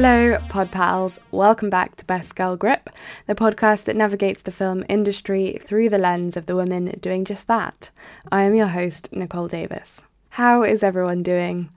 Hello, 0.00 0.38
pod 0.48 0.70
pals. 0.70 1.18
Welcome 1.32 1.70
back 1.70 1.96
to 1.96 2.04
Best 2.04 2.36
Girl 2.36 2.56
Grip, 2.56 2.88
the 3.26 3.34
podcast 3.34 3.82
that 3.86 3.96
navigates 3.96 4.42
the 4.42 4.52
film 4.52 4.84
industry 4.88 5.58
through 5.60 5.88
the 5.88 5.98
lens 5.98 6.36
of 6.36 6.46
the 6.46 6.54
women 6.54 6.96
doing 7.00 7.24
just 7.24 7.48
that. 7.48 7.90
I 8.30 8.44
am 8.44 8.54
your 8.54 8.68
host, 8.68 9.12
Nicole 9.12 9.48
Davis. 9.48 10.02
How 10.28 10.62
is 10.62 10.84
everyone 10.84 11.24
doing? 11.24 11.70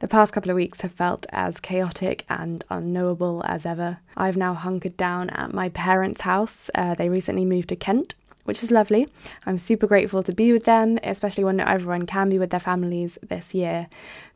The 0.00 0.08
past 0.08 0.32
couple 0.32 0.50
of 0.50 0.56
weeks 0.56 0.80
have 0.80 0.90
felt 0.90 1.24
as 1.30 1.60
chaotic 1.60 2.24
and 2.28 2.64
unknowable 2.68 3.44
as 3.46 3.64
ever. 3.64 3.98
I've 4.16 4.36
now 4.36 4.54
hunkered 4.54 4.96
down 4.96 5.30
at 5.30 5.54
my 5.54 5.68
parents' 5.68 6.22
house. 6.22 6.70
Uh, 6.74 6.96
they 6.96 7.08
recently 7.08 7.44
moved 7.44 7.68
to 7.68 7.76
Kent, 7.76 8.16
which 8.42 8.60
is 8.60 8.72
lovely. 8.72 9.06
I'm 9.46 9.56
super 9.56 9.86
grateful 9.86 10.24
to 10.24 10.32
be 10.32 10.52
with 10.52 10.64
them, 10.64 10.98
especially 11.04 11.44
when 11.44 11.58
not 11.58 11.68
everyone 11.68 12.06
can 12.06 12.28
be 12.28 12.40
with 12.40 12.50
their 12.50 12.58
families 12.58 13.18
this 13.22 13.54
year. 13.54 13.86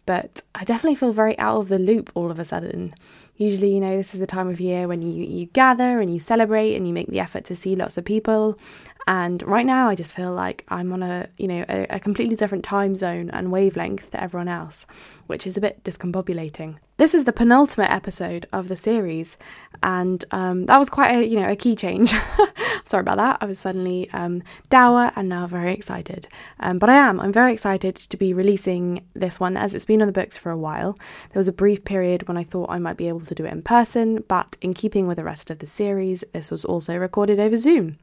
But 0.05 0.43
I 0.55 0.65
definitely 0.65 0.97
feel 0.97 1.13
very 1.13 1.39
out 1.39 1.59
of 1.59 1.69
the 1.69 1.79
loop 1.79 2.11
all 2.15 2.31
of 2.31 2.39
a 2.39 2.45
sudden. 2.45 2.95
Usually, 3.37 3.73
you 3.73 3.81
know, 3.81 3.97
this 3.97 4.15
is 4.15 4.21
the 4.21 4.27
time 4.27 4.49
of 4.49 4.61
year 4.61 4.87
when 4.89 5.01
you, 5.03 5.25
you 5.25 5.47
gather 5.47 6.01
and 6.01 6.13
you 6.13 6.19
celebrate 6.19 6.75
and 6.75 6.87
you 6.87 6.93
make 6.93 7.09
the 7.09 7.21
effort 7.21 7.45
to 7.47 7.57
see 7.57 7.77
lots 7.77 7.97
of 7.97 8.05
people. 8.05 8.59
And 9.07 9.43
right 9.43 9.67
now, 9.67 9.89
I 9.89 9.95
just 9.95 10.15
feel 10.15 10.33
like 10.33 10.65
I'm 10.69 10.93
on 10.93 11.03
a, 11.03 11.29
you 11.39 11.49
know, 11.49 11.65
a, 11.69 11.87
a 11.91 12.01
completely 12.01 12.37
different 12.37 12.65
time 12.65 12.95
zone 12.95 13.31
and 13.31 13.51
wavelength 13.51 14.11
to 14.11 14.23
everyone 14.23 14.49
else, 14.49 14.87
which 15.27 15.47
is 15.47 15.57
a 15.57 15.61
bit 15.61 15.83
discombobulating. 15.83 16.77
This 17.03 17.15
is 17.15 17.25
the 17.25 17.33
penultimate 17.33 17.91
episode 17.91 18.47
of 18.53 18.69
the 18.69 18.77
series, 18.77 19.37
and 19.83 20.25
um, 20.31 20.67
that 20.67 20.79
was 20.79 20.89
quite 20.89 21.17
a, 21.17 21.27
you 21.27 21.41
know, 21.41 21.51
a 21.51 21.57
key 21.57 21.75
change. 21.75 22.15
Sorry 22.85 23.01
about 23.01 23.17
that. 23.17 23.39
I 23.41 23.45
was 23.45 23.59
suddenly 23.59 24.09
um, 24.13 24.45
dour 24.71 25.11
and 25.17 25.29
now 25.29 25.49
very 25.49 25.75
excited. 25.75 26.29
Um, 26.61 26.79
but 26.79 26.89
I 26.89 26.95
am. 26.95 27.19
I'm 27.19 27.33
very 27.33 27.53
excited 27.53 27.97
to 27.97 28.17
be 28.17 28.33
releasing 28.33 29.05
this 29.15 29.41
one 29.41 29.57
as 29.57 29.75
it's 29.75 29.85
been 29.85 30.01
on 30.01 30.07
the 30.07 30.13
books 30.13 30.37
for 30.37 30.53
a 30.53 30.57
while. 30.57 30.93
There 31.33 31.41
was 31.41 31.49
a 31.49 31.53
brief 31.53 31.85
period 31.85 32.29
when 32.29 32.37
I 32.37 32.45
thought 32.45 32.71
I 32.71 32.79
might 32.79 32.99
be 32.99 33.09
able 33.09 33.23
to 33.23 33.35
do 33.35 33.47
it 33.47 33.53
in 33.53 33.63
person, 33.63 34.23
but 34.29 34.57
in 34.61 34.73
keeping 34.73 35.09
with 35.09 35.17
the 35.17 35.25
rest 35.25 35.51
of 35.51 35.59
the 35.59 35.67
series, 35.67 36.23
this 36.33 36.53
was 36.53 36.65
also 36.65 36.97
recorded 36.97 37.41
over 37.41 37.57
Zoom. 37.57 37.99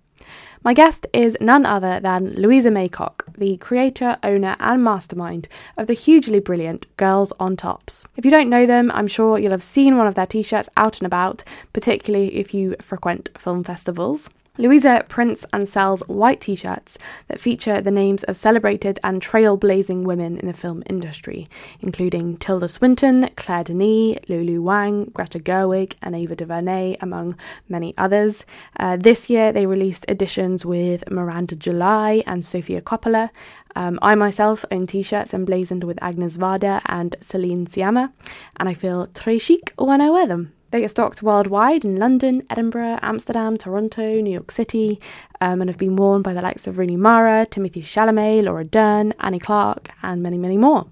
My 0.63 0.73
guest 0.73 1.07
is 1.13 1.37
none 1.39 1.65
other 1.65 1.99
than 2.01 2.35
Louisa 2.35 2.69
Maycock, 2.69 3.33
the 3.37 3.55
creator, 3.57 4.17
owner, 4.23 4.55
and 4.59 4.83
mastermind 4.83 5.47
of 5.77 5.87
the 5.87 5.93
hugely 5.93 6.39
brilliant 6.39 6.85
Girls 6.97 7.31
on 7.39 7.55
Tops. 7.55 8.05
If 8.17 8.25
you 8.25 8.31
don't 8.31 8.49
know 8.49 8.65
them, 8.65 8.91
I'm 8.93 9.07
sure 9.07 9.39
you'll 9.39 9.51
have 9.51 9.63
seen 9.63 9.97
one 9.97 10.07
of 10.07 10.15
their 10.15 10.27
t 10.27 10.41
shirts 10.41 10.69
out 10.75 10.97
and 10.97 11.07
about, 11.07 11.43
particularly 11.71 12.35
if 12.35 12.53
you 12.53 12.75
frequent 12.81 13.29
film 13.37 13.63
festivals. 13.63 14.29
Louisa 14.59 15.05
prints 15.07 15.45
and 15.53 15.65
sells 15.65 16.01
white 16.09 16.41
t 16.41 16.53
shirts 16.53 16.97
that 17.29 17.39
feature 17.39 17.79
the 17.79 17.91
names 17.91 18.25
of 18.25 18.35
celebrated 18.35 18.99
and 19.05 19.21
trailblazing 19.21 20.03
women 20.03 20.37
in 20.37 20.47
the 20.47 20.53
film 20.53 20.83
industry, 20.89 21.47
including 21.79 22.35
Tilda 22.35 22.67
Swinton, 22.67 23.29
Claire 23.37 23.63
Denis, 23.63 24.17
Lulu 24.27 24.61
Wang, 24.61 25.11
Greta 25.13 25.39
Gerwig, 25.39 25.93
and 26.01 26.13
Ava 26.13 26.35
DuVernay, 26.35 26.97
among 26.99 27.37
many 27.69 27.93
others. 27.97 28.45
Uh, 28.77 28.97
this 28.97 29.29
year 29.29 29.53
they 29.53 29.65
released 29.65 30.03
editions 30.09 30.65
with 30.65 31.09
Miranda 31.09 31.55
July 31.55 32.21
and 32.27 32.43
Sofia 32.43 32.81
Coppola. 32.81 33.29
Um, 33.77 33.97
I 34.01 34.15
myself 34.15 34.65
own 34.71 34.87
t 34.87 35.03
shirts 35.03 35.33
emblazoned 35.33 35.85
with 35.85 35.97
Agnes 36.01 36.35
Varda 36.35 36.81
and 36.87 37.15
Celine 37.21 37.65
Sciamma, 37.65 38.11
and 38.57 38.67
I 38.67 38.73
feel 38.73 39.07
très 39.07 39.39
chic 39.39 39.71
when 39.77 40.01
I 40.01 40.09
wear 40.09 40.27
them. 40.27 40.51
They 40.71 40.81
get 40.81 40.91
stocked 40.91 41.23
worldwide 41.23 41.83
in 41.83 41.95
London, 41.95 42.43
Edinburgh, 42.49 42.99
Amsterdam, 43.01 43.57
Toronto, 43.57 44.21
New 44.21 44.31
York 44.31 44.51
City, 44.51 44.99
um, 45.41 45.61
and 45.61 45.69
have 45.69 45.79
been 45.79 45.95
worn 45.95 46.21
by 46.21 46.33
the 46.33 46.41
likes 46.41 46.67
of 46.67 46.77
Rooney 46.77 46.95
Mara, 46.95 47.47
Timothée 47.47 47.83
Chalamet, 47.83 48.43
Laura 48.43 48.63
Dern, 48.63 49.13
Annie 49.19 49.39
Clark, 49.39 49.89
and 50.03 50.21
many, 50.21 50.37
many 50.37 50.57
more. 50.57 50.85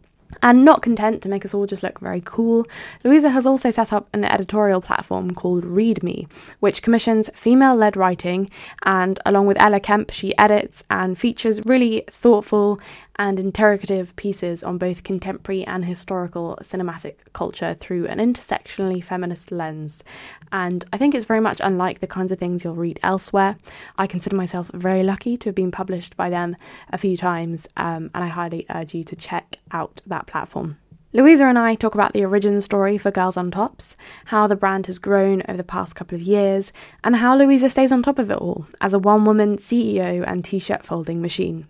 And 0.43 0.65
not 0.65 0.81
content 0.81 1.21
to 1.23 1.29
make 1.29 1.45
us 1.45 1.53
all 1.53 1.65
just 1.65 1.83
look 1.83 1.99
very 1.99 2.21
cool, 2.23 2.65
Louisa 3.03 3.29
has 3.29 3.45
also 3.45 3.69
set 3.69 3.93
up 3.93 4.07
an 4.13 4.25
editorial 4.25 4.81
platform 4.81 5.31
called 5.31 5.63
Read 5.63 6.03
Me, 6.03 6.27
which 6.59 6.81
commissions 6.81 7.29
female 7.33 7.75
led 7.75 7.95
writing. 7.97 8.49
And 8.83 9.19
along 9.25 9.47
with 9.47 9.59
Ella 9.59 9.79
Kemp, 9.79 10.11
she 10.11 10.37
edits 10.37 10.83
and 10.89 11.17
features 11.17 11.65
really 11.65 12.03
thoughtful 12.09 12.79
and 13.19 13.39
interrogative 13.39 14.15
pieces 14.15 14.63
on 14.63 14.77
both 14.77 15.03
contemporary 15.03 15.65
and 15.65 15.85
historical 15.85 16.57
cinematic 16.61 17.15
culture 17.33 17.73
through 17.73 18.07
an 18.07 18.19
intersectionally 18.19 19.03
feminist 19.03 19.51
lens. 19.51 20.03
And 20.51 20.85
I 20.93 20.97
think 20.97 21.15
it's 21.15 21.25
very 21.25 21.39
much 21.39 21.59
unlike 21.63 21.99
the 21.99 22.07
kinds 22.07 22.31
of 22.31 22.39
things 22.39 22.63
you'll 22.63 22.75
read 22.75 22.99
elsewhere. 23.03 23.57
I 23.97 24.07
consider 24.07 24.35
myself 24.35 24.69
very 24.73 25.03
lucky 25.03 25.37
to 25.37 25.49
have 25.49 25.55
been 25.55 25.71
published 25.71 26.15
by 26.17 26.29
them 26.29 26.55
a 26.91 26.97
few 26.97 27.17
times, 27.17 27.67
um, 27.77 28.11
and 28.13 28.23
I 28.23 28.27
highly 28.27 28.65
urge 28.69 28.93
you 28.93 29.03
to 29.05 29.15
check 29.15 29.57
out 29.71 30.01
that 30.05 30.27
platform. 30.27 30.77
Louisa 31.13 31.45
and 31.45 31.57
I 31.57 31.73
talk 31.75 31.95
about 31.95 32.13
the 32.13 32.25
origin 32.25 32.59
story 32.59 32.97
for 32.97 33.11
Girls 33.11 33.37
on 33.37 33.49
Tops, 33.49 33.95
how 34.25 34.45
the 34.45 34.57
brand 34.57 34.87
has 34.87 34.99
grown 34.99 35.41
over 35.47 35.57
the 35.57 35.63
past 35.63 35.95
couple 35.95 36.15
of 36.15 36.21
years, 36.21 36.73
and 37.03 37.15
how 37.15 37.35
Louisa 37.35 37.69
stays 37.69 37.93
on 37.93 38.03
top 38.03 38.19
of 38.19 38.29
it 38.29 38.37
all 38.37 38.67
as 38.81 38.93
a 38.93 38.99
one 38.99 39.23
woman 39.23 39.57
CEO 39.57 40.23
and 40.27 40.43
t 40.43 40.59
shirt 40.59 40.85
folding 40.85 41.21
machine. 41.21 41.65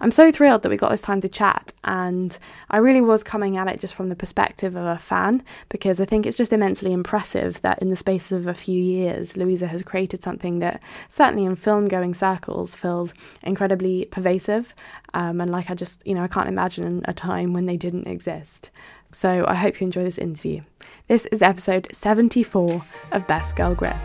I'm 0.00 0.10
so 0.10 0.30
thrilled 0.30 0.62
that 0.62 0.68
we 0.68 0.76
got 0.76 0.90
this 0.90 1.02
time 1.02 1.20
to 1.20 1.28
chat, 1.28 1.72
and 1.84 2.38
I 2.70 2.78
really 2.78 3.00
was 3.00 3.22
coming 3.22 3.56
at 3.56 3.68
it 3.68 3.80
just 3.80 3.94
from 3.94 4.08
the 4.08 4.16
perspective 4.16 4.76
of 4.76 4.84
a 4.84 4.98
fan 4.98 5.42
because 5.68 6.00
I 6.00 6.04
think 6.04 6.26
it's 6.26 6.36
just 6.36 6.52
immensely 6.52 6.92
impressive 6.92 7.60
that 7.62 7.80
in 7.80 7.90
the 7.90 7.96
space 7.96 8.32
of 8.32 8.46
a 8.46 8.54
few 8.54 8.80
years, 8.80 9.36
Louisa 9.36 9.66
has 9.66 9.82
created 9.82 10.22
something 10.22 10.58
that 10.60 10.82
certainly 11.08 11.44
in 11.44 11.56
film 11.56 11.86
going 11.86 12.14
circles 12.14 12.74
feels 12.74 13.14
incredibly 13.42 14.06
pervasive. 14.06 14.74
Um, 15.14 15.40
and 15.40 15.50
like 15.50 15.70
I 15.70 15.74
just, 15.74 16.06
you 16.06 16.14
know, 16.14 16.22
I 16.22 16.28
can't 16.28 16.48
imagine 16.48 17.02
a 17.06 17.12
time 17.12 17.52
when 17.52 17.66
they 17.66 17.76
didn't 17.76 18.06
exist. 18.06 18.70
So 19.12 19.44
I 19.46 19.54
hope 19.54 19.80
you 19.80 19.86
enjoy 19.86 20.04
this 20.04 20.18
interview. 20.18 20.60
This 21.08 21.26
is 21.26 21.40
episode 21.42 21.88
74 21.92 22.82
of 23.12 23.26
Best 23.26 23.56
Girl 23.56 23.74
Grip. 23.74 23.96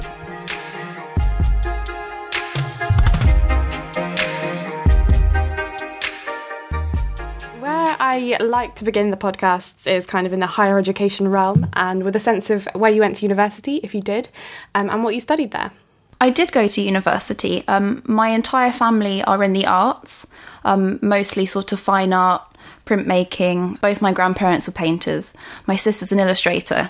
I 8.02 8.36
like 8.42 8.74
to 8.78 8.84
begin 8.84 9.12
the 9.12 9.16
podcasts 9.16 9.86
is 9.86 10.08
kind 10.08 10.26
of 10.26 10.34
in 10.34 10.40
the 10.40 10.48
higher 10.48 10.80
education 10.80 11.28
realm 11.28 11.70
and 11.74 12.04
with 12.04 12.16
a 12.16 12.20
sense 12.20 12.50
of 12.50 12.68
where 12.74 12.90
you 12.90 13.00
went 13.00 13.18
to 13.18 13.22
university, 13.22 13.76
if 13.84 13.94
you 13.94 14.02
did, 14.02 14.28
um, 14.74 14.90
and 14.90 15.04
what 15.04 15.14
you 15.14 15.22
studied 15.22 15.52
there. 15.52 15.72
I 16.20 16.32
did 16.32 16.52
go 16.52 16.68
to 16.68 16.82
university. 16.82 17.64
Um, 17.68 18.02
my 18.08 18.30
entire 18.30 18.72
family 18.72 19.24
are 19.26 19.44
in 19.44 19.54
the 19.54 19.68
arts, 19.68 20.26
um, 20.64 20.98
mostly 21.04 21.46
sort 21.46 21.72
of 21.74 21.80
fine 21.80 22.12
art, 22.12 22.42
printmaking. 22.88 23.80
Both 23.82 24.02
my 24.02 24.12
grandparents 24.12 24.66
were 24.66 24.74
painters. 24.74 25.36
My 25.68 25.76
sister's 25.76 26.12
an 26.12 26.20
illustrator, 26.20 26.90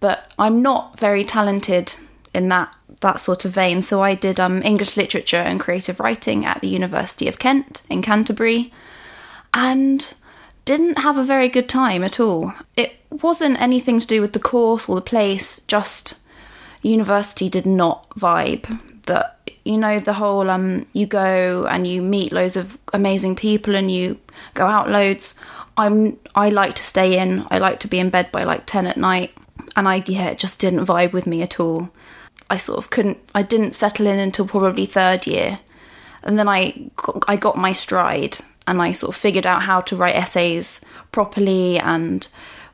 but 0.00 0.30
I'm 0.38 0.60
not 0.60 0.98
very 0.98 1.24
talented 1.24 1.94
in 2.34 2.50
that 2.50 2.74
that 3.00 3.18
sort 3.18 3.46
of 3.46 3.52
vein. 3.52 3.80
So 3.80 4.02
I 4.02 4.14
did 4.14 4.38
um, 4.38 4.62
English 4.62 4.96
literature 4.98 5.36
and 5.36 5.58
creative 5.58 6.00
writing 6.00 6.44
at 6.44 6.60
the 6.60 6.68
University 6.68 7.28
of 7.28 7.38
Kent 7.38 7.80
in 7.88 8.02
Canterbury, 8.02 8.72
and 9.54 10.14
didn't 10.64 10.98
have 10.98 11.18
a 11.18 11.24
very 11.24 11.48
good 11.48 11.68
time 11.68 12.02
at 12.02 12.18
all. 12.18 12.54
It 12.76 12.96
wasn't 13.10 13.60
anything 13.60 14.00
to 14.00 14.06
do 14.06 14.20
with 14.20 14.32
the 14.32 14.38
course 14.38 14.88
or 14.88 14.94
the 14.94 15.02
place, 15.02 15.60
just 15.66 16.18
university 16.82 17.48
did 17.48 17.66
not 17.66 18.08
vibe. 18.10 18.80
That 19.04 19.50
you 19.64 19.78
know 19.78 19.98
the 20.00 20.14
whole 20.14 20.50
um 20.50 20.86
you 20.92 21.06
go 21.06 21.66
and 21.66 21.86
you 21.86 22.02
meet 22.02 22.32
loads 22.32 22.56
of 22.56 22.78
amazing 22.92 23.36
people 23.36 23.74
and 23.74 23.90
you 23.90 24.18
go 24.54 24.66
out 24.66 24.88
loads. 24.88 25.34
I'm 25.76 26.18
I 26.34 26.48
like 26.48 26.74
to 26.76 26.82
stay 26.82 27.18
in. 27.18 27.46
I 27.50 27.58
like 27.58 27.80
to 27.80 27.88
be 27.88 27.98
in 27.98 28.10
bed 28.10 28.32
by 28.32 28.44
like 28.44 28.66
10 28.66 28.86
at 28.86 28.96
night 28.96 29.34
and 29.76 29.88
I 29.88 30.02
yeah, 30.06 30.28
it 30.28 30.38
just 30.38 30.60
didn't 30.60 30.86
vibe 30.86 31.12
with 31.12 31.26
me 31.26 31.42
at 31.42 31.60
all. 31.60 31.90
I 32.50 32.56
sort 32.56 32.78
of 32.78 32.90
couldn't 32.90 33.18
I 33.34 33.42
didn't 33.42 33.74
settle 33.74 34.06
in 34.06 34.18
until 34.18 34.46
probably 34.46 34.86
third 34.86 35.26
year. 35.26 35.60
And 36.22 36.38
then 36.38 36.48
I 36.48 36.90
I 37.28 37.36
got 37.36 37.56
my 37.56 37.72
stride 37.72 38.38
and 38.66 38.80
I 38.80 38.92
sort 38.92 39.14
of 39.14 39.20
figured 39.20 39.46
out 39.46 39.62
how 39.62 39.80
to 39.82 39.96
write 39.96 40.16
essays 40.16 40.80
properly 41.12 41.78
and 41.78 42.26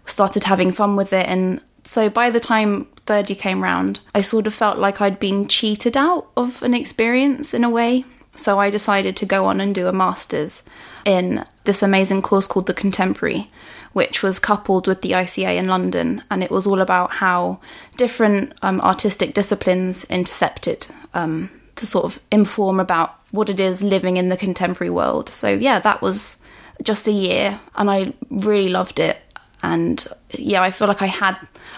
started 0.07 0.45
having 0.45 0.73
fun 0.73 0.97
with 0.97 1.13
it. 1.13 1.27
And 1.27 1.61
so 1.85 2.09
by 2.09 2.31
the 2.31 2.41
time 2.41 2.87
third 3.07 3.31
year 3.31 3.39
came 3.39 3.63
round, 3.63 4.01
I 4.15 4.21
sort 4.21 4.47
of 4.47 4.55
felt 4.55 4.79
like 4.79 5.01
I'd 5.01 5.19
been 5.19 5.49
cheated 5.49 5.97
out 5.97 6.29
of 6.37 6.63
an 6.63 6.75
experience 6.75 7.55
in 7.55 7.65
a 7.65 7.71
way. 7.71 8.05
So 8.37 8.61
I 8.61 8.71
decided 8.71 9.17
to 9.17 9.27
go 9.27 9.47
on 9.47 9.61
and 9.61 9.75
do 9.75 9.89
a 9.89 9.93
master's 9.93 10.63
in 11.05 11.45
this 11.65 11.83
amazing 11.83 12.23
course 12.23 12.47
called 12.47 12.67
The 12.67 12.75
Contemporary, 12.75 13.51
which 13.93 14.23
was 14.23 14.39
coupled 14.39 14.87
with 14.87 15.03
the 15.03 15.11
ICA 15.11 15.57
in 15.57 15.67
London. 15.67 16.23
And 16.31 16.45
it 16.45 16.51
was 16.51 16.67
all 16.67 16.81
about 16.81 17.13
how 17.15 17.61
different 17.97 18.53
um, 18.63 18.81
artistic 18.81 19.35
disciplines 19.35 20.05
intercepted 20.05 20.87
um, 21.13 21.51
to 21.77 21.87
sort 21.87 22.05
of 22.05 22.21
inform 22.31 22.79
about 22.79 23.20
what 23.31 23.49
it 23.49 23.61
is 23.61 23.83
living 23.83 24.17
in 24.17 24.29
the 24.29 24.37
contemporary 24.37 24.91
world. 24.91 25.29
So 25.31 25.49
yeah, 25.49 25.79
that 25.81 26.03
was 26.03 26.39
just 26.83 27.07
a 27.07 27.13
year 27.13 27.61
and 27.77 27.91
I 27.91 28.15
really 28.31 28.69
loved 28.69 28.99
it 28.99 29.19
and 29.63 30.07
yeah, 30.31 30.63
I 30.63 30.71
feel 30.71 30.89
like 30.89 31.03
I 31.03 31.07
had 31.07 31.37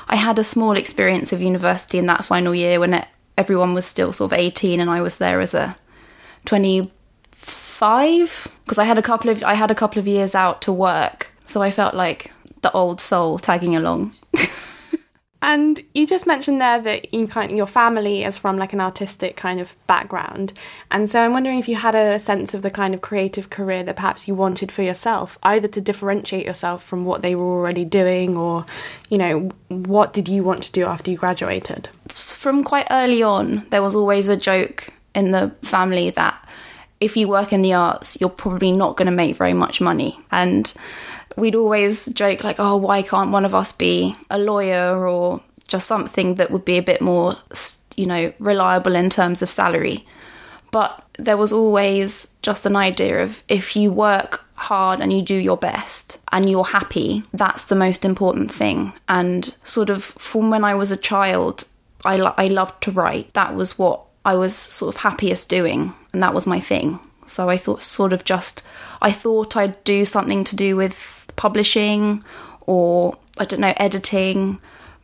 I 0.09 0.17
had 0.17 0.39
a 0.39 0.45
small 0.45 0.77
experience 0.77 1.33
of 1.33 1.43
university 1.43 1.99
in 1.99 2.07
that 2.07 2.25
final 2.25 2.55
year 2.55 2.79
when 2.79 2.95
it, 2.95 3.07
everyone 3.37 3.75
was 3.75 3.87
still 3.87 4.13
sort 4.13 4.33
of 4.33 4.39
18 4.39 4.81
and 4.81 4.91
I 4.91 5.03
was 5.03 5.19
there 5.19 5.41
as 5.41 5.55
a 5.55 5.77
25 6.45 8.49
because 8.65 8.79
I 8.79 8.85
had 8.85 8.99
a 8.99 9.03
couple 9.03 9.31
of 9.31 9.43
I 9.43 9.55
had 9.55 9.71
a 9.71 9.75
couple 9.75 9.99
of 9.99 10.07
years 10.07 10.35
out 10.35 10.63
to 10.63 10.73
work. 10.73 11.31
So 11.47 11.61
I 11.61 11.71
felt 11.71 11.95
like 11.95 12.33
the 12.63 12.73
old 12.73 13.01
soul 13.01 13.39
tagging 13.39 13.77
along. 13.77 14.15
And 15.45 15.81
you 15.93 16.07
just 16.07 16.25
mentioned 16.25 16.61
there 16.61 16.81
that 16.81 17.13
you 17.13 17.27
kind 17.27 17.57
your 17.57 17.67
family 17.67 18.23
is 18.23 18.39
from 18.39 18.59
like 18.59 18.73
an 18.73 18.81
artistic 18.81 19.37
kind 19.37 19.61
of 19.61 19.75
background, 19.89 20.53
and 20.89 21.11
so 21.11 21.21
I'm 21.21 21.33
wondering 21.33 21.59
if 21.59 21.69
you 21.69 21.75
had 21.75 21.97
a 21.97 22.21
sense 22.21 22.55
of 22.55 22.63
the 22.63 22.71
kind 22.71 22.95
of 22.95 23.01
creative 23.01 23.51
career 23.51 23.83
that 23.83 23.97
perhaps 23.97 24.29
you 24.29 24.37
wanted 24.37 24.71
for 24.71 24.83
yourself, 24.83 25.41
either 25.43 25.67
to 25.67 25.81
differentiate 25.81 26.47
yourself 26.47 26.85
from 26.85 27.05
what 27.05 27.23
they 27.23 27.35
were 27.35 27.53
already 27.59 27.85
doing, 27.85 28.37
or 28.37 28.65
you 29.09 29.19
know, 29.19 29.51
what 29.69 30.13
did 30.13 30.29
you 30.29 30.45
want 30.45 30.63
to 30.63 30.73
do 30.73 30.87
after 30.87 31.11
you 31.11 31.17
graduated? 31.17 31.89
From 32.09 32.63
quite 32.63 32.87
early 32.89 33.23
on, 33.23 33.67
there 33.71 33.83
was 33.83 33.97
always 33.97 34.29
a 34.29 34.37
joke 34.37 34.95
in 35.13 35.33
the 35.33 35.53
family 35.63 36.11
that 36.11 36.49
if 37.01 37.17
you 37.17 37.27
work 37.27 37.53
in 37.53 37.63
the 37.63 37.73
arts, 37.73 38.17
you're 38.21 38.31
probably 38.31 38.71
not 38.71 38.97
going 38.97 39.07
to 39.07 39.13
make 39.13 39.35
very 39.35 39.55
much 39.55 39.81
money, 39.81 40.17
and 40.31 40.73
we'd 41.37 41.55
always 41.55 42.07
joke 42.07 42.45
like, 42.45 42.57
"Oh, 42.59 42.77
why 42.77 43.03
can't 43.03 43.31
one 43.31 43.45
of 43.45 43.55
us 43.55 43.73
be 43.73 44.15
a 44.31 44.39
lawyer 44.39 45.07
or 45.07 45.41
just 45.69 45.87
something 45.87 46.37
that 46.37 46.51
would 46.51 46.65
be 46.65 46.79
a 46.79 46.83
bit 46.83 47.01
more, 47.01 47.37
you 47.97 48.07
know, 48.07 48.33
reliable 48.39 48.95
in 48.95 49.11
terms 49.11 49.43
of 49.43 49.51
salary?" 49.51 50.07
But 50.71 51.05
there 51.19 51.37
was 51.37 51.53
always 51.53 52.29
just 52.41 52.65
an 52.65 52.77
idea 52.77 53.23
of 53.23 53.43
if 53.49 53.77
you 53.77 53.93
work 53.93 54.45
hard 54.55 55.01
and 55.01 55.13
you 55.13 55.23
do 55.23 55.35
your 55.35 55.57
best 55.57 56.19
and 56.31 56.49
you're 56.49 56.65
happy, 56.65 57.25
that's 57.33 57.65
the 57.65 57.75
most 57.75 58.05
important 58.05 58.53
thing. 58.53 58.93
And 59.09 59.55
sort 59.65 59.91
of 59.91 60.03
from 60.03 60.51
when 60.51 60.65
I 60.65 60.75
was 60.75 60.91
a 60.91 60.97
child, 60.97 61.65
I, 62.05 62.17
lo- 62.17 62.35
I 62.39 62.47
loved 62.47 62.83
to 62.85 62.91
write. 62.91 63.35
That 63.35 63.55
was 63.55 63.79
what 63.79 64.01
I 64.25 64.35
was 64.35 64.55
sort 64.55 64.95
of 64.95 65.03
happiest 65.03 65.49
doing, 65.49 65.95
and 66.13 66.23
that 66.23 66.35
was 66.35 66.47
my 66.47 66.61
thing. 66.61 67.01
So 67.27 67.51
I 67.51 67.57
thought, 67.57 67.83
sort 67.83 68.13
of 68.13 68.25
just, 68.25 68.63
I 69.01 69.13
thought 69.13 69.57
I'd 69.57 69.83
do 69.85 70.05
something 70.05 70.45
to 70.45 70.57
do 70.57 70.77
with 70.77 71.22
publishing 71.37 72.25
or 72.63 73.17
I 73.39 73.45
don't 73.45 73.61
know, 73.61 73.75
editing. 73.77 74.61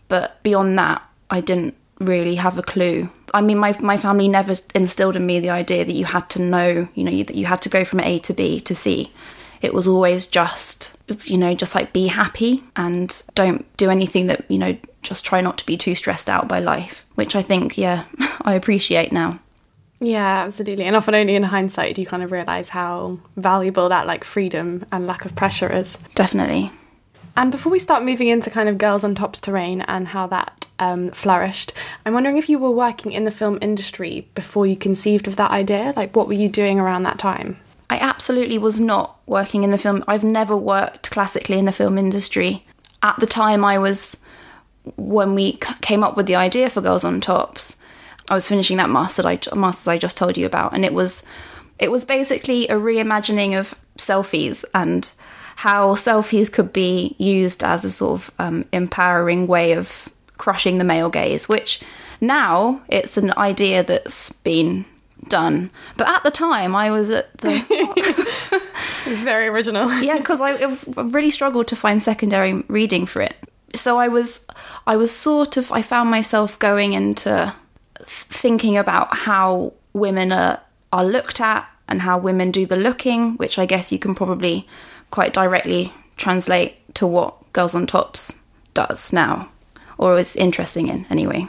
But 0.09 0.43
beyond 0.43 0.79
that, 0.79 1.03
I 1.31 1.41
didn't 1.41 1.75
really 2.01 2.37
have 2.37 2.59
a 2.59 2.63
clue. 2.63 3.11
I 3.35 3.41
mean, 3.41 3.59
my, 3.59 3.77
my 3.81 3.97
family 3.97 4.29
never 4.29 4.55
instilled 4.75 5.17
in 5.17 5.27
me 5.27 5.41
the 5.41 5.51
idea 5.51 5.85
that 5.85 5.95
you 5.95 6.07
had 6.07 6.31
to 6.31 6.43
know, 6.43 6.89
you 6.95 7.05
know, 7.05 7.23
that 7.25 7.35
you 7.35 7.47
had 7.47 7.61
to 7.63 7.69
go 7.69 7.85
from 7.85 8.01
A 8.01 8.19
to 8.21 8.33
B 8.33 8.61
to 8.61 8.75
C. 8.75 9.13
It 9.61 9.75
was 9.75 9.89
always 9.89 10.27
just, 10.27 10.97
you 11.25 11.37
know, 11.37 11.55
just 11.55 11.75
like 11.75 11.93
be 11.93 12.07
happy 12.07 12.63
and 12.77 13.23
don't 13.35 13.67
do 13.77 13.91
anything 13.91 14.29
that, 14.29 14.45
you 14.49 14.57
know, 14.57 14.77
just 15.03 15.25
try 15.25 15.41
not 15.41 15.59
to 15.59 15.67
be 15.67 15.77
too 15.77 15.95
stressed 15.95 16.31
out 16.31 16.49
by 16.49 16.61
life, 16.61 17.05
which 17.17 17.35
I 17.35 17.43
think, 17.43 17.77
yeah, 17.77 18.05
I 18.43 18.55
appreciate 18.55 19.13
now. 19.13 19.41
Yeah, 20.01 20.45
absolutely. 20.45 20.85
And 20.85 20.95
often 20.95 21.15
only 21.15 21.35
in 21.35 21.43
hindsight 21.43 21.95
do 21.95 22.01
you 22.01 22.07
kind 22.07 22.23
of 22.23 22.31
realise 22.31 22.69
how 22.69 23.19
valuable 23.37 23.89
that 23.89 24.07
like 24.07 24.25
freedom 24.25 24.87
and 24.93 25.07
lack 25.07 25.25
of 25.25 25.35
pressure 25.35 25.73
is. 25.73 25.97
Definitely. 26.15 26.71
And 27.37 27.53
before 27.53 27.71
we 27.71 27.79
start 27.79 28.05
moving 28.05 28.29
into 28.29 28.51
kind 28.51 28.69
of 28.69 28.79
Girls 28.79 29.05
on 29.05 29.15
Tops' 29.15 29.39
terrain 29.39 29.83
and 29.83 30.09
how 30.09 30.27
that 30.27 30.67
um, 30.81 31.13
flourished, 31.13 31.73
I'm 32.05 32.13
wondering 32.13 32.37
if 32.37 32.49
you 32.49 32.59
were 32.59 32.71
working 32.71 33.13
in 33.13 33.25
the 33.25 33.31
film 33.31 33.59
industry 33.63 34.29
before 34.35 34.67
you 34.67 34.77
conceived 34.77 35.29
of 35.29 35.37
that 35.37 35.53
idea. 35.53 35.93
Like, 35.95 36.17
what 36.17 36.27
were 36.27 36.33
you 36.33 36.49
doing 36.49 36.81
around 36.81 37.05
that 37.05 37.19
time? 37.19 37.59
I 37.91 37.99
absolutely 37.99 38.59
was 38.59 38.81
not 38.81 39.21
working 39.27 39.63
in 39.63 39.71
the 39.71 39.79
film. 39.79 40.03
I've 40.09 40.25
never 40.25 40.57
worked 40.57 41.11
classically 41.11 41.59
in 41.59 41.65
the 41.65 41.73
film 41.73 41.97
industry. 41.97 42.67
At 43.03 43.19
the 43.21 43.27
time, 43.27 43.65
I 43.65 43.79
was 43.79 44.19
when 44.97 45.35
we 45.35 45.53
came 45.81 46.03
up 46.03 46.17
with 46.17 46.27
the 46.27 46.35
idea 46.35 46.69
for 46.71 46.81
Girls 46.81 47.05
on 47.05 47.21
Tops. 47.21 47.77
I 48.31 48.35
was 48.35 48.49
finishing 48.49 48.77
that 48.77 48.91
master 48.91 49.27
I, 49.27 49.39
masters 49.55 49.89
I 49.89 49.99
just 49.99 50.17
told 50.17 50.37
you 50.37 50.47
about, 50.47 50.75
and 50.75 50.85
it 50.85 50.93
was 50.93 51.25
it 51.79 51.91
was 51.91 52.05
basically 52.05 52.67
a 52.69 52.75
reimagining 52.75 53.59
of 53.59 53.75
selfies 53.97 54.65
and 54.75 55.13
how 55.57 55.95
selfies 55.95 56.53
could 56.53 56.73
be 56.73 57.15
used 57.19 57.65
as 57.65 57.85
a 57.85 57.91
sort 57.91 58.21
of 58.21 58.31
um, 58.39 58.65
empowering 58.73 59.47
way 59.47 59.73
of 59.73 60.09
crushing 60.37 60.79
the 60.79 60.85
male 60.85 61.11
gaze, 61.11 61.49
which 61.49 61.81
now 62.21 62.81
it's 62.89 63.17
an 63.17 63.33
idea 63.37 63.83
that's 63.83 64.33
been 64.33 64.85
done. 65.29 65.71
But 65.97 66.09
at 66.09 66.23
the 66.23 66.31
time, 66.31 66.75
I 66.75 66.91
was 66.91 67.11
at 67.11 67.37
the. 67.39 67.65
it's 69.07 69.21
very 69.21 69.47
original. 69.49 69.93
yeah, 70.01 70.19
because 70.19 70.41
I, 70.41 70.53
I 70.53 71.03
really 71.03 71.31
struggled 71.31 71.69
to 71.69 71.77
find 71.77 72.03
secondary 72.03 72.55
reading 72.69 73.07
for 73.07 73.23
it. 73.23 73.37
So 73.75 73.99
I 73.99 74.09
was, 74.09 74.47
I 74.87 74.97
was 74.97 75.11
sort 75.13 75.57
of, 75.57 75.71
I 75.71 75.83
found 75.83 76.11
myself 76.11 76.59
going 76.59 76.95
into 76.95 77.55
thinking 78.09 78.77
about 78.77 79.15
how 79.15 79.75
women 79.93 80.33
are 80.33 80.61
are 80.93 81.05
looked 81.05 81.41
at 81.41 81.69
and 81.87 82.03
how 82.03 82.19
women 82.19 82.51
do 82.51 82.67
the 82.67 82.77
looking, 82.77 83.37
which 83.37 83.59
I 83.59 83.67
guess 83.67 83.93
you 83.93 83.99
can 83.99 84.15
probably 84.15 84.67
quite 85.11 85.33
directly 85.33 85.93
translate 86.17 86.95
to 86.95 87.07
what 87.07 87.53
Girls 87.53 87.75
on 87.75 87.87
Tops 87.87 88.41
does 88.75 89.13
now, 89.13 89.51
or 89.97 90.19
is 90.19 90.37
interesting 90.37 90.89
in 90.89 91.07
anyway. 91.11 91.47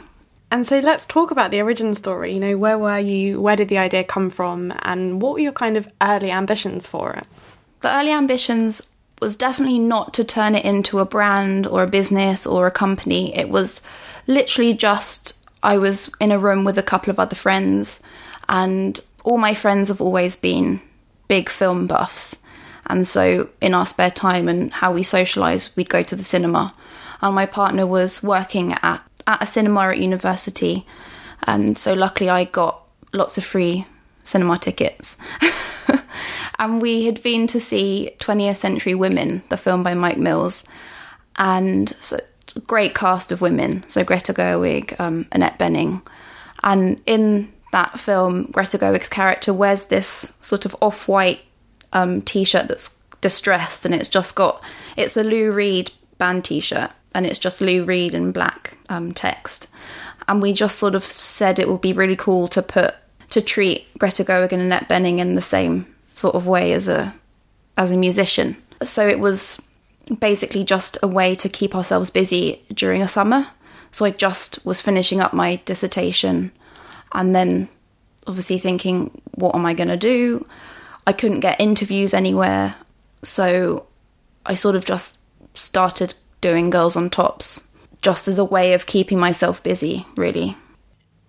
And 0.50 0.66
so 0.66 0.80
let's 0.80 1.06
talk 1.06 1.30
about 1.30 1.50
the 1.50 1.62
origin 1.62 1.94
story. 1.94 2.34
You 2.34 2.40
know, 2.40 2.56
where 2.56 2.78
were 2.78 2.98
you? 2.98 3.40
Where 3.40 3.56
did 3.56 3.68
the 3.68 3.78
idea 3.78 4.02
come 4.02 4.30
from? 4.30 4.72
And 4.82 5.22
what 5.22 5.34
were 5.34 5.38
your 5.40 5.52
kind 5.52 5.76
of 5.76 5.88
early 6.00 6.30
ambitions 6.30 6.86
for 6.86 7.12
it? 7.12 7.26
The 7.82 7.94
early 7.94 8.10
ambitions 8.10 8.90
was 9.20 9.36
definitely 9.36 9.78
not 9.78 10.12
to 10.14 10.24
turn 10.24 10.54
it 10.54 10.64
into 10.64 10.98
a 10.98 11.04
brand 11.04 11.66
or 11.66 11.82
a 11.82 11.88
business 11.88 12.46
or 12.46 12.66
a 12.66 12.72
company. 12.72 13.36
It 13.36 13.48
was 13.48 13.80
literally 14.26 14.74
just 14.74 15.39
I 15.62 15.78
was 15.78 16.10
in 16.20 16.32
a 16.32 16.38
room 16.38 16.64
with 16.64 16.78
a 16.78 16.82
couple 16.82 17.10
of 17.10 17.18
other 17.18 17.36
friends, 17.36 18.02
and 18.48 18.98
all 19.24 19.38
my 19.38 19.54
friends 19.54 19.88
have 19.88 20.00
always 20.00 20.36
been 20.36 20.80
big 21.28 21.48
film 21.48 21.86
buffs. 21.86 22.38
And 22.86 23.06
so, 23.06 23.50
in 23.60 23.74
our 23.74 23.86
spare 23.86 24.10
time 24.10 24.48
and 24.48 24.72
how 24.72 24.92
we 24.92 25.02
socialise, 25.02 25.76
we'd 25.76 25.88
go 25.88 26.02
to 26.02 26.16
the 26.16 26.24
cinema. 26.24 26.74
And 27.22 27.34
my 27.34 27.46
partner 27.46 27.86
was 27.86 28.22
working 28.22 28.72
at, 28.82 29.04
at 29.26 29.42
a 29.42 29.46
cinema 29.46 29.88
at 29.88 29.98
university. 29.98 30.86
And 31.44 31.78
so, 31.78 31.94
luckily, 31.94 32.30
I 32.30 32.44
got 32.44 32.82
lots 33.12 33.38
of 33.38 33.44
free 33.44 33.86
cinema 34.24 34.58
tickets. 34.58 35.18
and 36.58 36.82
we 36.82 37.04
had 37.04 37.22
been 37.22 37.46
to 37.48 37.60
see 37.60 38.16
20th 38.18 38.56
Century 38.56 38.94
Women, 38.94 39.42
the 39.50 39.56
film 39.56 39.82
by 39.82 39.94
Mike 39.94 40.18
Mills. 40.18 40.64
And 41.36 41.90
so 42.00 42.18
great 42.54 42.94
cast 42.94 43.32
of 43.32 43.40
women. 43.40 43.84
So 43.88 44.04
Greta 44.04 44.32
Gerwig, 44.32 44.98
um, 44.98 45.26
Annette 45.32 45.58
Bening, 45.58 46.02
and 46.62 47.00
in 47.06 47.52
that 47.72 48.00
film, 48.00 48.44
Greta 48.52 48.78
Gerwig's 48.78 49.08
character 49.08 49.54
wears 49.54 49.86
this 49.86 50.34
sort 50.40 50.64
of 50.64 50.76
off-white 50.80 51.40
um, 51.92 52.22
t-shirt 52.22 52.68
that's 52.68 52.98
distressed, 53.20 53.84
and 53.84 53.94
it's 53.94 54.08
just 54.08 54.34
got 54.34 54.62
it's 54.96 55.16
a 55.16 55.22
Lou 55.22 55.52
Reed 55.52 55.92
band 56.18 56.44
t-shirt, 56.44 56.90
and 57.14 57.26
it's 57.26 57.38
just 57.38 57.60
Lou 57.60 57.84
Reed 57.84 58.14
in 58.14 58.32
black 58.32 58.76
um, 58.88 59.12
text. 59.12 59.68
And 60.28 60.42
we 60.42 60.52
just 60.52 60.78
sort 60.78 60.94
of 60.94 61.04
said 61.04 61.58
it 61.58 61.68
would 61.68 61.80
be 61.80 61.92
really 61.92 62.16
cool 62.16 62.46
to 62.48 62.62
put 62.62 62.94
to 63.30 63.40
treat 63.40 63.86
Greta 63.98 64.24
Gerwig 64.24 64.52
and 64.52 64.62
Annette 64.62 64.88
Bening 64.88 65.18
in 65.18 65.34
the 65.34 65.42
same 65.42 65.86
sort 66.14 66.34
of 66.34 66.46
way 66.46 66.72
as 66.72 66.88
a 66.88 67.14
as 67.76 67.90
a 67.90 67.96
musician. 67.96 68.56
So 68.82 69.08
it 69.08 69.20
was 69.20 69.60
basically 70.18 70.64
just 70.64 70.98
a 71.02 71.08
way 71.08 71.34
to 71.36 71.48
keep 71.48 71.74
ourselves 71.74 72.10
busy 72.10 72.62
during 72.72 73.02
a 73.02 73.08
summer. 73.08 73.48
So 73.92 74.04
I 74.04 74.10
just 74.10 74.64
was 74.64 74.80
finishing 74.80 75.20
up 75.20 75.32
my 75.32 75.56
dissertation 75.64 76.52
and 77.12 77.34
then 77.34 77.68
obviously 78.26 78.58
thinking, 78.58 79.22
what 79.34 79.54
am 79.54 79.66
I 79.66 79.74
going 79.74 79.88
to 79.88 79.96
do? 79.96 80.46
I 81.06 81.12
couldn't 81.12 81.40
get 81.40 81.60
interviews 81.60 82.14
anywhere. 82.14 82.76
So 83.22 83.86
I 84.46 84.54
sort 84.54 84.76
of 84.76 84.84
just 84.84 85.18
started 85.54 86.14
doing 86.40 86.70
Girls 86.70 86.96
on 86.96 87.10
Tops 87.10 87.66
just 88.02 88.28
as 88.28 88.38
a 88.38 88.44
way 88.44 88.72
of 88.72 88.86
keeping 88.86 89.18
myself 89.18 89.62
busy, 89.62 90.06
really. 90.16 90.56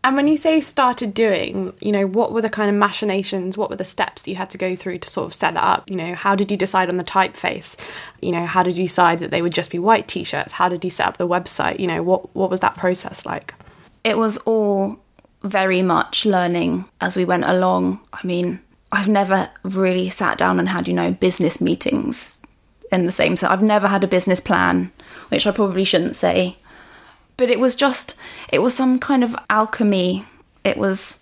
And 0.04 0.16
when 0.16 0.28
you 0.28 0.36
say 0.36 0.62
started 0.62 1.14
doing, 1.14 1.74
you 1.80 1.92
know, 1.92 2.08
what 2.08 2.32
were 2.32 2.42
the 2.42 2.50
kind 2.50 2.70
of 2.70 2.76
machinations? 2.76 3.56
What 3.56 3.70
were 3.70 3.76
the 3.76 3.84
steps 3.84 4.24
that 4.24 4.32
you 4.32 4.36
had 4.36 4.50
to 4.50 4.58
go 4.58 4.76
through 4.76 4.98
to 5.00 5.10
sort 5.10 5.28
of 5.28 5.34
set 5.36 5.54
that 5.54 5.64
up? 5.64 5.90
You 5.90 5.96
know, 5.96 6.16
how 6.16 6.36
did 6.36 6.50
you 6.50 6.58
decide 6.58 6.90
on 6.90 6.98
the 6.98 7.04
typeface? 7.04 7.76
You 8.20 8.32
know, 8.32 8.48
how 8.48 8.64
did 8.64 8.80
you 8.80 8.86
decide 8.88 9.20
that 9.20 9.30
they 9.30 9.44
would 9.44 9.54
just 9.54 9.70
be 9.70 9.78
white 9.78 10.08
t-shirts? 10.08 10.54
How 10.54 10.70
did 10.70 10.84
you 10.84 10.90
set 10.90 11.08
up 11.08 11.18
the 11.18 11.28
website? 11.28 11.80
You 11.80 11.88
know, 11.88 12.02
what 12.02 12.36
what 12.36 12.50
was 12.50 12.62
that 12.62 12.78
process 12.78 13.26
like? 13.28 13.54
It 14.04 14.18
was 14.18 14.38
all 14.38 14.98
very 15.44 15.84
much 15.84 16.26
learning 16.26 16.86
as 17.00 17.16
we 17.16 17.26
went 17.26 17.46
along. 17.46 18.00
I 18.12 18.26
mean, 18.26 18.60
I've 18.92 19.08
never 19.08 19.50
really 19.64 20.10
sat 20.10 20.38
down 20.38 20.60
and 20.60 20.70
had, 20.70 20.88
you 20.88 20.96
know, 20.96 21.12
business 21.12 21.62
meetings 21.62 22.40
in 22.92 23.06
the 23.06 23.12
same 23.12 23.38
so 23.38 23.48
I've 23.48 23.64
never 23.64 23.88
had 23.88 24.04
a 24.04 24.08
business 24.08 24.42
plan, 24.42 24.92
which 25.30 25.48
I 25.48 25.52
probably 25.52 25.86
shouldn't 25.86 26.16
say 26.16 26.58
but 27.42 27.50
it 27.50 27.60
was 27.60 27.76
just, 27.76 28.16
it 28.52 28.60
was 28.60 28.76
some 28.76 29.00
kind 29.00 29.24
of 29.24 29.36
alchemy. 29.50 30.28
It 30.64 30.78
was 30.78 31.18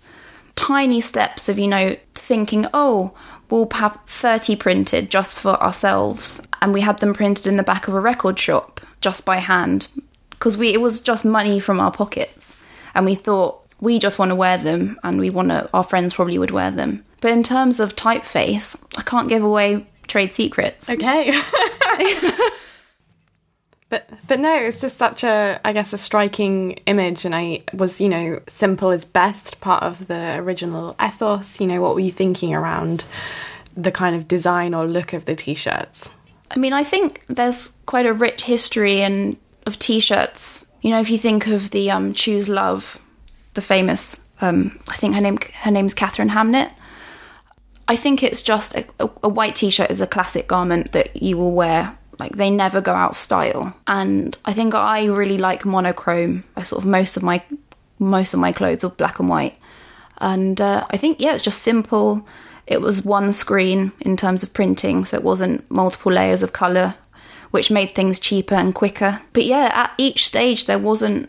tiny 0.54 1.00
steps 1.00 1.48
of, 1.48 1.58
you 1.58 1.66
know, 1.66 1.96
thinking, 2.14 2.66
oh, 2.74 3.14
we'll 3.48 3.70
have 3.72 3.98
30 4.06 4.54
printed 4.56 5.10
just 5.10 5.38
for 5.38 5.52
ourselves. 5.62 6.42
And 6.60 6.74
we 6.74 6.82
had 6.82 6.98
them 6.98 7.14
printed 7.14 7.46
in 7.46 7.56
the 7.56 7.62
back 7.62 7.88
of 7.88 7.94
a 7.94 8.00
record 8.00 8.38
shop 8.38 8.82
just 9.00 9.24
by 9.24 9.38
hand 9.38 9.88
because 10.28 10.58
we 10.58 10.74
it 10.74 10.82
was 10.82 11.00
just 11.00 11.24
money 11.24 11.58
from 11.58 11.80
our 11.80 11.90
pockets. 11.90 12.54
And 12.94 13.06
we 13.06 13.14
thought, 13.14 13.66
we 13.80 13.98
just 13.98 14.18
want 14.18 14.28
to 14.28 14.36
wear 14.36 14.58
them 14.58 15.00
and 15.02 15.18
we 15.18 15.30
want 15.30 15.48
to, 15.48 15.70
our 15.72 15.84
friends 15.84 16.12
probably 16.12 16.36
would 16.36 16.50
wear 16.50 16.70
them. 16.70 17.02
But 17.22 17.30
in 17.30 17.42
terms 17.42 17.80
of 17.80 17.96
typeface, 17.96 18.78
I 18.98 19.00
can't 19.04 19.30
give 19.30 19.42
away 19.42 19.86
trade 20.06 20.34
secrets. 20.34 20.90
Okay. 20.90 21.30
But 23.90 24.08
but 24.28 24.38
no, 24.38 24.54
it's 24.56 24.80
just 24.80 24.96
such 24.96 25.24
a 25.24 25.60
I 25.64 25.72
guess 25.72 25.92
a 25.92 25.98
striking 25.98 26.72
image, 26.86 27.24
and 27.24 27.34
I 27.34 27.64
was 27.74 28.00
you 28.00 28.08
know 28.08 28.40
simple 28.46 28.92
is 28.92 29.04
best 29.04 29.60
part 29.60 29.82
of 29.82 30.06
the 30.06 30.36
original 30.36 30.96
ethos. 31.04 31.60
You 31.60 31.66
know 31.66 31.82
what 31.82 31.94
were 31.94 32.00
you 32.00 32.12
thinking 32.12 32.54
around 32.54 33.04
the 33.76 33.90
kind 33.90 34.16
of 34.16 34.28
design 34.28 34.74
or 34.74 34.86
look 34.86 35.12
of 35.12 35.24
the 35.24 35.34
t-shirts? 35.34 36.10
I 36.50 36.58
mean, 36.58 36.72
I 36.72 36.82
think 36.82 37.24
there's 37.28 37.72
quite 37.86 38.06
a 38.06 38.12
rich 38.12 38.42
history 38.42 39.02
and 39.02 39.36
of 39.66 39.78
t-shirts. 39.78 40.72
You 40.82 40.90
know, 40.90 41.00
if 41.00 41.10
you 41.10 41.18
think 41.18 41.46
of 41.46 41.70
the 41.70 41.90
um, 41.90 42.14
Choose 42.14 42.48
Love, 42.48 42.98
the 43.54 43.60
famous, 43.60 44.20
um, 44.40 44.80
I 44.88 44.96
think 44.96 45.14
her 45.14 45.20
name 45.20 45.38
her 45.62 45.70
name's 45.70 45.94
Katharine 45.94 46.30
Hamnett. 46.30 46.72
I 47.88 47.96
think 47.96 48.22
it's 48.22 48.44
just 48.44 48.76
a, 48.76 48.86
a, 49.00 49.10
a 49.24 49.28
white 49.28 49.56
t-shirt 49.56 49.90
is 49.90 50.00
a 50.00 50.06
classic 50.06 50.46
garment 50.46 50.92
that 50.92 51.20
you 51.20 51.36
will 51.36 51.50
wear 51.50 51.98
like 52.20 52.36
they 52.36 52.50
never 52.50 52.80
go 52.80 52.92
out 52.92 53.12
of 53.12 53.18
style. 53.18 53.74
And 53.88 54.36
I 54.44 54.52
think 54.52 54.74
I 54.74 55.06
really 55.06 55.38
like 55.38 55.64
monochrome. 55.64 56.44
I 56.54 56.62
sort 56.62 56.84
of 56.84 56.88
most 56.88 57.16
of 57.16 57.24
my 57.24 57.42
most 57.98 58.32
of 58.32 58.40
my 58.40 58.52
clothes 58.52 58.84
are 58.84 58.90
black 58.90 59.18
and 59.18 59.28
white. 59.28 59.58
And 60.18 60.60
uh, 60.60 60.86
I 60.90 60.96
think 60.96 61.20
yeah, 61.20 61.34
it's 61.34 61.42
just 61.42 61.62
simple. 61.62 62.26
It 62.66 62.80
was 62.80 63.04
one 63.04 63.32
screen 63.32 63.90
in 64.00 64.16
terms 64.16 64.44
of 64.44 64.52
printing, 64.52 65.04
so 65.04 65.16
it 65.16 65.24
wasn't 65.24 65.68
multiple 65.70 66.12
layers 66.12 66.42
of 66.42 66.52
color, 66.52 66.94
which 67.50 67.70
made 67.70 67.94
things 67.94 68.20
cheaper 68.20 68.54
and 68.54 68.74
quicker. 68.74 69.22
But 69.32 69.44
yeah, 69.44 69.70
at 69.74 69.92
each 69.98 70.26
stage 70.26 70.66
there 70.66 70.78
wasn't 70.78 71.28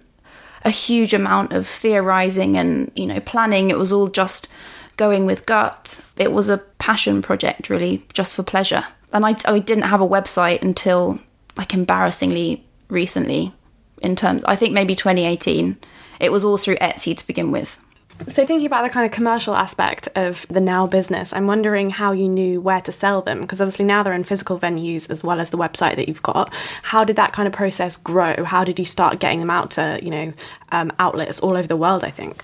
a 0.63 0.69
huge 0.69 1.13
amount 1.13 1.53
of 1.53 1.65
theorizing 1.65 2.57
and 2.57 2.91
you 2.95 3.07
know 3.07 3.21
planning. 3.21 3.71
It 3.71 3.79
was 3.79 3.91
all 3.91 4.09
just 4.09 4.49
going 4.97 5.25
with 5.25 5.47
gut. 5.47 6.01
It 6.17 6.31
was 6.33 6.49
a 6.49 6.57
passion 6.57 7.21
project, 7.21 7.69
really, 7.69 8.05
just 8.13 8.35
for 8.35 8.43
pleasure 8.43 8.85
and 9.13 9.25
I, 9.25 9.35
I 9.45 9.59
didn't 9.59 9.83
have 9.83 10.01
a 10.01 10.07
website 10.07 10.61
until 10.61 11.19
like 11.57 11.73
embarrassingly 11.73 12.63
recently 12.89 13.53
in 14.01 14.15
terms 14.15 14.43
i 14.45 14.55
think 14.55 14.73
maybe 14.73 14.95
2018 14.95 15.77
it 16.21 16.31
was 16.31 16.45
all 16.45 16.57
through 16.57 16.77
etsy 16.77 17.17
to 17.17 17.27
begin 17.27 17.51
with. 17.51 17.79
So 18.27 18.45
thinking 18.45 18.67
about 18.67 18.83
the 18.83 18.91
kind 18.91 19.07
of 19.07 19.11
commercial 19.11 19.55
aspect 19.55 20.07
of 20.13 20.45
the 20.47 20.61
now 20.61 20.85
business 20.85 21.33
i'm 21.33 21.47
wondering 21.47 21.89
how 21.89 22.11
you 22.11 22.29
knew 22.29 22.61
where 22.61 22.79
to 22.81 22.91
sell 22.91 23.23
them 23.23 23.41
because 23.41 23.59
obviously 23.59 23.85
now 23.85 24.03
they're 24.03 24.13
in 24.13 24.23
physical 24.23 24.59
venues 24.59 25.09
as 25.09 25.23
well 25.23 25.41
as 25.41 25.49
the 25.49 25.57
website 25.57 25.95
that 25.95 26.07
you've 26.07 26.21
got. 26.21 26.53
How 26.83 27.03
did 27.03 27.15
that 27.15 27.33
kind 27.33 27.47
of 27.47 27.53
process 27.53 27.97
grow? 27.97 28.43
How 28.43 28.63
did 28.63 28.77
you 28.77 28.85
start 28.85 29.19
getting 29.19 29.39
them 29.39 29.49
out 29.49 29.71
to 29.71 29.99
you 30.03 30.11
know 30.11 30.33
um, 30.71 30.91
outlets 30.99 31.39
all 31.39 31.57
over 31.57 31.67
the 31.67 31.75
world 31.75 32.03
i 32.03 32.11
think? 32.11 32.43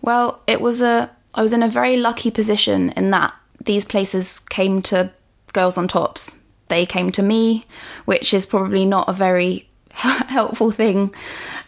Well 0.00 0.40
it 0.46 0.60
was 0.60 0.80
a 0.80 1.10
i 1.34 1.42
was 1.42 1.52
in 1.52 1.64
a 1.64 1.68
very 1.68 1.96
lucky 1.96 2.30
position 2.30 2.90
in 2.90 3.10
that 3.10 3.34
these 3.64 3.84
places 3.84 4.38
came 4.38 4.80
to 4.82 5.10
girls 5.56 5.76
on 5.76 5.88
tops. 5.88 6.38
They 6.68 6.86
came 6.86 7.10
to 7.12 7.22
me, 7.22 7.64
which 8.04 8.32
is 8.34 8.46
probably 8.46 8.84
not 8.84 9.08
a 9.08 9.12
very 9.12 9.68
helpful 9.90 10.70
thing 10.70 11.14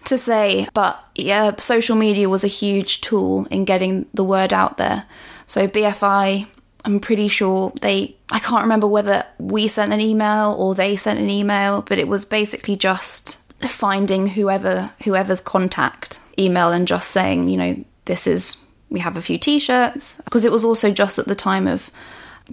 to 0.05 0.19
say, 0.19 0.69
but 0.75 1.03
yeah, 1.15 1.57
social 1.57 1.97
media 1.97 2.29
was 2.29 2.45
a 2.45 2.49
huge 2.63 3.01
tool 3.01 3.47
in 3.51 3.65
getting 3.65 4.07
the 4.13 4.25
word 4.25 4.53
out 4.53 4.77
there. 4.77 5.07
So 5.47 5.67
BFI, 5.67 6.47
I'm 6.85 7.01
pretty 7.01 7.29
sure 7.29 7.73
they 7.81 8.17
I 8.31 8.39
can't 8.39 8.63
remember 8.63 8.87
whether 8.87 9.25
we 9.39 9.69
sent 9.69 9.93
an 9.93 10.01
email 10.01 10.55
or 10.59 10.75
they 10.75 10.97
sent 10.97 11.19
an 11.19 11.31
email, 11.31 11.83
but 11.83 11.99
it 11.99 12.09
was 12.09 12.27
basically 12.27 12.77
just 12.77 13.37
finding 13.63 14.27
whoever 14.27 14.93
whoever's 15.05 15.41
contact 15.41 16.21
email 16.39 16.71
and 16.71 16.87
just 16.87 17.11
saying, 17.11 17.49
you 17.49 17.57
know, 17.57 17.85
this 18.05 18.27
is 18.27 18.59
we 18.91 19.01
have 19.01 19.17
a 19.17 19.23
few 19.23 19.39
t-shirts 19.39 20.21
because 20.25 20.45
it 20.45 20.53
was 20.53 20.65
also 20.65 20.91
just 20.91 21.19
at 21.19 21.27
the 21.27 21.35
time 21.35 21.67
of 21.67 21.91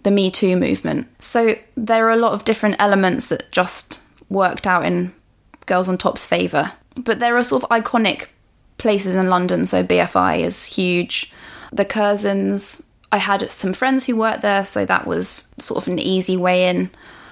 the 0.04 0.12
Me 0.12 0.30
Too 0.32 0.56
movement. 0.56 1.08
So 1.20 1.58
there 1.76 2.08
are 2.08 2.12
a 2.12 2.18
lot 2.18 2.34
of 2.34 2.46
different 2.46 2.76
elements 2.80 3.28
that 3.28 3.52
just 3.52 4.02
worked 4.30 4.68
out 4.68 4.86
in 4.86 5.14
Girls 5.66 5.90
on 5.90 5.98
Tops' 5.98 6.26
favour. 6.26 6.74
But 6.96 7.20
there 7.20 7.38
are 7.38 7.44
sort 7.44 7.64
of 7.64 7.70
iconic 7.70 8.28
places 8.78 9.16
in 9.16 9.30
London, 9.30 9.66
so 9.66 9.84
BFI 9.84 10.40
is 10.40 10.64
huge. 10.64 11.32
The 11.72 11.86
Curzons, 11.86 12.88
I 13.12 13.18
had 13.18 13.50
some 13.50 13.74
friends 13.74 14.06
who 14.06 14.16
worked 14.16 14.42
there, 14.42 14.66
so 14.66 14.86
that 14.86 15.08
was 15.08 15.48
sort 15.58 15.82
of 15.82 15.92
an 15.92 16.00
easy 16.00 16.38
way 16.38 16.68
in. 16.68 16.90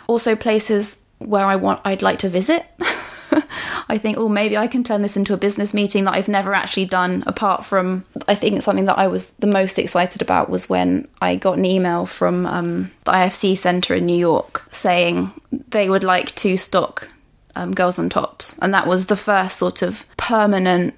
Also 0.08 0.36
places 0.36 1.02
where 1.20 1.46
I 1.46 1.56
want 1.56 1.82
I'd 1.86 2.02
like 2.02 2.20
to 2.20 2.30
visit. 2.30 2.66
I 3.90 3.98
think, 3.98 4.18
oh, 4.18 4.30
maybe 4.30 4.58
I 4.58 4.68
can 4.68 4.84
turn 4.84 5.02
this 5.02 5.18
into 5.18 5.34
a 5.34 5.38
business 5.38 5.74
meeting 5.74 6.06
that 6.06 6.14
I've 6.14 6.28
never 6.28 6.54
actually 6.54 6.86
done. 6.86 7.24
Apart 7.28 7.66
from, 7.66 8.06
I 8.28 8.36
think 8.36 8.62
something 8.62 8.86
that 8.86 8.98
I 8.98 9.08
was 9.08 9.32
the 9.34 9.48
most 9.48 9.78
excited 9.78 10.22
about 10.22 10.50
was 10.50 10.70
when 10.70 11.08
I 11.22 11.36
got 11.36 11.58
an 11.58 11.66
email 11.66 12.06
from 12.06 12.46
um, 12.46 12.92
the 13.04 13.12
IFC 13.12 13.58
Centre 13.58 13.96
in 13.96 14.06
New 14.06 14.18
York 14.18 14.64
saying 14.72 15.32
they 15.52 15.90
would 15.90 16.04
like 16.04 16.34
to 16.36 16.58
stock 16.58 17.10
um, 17.56 17.74
Girls 17.74 18.00
on 18.00 18.10
Tops. 18.10 18.58
And 18.60 18.74
that 18.74 18.88
was 18.88 19.08
the 19.08 19.16
first 19.16 19.58
sort 19.58 19.82
of 19.82 20.06
permanent 20.18 20.94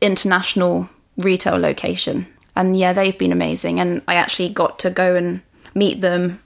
international 0.00 0.88
retail 1.16 1.56
location. 1.56 2.26
And 2.56 2.76
yeah, 2.76 2.92
they've 2.92 3.16
been 3.16 3.32
amazing. 3.32 3.80
And 3.80 4.02
I 4.08 4.14
actually 4.14 4.48
got 4.48 4.78
to 4.80 4.90
go 4.90 5.14
and 5.14 5.42
meet 5.74 6.00
them 6.00 6.42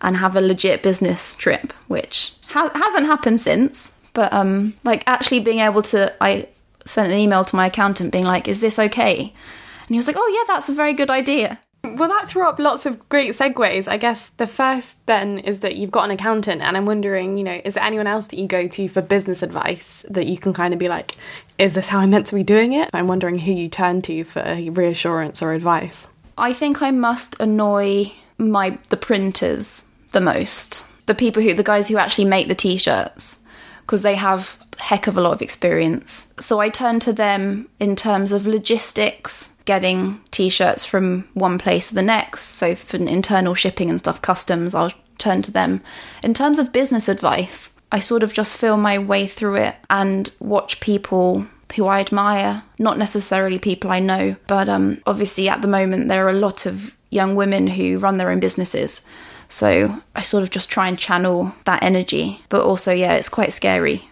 and 0.00 0.16
have 0.18 0.36
a 0.36 0.40
legit 0.40 0.82
business 0.82 1.34
trip, 1.36 1.72
which 1.88 2.34
ha- 2.48 2.70
hasn't 2.74 3.06
happened 3.06 3.40
since. 3.40 3.92
But 4.14 4.32
um, 4.32 4.74
like 4.84 5.04
actually 5.06 5.40
being 5.40 5.58
able 5.58 5.82
to, 5.82 6.14
I 6.20 6.48
sent 6.86 7.12
an 7.12 7.18
email 7.18 7.44
to 7.44 7.56
my 7.56 7.66
accountant 7.66 8.12
being 8.12 8.24
like, 8.24 8.48
"Is 8.48 8.60
this 8.60 8.78
okay?" 8.78 9.18
And 9.18 9.88
he 9.88 9.96
was 9.96 10.06
like, 10.06 10.16
"Oh 10.18 10.28
yeah, 10.28 10.54
that's 10.54 10.68
a 10.68 10.74
very 10.74 10.94
good 10.94 11.10
idea." 11.10 11.60
Well, 11.84 12.08
that 12.08 12.28
threw 12.28 12.48
up 12.48 12.58
lots 12.58 12.86
of 12.86 13.06
great 13.10 13.32
segues. 13.32 13.86
I 13.86 13.98
guess 13.98 14.30
the 14.30 14.46
first 14.46 15.04
then 15.06 15.38
is 15.40 15.60
that 15.60 15.76
you've 15.76 15.90
got 15.90 16.04
an 16.04 16.12
accountant, 16.12 16.62
and 16.62 16.76
I'm 16.76 16.86
wondering, 16.86 17.36
you 17.36 17.44
know, 17.44 17.60
is 17.62 17.74
there 17.74 17.84
anyone 17.84 18.06
else 18.06 18.28
that 18.28 18.38
you 18.38 18.46
go 18.46 18.66
to 18.66 18.88
for 18.88 19.02
business 19.02 19.42
advice 19.42 20.04
that 20.08 20.26
you 20.26 20.38
can 20.38 20.54
kind 20.54 20.72
of 20.72 20.80
be 20.80 20.88
like, 20.88 21.14
is 21.58 21.74
this 21.74 21.88
how 21.88 21.98
I'm 21.98 22.10
meant 22.10 22.26
to 22.28 22.34
be 22.34 22.42
doing 22.42 22.72
it? 22.72 22.88
I'm 22.94 23.06
wondering 23.06 23.40
who 23.40 23.52
you 23.52 23.68
turn 23.68 24.00
to 24.02 24.24
for 24.24 24.42
reassurance 24.70 25.42
or 25.42 25.52
advice. 25.52 26.08
I 26.38 26.54
think 26.54 26.80
I 26.80 26.90
must 26.90 27.38
annoy 27.38 28.12
my 28.38 28.78
the 28.88 28.96
printers 28.96 29.86
the 30.12 30.20
most. 30.20 30.86
The 31.06 31.14
people 31.14 31.42
who 31.42 31.52
the 31.52 31.62
guys 31.62 31.88
who 31.88 31.98
actually 31.98 32.24
make 32.24 32.48
the 32.48 32.54
t-shirts 32.54 33.40
because 33.86 34.02
they 34.02 34.14
have 34.14 34.58
heck 34.78 35.06
of 35.06 35.16
a 35.16 35.20
lot 35.20 35.32
of 35.32 35.42
experience. 35.42 36.32
So 36.40 36.58
I 36.58 36.68
turn 36.68 37.00
to 37.00 37.12
them 37.12 37.68
in 37.78 37.96
terms 37.96 38.32
of 38.32 38.46
logistics, 38.46 39.54
getting 39.64 40.20
t-shirts 40.30 40.84
from 40.84 41.28
one 41.34 41.58
place 41.58 41.88
to 41.88 41.94
the 41.94 42.02
next. 42.02 42.42
So 42.42 42.74
for 42.74 42.96
internal 42.96 43.54
shipping 43.54 43.90
and 43.90 43.98
stuff, 43.98 44.20
customs, 44.22 44.74
I'll 44.74 44.92
turn 45.18 45.42
to 45.42 45.50
them. 45.50 45.80
In 46.22 46.34
terms 46.34 46.58
of 46.58 46.72
business 46.72 47.08
advice, 47.08 47.74
I 47.92 48.00
sort 48.00 48.22
of 48.22 48.32
just 48.32 48.56
feel 48.56 48.76
my 48.76 48.98
way 48.98 49.26
through 49.26 49.56
it 49.56 49.76
and 49.88 50.30
watch 50.40 50.80
people 50.80 51.46
who 51.76 51.86
I 51.86 52.00
admire, 52.00 52.62
not 52.78 52.98
necessarily 52.98 53.58
people 53.58 53.90
I 53.90 53.98
know, 53.98 54.36
but 54.46 54.68
um, 54.68 55.00
obviously 55.06 55.48
at 55.48 55.60
the 55.62 55.68
moment 55.68 56.08
there 56.08 56.26
are 56.26 56.30
a 56.30 56.34
lot 56.34 56.66
of 56.66 56.94
young 57.10 57.34
women 57.34 57.66
who 57.66 57.98
run 57.98 58.16
their 58.16 58.30
own 58.30 58.40
businesses. 58.40 59.02
So 59.48 60.02
I 60.14 60.22
sort 60.22 60.42
of 60.42 60.50
just 60.50 60.70
try 60.70 60.88
and 60.88 60.98
channel 60.98 61.54
that 61.64 61.82
energy. 61.82 62.42
But 62.48 62.64
also, 62.64 62.92
yeah, 62.92 63.14
it's 63.14 63.28
quite 63.28 63.52
scary 63.52 64.08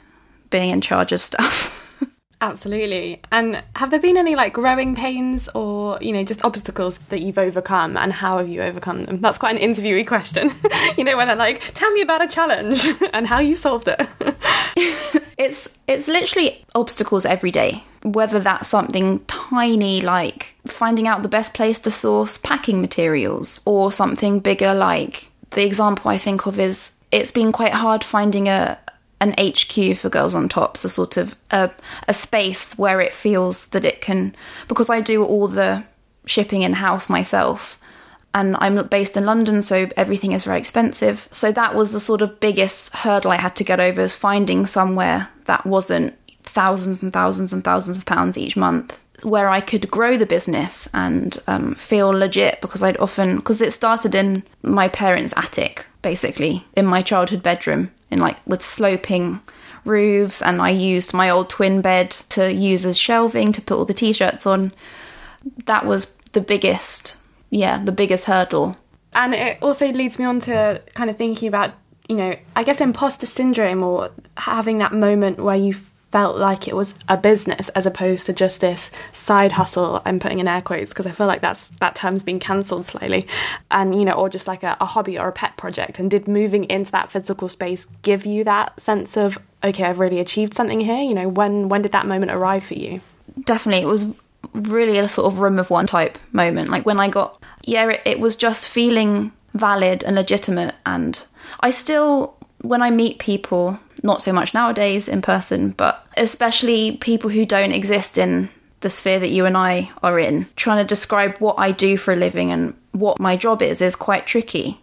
being 0.51 0.71
in 0.71 0.81
charge 0.81 1.13
of 1.13 1.23
stuff. 1.23 1.79
Absolutely. 2.43 3.21
And 3.31 3.63
have 3.77 3.93
there 3.93 4.01
been 4.01 4.17
any 4.17 4.35
like 4.35 4.53
growing 4.53 4.97
pains 4.97 5.49
or, 5.55 5.97
you 6.01 6.13
know, 6.13 6.25
just 6.25 6.45
obstacles 6.45 6.99
that 7.09 7.21
you've 7.21 7.39
overcome 7.39 7.97
and 7.97 8.13
how 8.13 8.39
have 8.39 8.49
you 8.49 8.63
overcome 8.63 9.05
them? 9.05 9.21
That's 9.21 9.39
quite 9.39 9.55
an 9.55 9.63
interviewee 9.63 10.05
question. 10.05 10.51
you 10.99 11.05
know, 11.05 11.17
when 11.17 11.29
they're 11.29 11.37
like, 11.37 11.63
tell 11.73 11.93
me 11.93 12.03
about 12.03 12.21
a 12.21 12.27
challenge 12.27 12.85
and 13.13 13.29
how 13.29 13.39
you 13.39 13.55
solved 13.55 13.87
it. 13.87 14.01
it's 15.39 15.69
it's 15.87 16.09
literally 16.09 16.65
obstacles 16.75 17.25
every 17.25 17.53
day. 17.53 17.85
Whether 18.03 18.41
that's 18.41 18.69
something 18.69 19.21
tiny 19.27 20.01
like 20.01 20.57
finding 20.67 21.07
out 21.07 21.23
the 21.23 21.29
best 21.29 21.55
place 21.55 21.79
to 21.81 21.93
source 21.93 22.39
packing 22.39 22.81
materials 22.81 23.61
or 23.65 23.93
something 23.93 24.41
bigger 24.41 24.75
like 24.75 25.31
the 25.51 25.65
example 25.65 26.11
I 26.11 26.19
think 26.19 26.47
of 26.47 26.59
is 26.59 26.97
it's 27.13 27.31
been 27.31 27.53
quite 27.53 27.75
hard 27.75 28.03
finding 28.03 28.49
a 28.49 28.79
an 29.23 29.35
HQ 29.39 29.97
for 29.97 30.09
Girls 30.09 30.35
on 30.35 30.49
Tops, 30.49 30.85
a 30.85 30.91
sort 30.91 31.17
of 31.17 31.37
a, 31.51 31.71
a 32.09 32.13
space 32.13 32.77
where 32.77 33.01
it 33.01 33.15
feels 33.15 33.69
that 33.69 33.85
it 33.85 34.01
can, 34.01 34.35
because 34.67 34.91
I 34.91 35.01
do 35.01 35.25
all 35.25 35.47
the 35.47 35.85
shipping 36.27 36.63
in 36.63 36.75
house 36.75 37.09
myself 37.09 37.79
and 38.35 38.57
I'm 38.59 38.87
based 38.89 39.17
in 39.17 39.27
London, 39.27 39.63
so 39.63 39.89
everything 39.97 40.33
is 40.33 40.45
very 40.45 40.59
expensive. 40.59 41.29
So 41.31 41.53
that 41.53 41.75
was 41.75 41.93
the 41.93 42.01
sort 42.01 42.23
of 42.23 42.41
biggest 42.41 42.95
hurdle 42.95 43.31
I 43.31 43.37
had 43.37 43.55
to 43.57 43.65
get 43.65 43.79
over 43.79 44.01
is 44.01 44.17
finding 44.17 44.67
somewhere 44.67 45.29
that 45.45 45.67
wasn't 45.67 46.15
thousands 46.43 47.03
and 47.03 47.13
thousands 47.13 47.53
and 47.53 47.63
thousands 47.63 47.97
of 47.97 48.07
pounds 48.07 48.37
each 48.37 48.57
month 48.57 48.99
where 49.23 49.49
I 49.49 49.61
could 49.61 49.91
grow 49.91 50.17
the 50.17 50.27
business 50.27 50.89
and 50.93 51.39
um, 51.47 51.75
feel 51.77 52.09
legit 52.09 52.61
because 52.61 52.83
I'd 52.83 52.97
often 52.97 53.37
because 53.37 53.61
it 53.61 53.73
started 53.73 54.15
in 54.15 54.43
my 54.63 54.89
parents' 54.89 55.35
attic 55.37 55.87
basically 56.03 56.67
in 56.75 56.87
my 56.87 57.03
childhood 57.03 57.43
bedroom 57.43 57.93
in 58.13 58.19
like 58.19 58.37
with 58.47 58.63
sloping 58.63 59.41
roofs 59.85 60.41
and 60.41 60.61
I 60.63 60.71
used 60.71 61.13
my 61.13 61.31
old 61.31 61.51
twin 61.51 61.81
bed 61.81 62.11
to 62.31 62.53
use 62.53 62.85
as 62.87 62.97
shelving 62.97 63.53
to 63.53 63.61
put 63.61 63.77
all 63.77 63.85
the 63.85 63.95
t-shirts 63.95 64.47
on. 64.47 64.73
That 65.67 65.87
was 65.87 66.17
the 66.33 66.41
biggest, 66.41 67.17
yeah, 67.51 67.83
the 67.83 67.93
biggest 67.93 68.27
hurdle. 68.27 68.77
And 69.15 69.35
it 69.35 69.59
also 69.61 69.91
leads 69.91 70.19
me 70.19 70.25
on 70.25 70.41
to 70.41 70.81
kind 70.95 71.11
of 71.11 71.17
thinking 71.17 71.49
about 71.49 71.75
you 72.09 72.17
know, 72.17 72.37
I 72.57 72.63
guess 72.63 72.81
imposter 72.81 73.27
syndrome 73.27 73.83
or 73.83 74.11
having 74.37 74.79
that 74.79 74.93
moment 74.93 75.39
where 75.39 75.57
you 75.57 75.75
felt 76.13 76.37
like 76.37 76.69
it 76.69 76.77
was 76.77 76.95
a 77.09 77.17
business 77.17 77.71
as 77.71 77.87
opposed 77.87 78.27
to 78.27 78.33
just 78.35 78.61
this 78.61 78.91
side 79.11 79.53
hustle 79.53 80.03
I'm 80.05 80.21
putting 80.21 80.39
in 80.39 80.47
air 80.47 80.61
quotes 80.61 80.93
because 80.93 81.07
I 81.07 81.11
feel 81.11 81.27
like 81.27 81.41
that's 81.41 81.69
that 81.81 81.97
term's 81.97 82.23
been 82.23 82.39
cancelled 82.39 82.85
slightly. 82.85 83.25
And 83.71 83.99
you 83.99 84.05
know 84.05 84.13
or 84.13 84.29
just 84.29 84.47
like 84.47 84.63
a, 84.63 84.77
a 84.81 84.85
hobby 84.85 85.19
or 85.19 85.29
a 85.29 85.33
pet 85.33 85.57
project. 85.57 85.99
And 85.99 86.11
did 86.11 86.29
moving 86.29 86.65
into 86.65 86.93
that 86.93 87.11
physical 87.11 87.49
space 87.49 87.87
give 88.03 88.27
you 88.27 88.45
that 88.45 88.79
sense 88.81 89.17
of 89.17 89.39
okay 89.65 89.85
I've 89.85 89.99
really 89.99 90.21
achieved 90.21 90.55
something 90.55 90.81
here? 90.81 91.03
You 91.03 91.15
know 91.15 91.29
when 91.29 91.69
when 91.69 91.83
did 91.83 91.93
that 91.93 92.07
moment 92.07 92.31
arrive 92.31 92.65
for 92.65 92.75
you? 92.75 93.01
Definitely. 93.45 93.83
It 93.83 93.89
was 93.89 94.15
really 94.53 94.99
a 94.99 95.09
sort 95.09 95.33
of 95.33 95.41
room 95.41 95.59
of 95.59 95.71
one 95.71 95.87
type 95.87 96.19
moment. 96.31 96.69
Like 96.69 96.85
when 96.85 97.01
I 97.01 97.09
got 97.09 97.43
yeah 97.65 97.89
it, 97.89 98.03
it 98.05 98.21
was 98.21 98.37
just 98.37 98.69
feeling 98.69 99.33
valid 99.55 100.05
and 100.05 100.15
legitimate. 100.15 100.75
And 100.85 101.25
I 101.61 101.71
still 101.71 102.37
when 102.61 102.83
I 102.83 102.91
meet 102.91 103.19
people 103.19 103.81
not 104.03 104.23
so 104.23 104.33
much 104.33 104.55
nowadays 104.55 105.09
in 105.09 105.23
person, 105.23 105.71
but 105.71 106.07
especially 106.17 106.97
people 106.97 107.31
who 107.31 107.47
don't 107.47 107.73
exist 107.73 108.19
in 108.19 108.49
the 108.81 108.91
sphere 108.91 109.21
that 109.21 109.29
you 109.29 109.47
and 109.47 109.57
I 109.57 109.91
are 110.03 110.19
in. 110.19 110.47
Trying 110.57 110.85
to 110.85 110.89
describe 110.89 111.39
what 111.39 111.59
I 111.59 111.71
do 111.71 111.97
for 111.97 112.13
a 112.13 112.17
living 112.17 112.51
and 112.51 112.75
what 112.93 113.21
my 113.21 113.37
job 113.37 113.63
is 113.63 113.81
is 113.81 113.97
quite 113.97 114.27
tricky. 114.27 114.81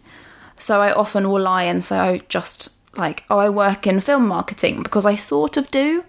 So 0.58 0.80
I 0.80 0.92
often 0.92 1.30
will 1.30 1.40
lie 1.40 1.64
and 1.64 1.84
say 1.84 1.98
I 1.98 2.18
just 2.28 2.70
like, 2.96 3.24
oh, 3.30 3.38
I 3.38 3.48
work 3.48 3.86
in 3.86 4.00
film 4.00 4.26
marketing 4.26 4.82
because 4.82 5.06
I 5.06 5.16
sort 5.16 5.56
of 5.56 5.70
do. 5.70 6.04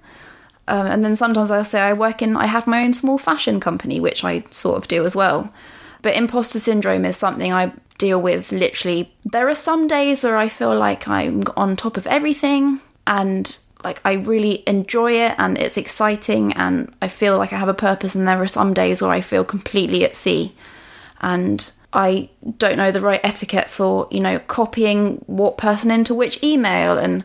Um, 0.67 0.87
and 0.87 1.03
then 1.03 1.15
sometimes 1.15 1.51
I'll 1.51 1.65
say 1.65 1.81
I 1.81 1.93
work 1.93 2.21
in, 2.21 2.37
I 2.37 2.45
have 2.45 2.67
my 2.67 2.83
own 2.83 2.93
small 2.93 3.17
fashion 3.17 3.59
company, 3.59 3.99
which 3.99 4.23
I 4.23 4.43
sort 4.51 4.77
of 4.77 4.87
do 4.87 5.05
as 5.05 5.15
well. 5.15 5.53
But 6.01 6.15
imposter 6.15 6.59
syndrome 6.59 7.05
is 7.05 7.17
something 7.17 7.51
I 7.51 7.73
deal 7.97 8.21
with 8.21 8.51
literally. 8.51 9.13
There 9.25 9.49
are 9.49 9.55
some 9.55 9.87
days 9.87 10.23
where 10.23 10.37
I 10.37 10.47
feel 10.47 10.75
like 10.77 11.07
I'm 11.07 11.43
on 11.55 11.75
top 11.75 11.97
of 11.97 12.07
everything 12.07 12.79
and 13.07 13.57
like 13.83 14.01
I 14.05 14.13
really 14.13 14.63
enjoy 14.67 15.13
it 15.13 15.35
and 15.37 15.57
it's 15.57 15.77
exciting 15.77 16.53
and 16.53 16.93
I 17.01 17.07
feel 17.07 17.37
like 17.37 17.51
I 17.51 17.57
have 17.57 17.69
a 17.69 17.73
purpose 17.73 18.15
and 18.15 18.27
there 18.27 18.41
are 18.41 18.47
some 18.47 18.73
days 18.73 19.01
where 19.01 19.11
I 19.11 19.21
feel 19.21 19.43
completely 19.43 20.03
at 20.03 20.15
sea. 20.15 20.53
And 21.19 21.71
I 21.93 22.29
don't 22.57 22.77
know 22.77 22.91
the 22.91 23.01
right 23.01 23.19
etiquette 23.23 23.69
for, 23.69 24.07
you 24.11 24.19
know, 24.19 24.39
copying 24.39 25.23
what 25.27 25.57
person 25.57 25.91
into 25.91 26.13
which 26.13 26.41
email 26.43 26.97
and 26.97 27.23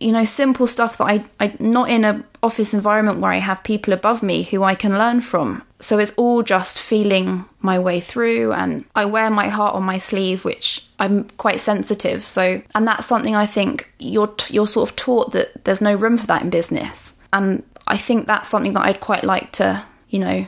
you 0.00 0.12
know, 0.12 0.24
simple 0.24 0.66
stuff 0.66 0.96
that 0.98 1.04
I 1.04 1.24
I 1.38 1.54
not 1.60 1.90
in 1.90 2.04
a 2.04 2.24
office 2.42 2.72
environment 2.72 3.20
where 3.20 3.30
I 3.30 3.36
have 3.38 3.62
people 3.62 3.92
above 3.92 4.22
me 4.22 4.42
who 4.42 4.64
I 4.64 4.74
can 4.74 4.96
learn 4.98 5.20
from. 5.20 5.62
So 5.78 5.98
it's 5.98 6.12
all 6.16 6.42
just 6.42 6.80
feeling 6.80 7.44
my 7.60 7.78
way 7.78 8.00
through 8.00 8.52
and 8.52 8.84
I 8.94 9.04
wear 9.04 9.30
my 9.30 9.48
heart 9.48 9.74
on 9.74 9.84
my 9.84 9.98
sleeve 9.98 10.44
which 10.44 10.86
I'm 10.98 11.24
quite 11.36 11.60
sensitive. 11.60 12.26
So 12.26 12.62
and 12.74 12.86
that's 12.86 13.06
something 13.06 13.36
I 13.36 13.46
think 13.46 13.92
you're 13.98 14.34
you're 14.48 14.66
sort 14.66 14.90
of 14.90 14.96
taught 14.96 15.32
that 15.32 15.64
there's 15.64 15.82
no 15.82 15.94
room 15.94 16.16
for 16.16 16.26
that 16.26 16.42
in 16.42 16.50
business. 16.50 17.14
And 17.32 17.62
I 17.86 17.96
think 17.96 18.26
that's 18.26 18.48
something 18.48 18.72
that 18.72 18.86
I'd 18.86 19.00
quite 19.00 19.24
like 19.24 19.52
to, 19.52 19.84
you 20.08 20.18
know, 20.18 20.46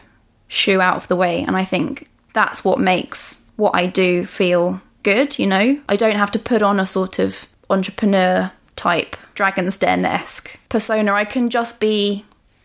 shoo 0.48 0.80
out 0.80 0.96
of 0.96 1.08
the 1.08 1.16
way 1.16 1.42
and 1.42 1.56
I 1.56 1.64
think 1.64 2.08
that's 2.32 2.64
what 2.64 2.80
makes 2.80 3.42
what 3.56 3.74
I 3.74 3.86
do 3.86 4.24
feel 4.24 4.80
good, 5.02 5.38
you 5.38 5.46
know. 5.46 5.80
I 5.88 5.96
don't 5.96 6.16
have 6.16 6.30
to 6.32 6.38
put 6.38 6.62
on 6.62 6.80
a 6.80 6.86
sort 6.86 7.18
of 7.18 7.46
entrepreneur 7.68 8.50
type 8.76 9.16
Dragon's 9.34 9.76
Den 9.76 10.04
esque 10.04 10.58
persona. 10.68 11.12
I 11.12 11.24
can 11.24 11.50
just 11.50 11.80
be 11.80 12.24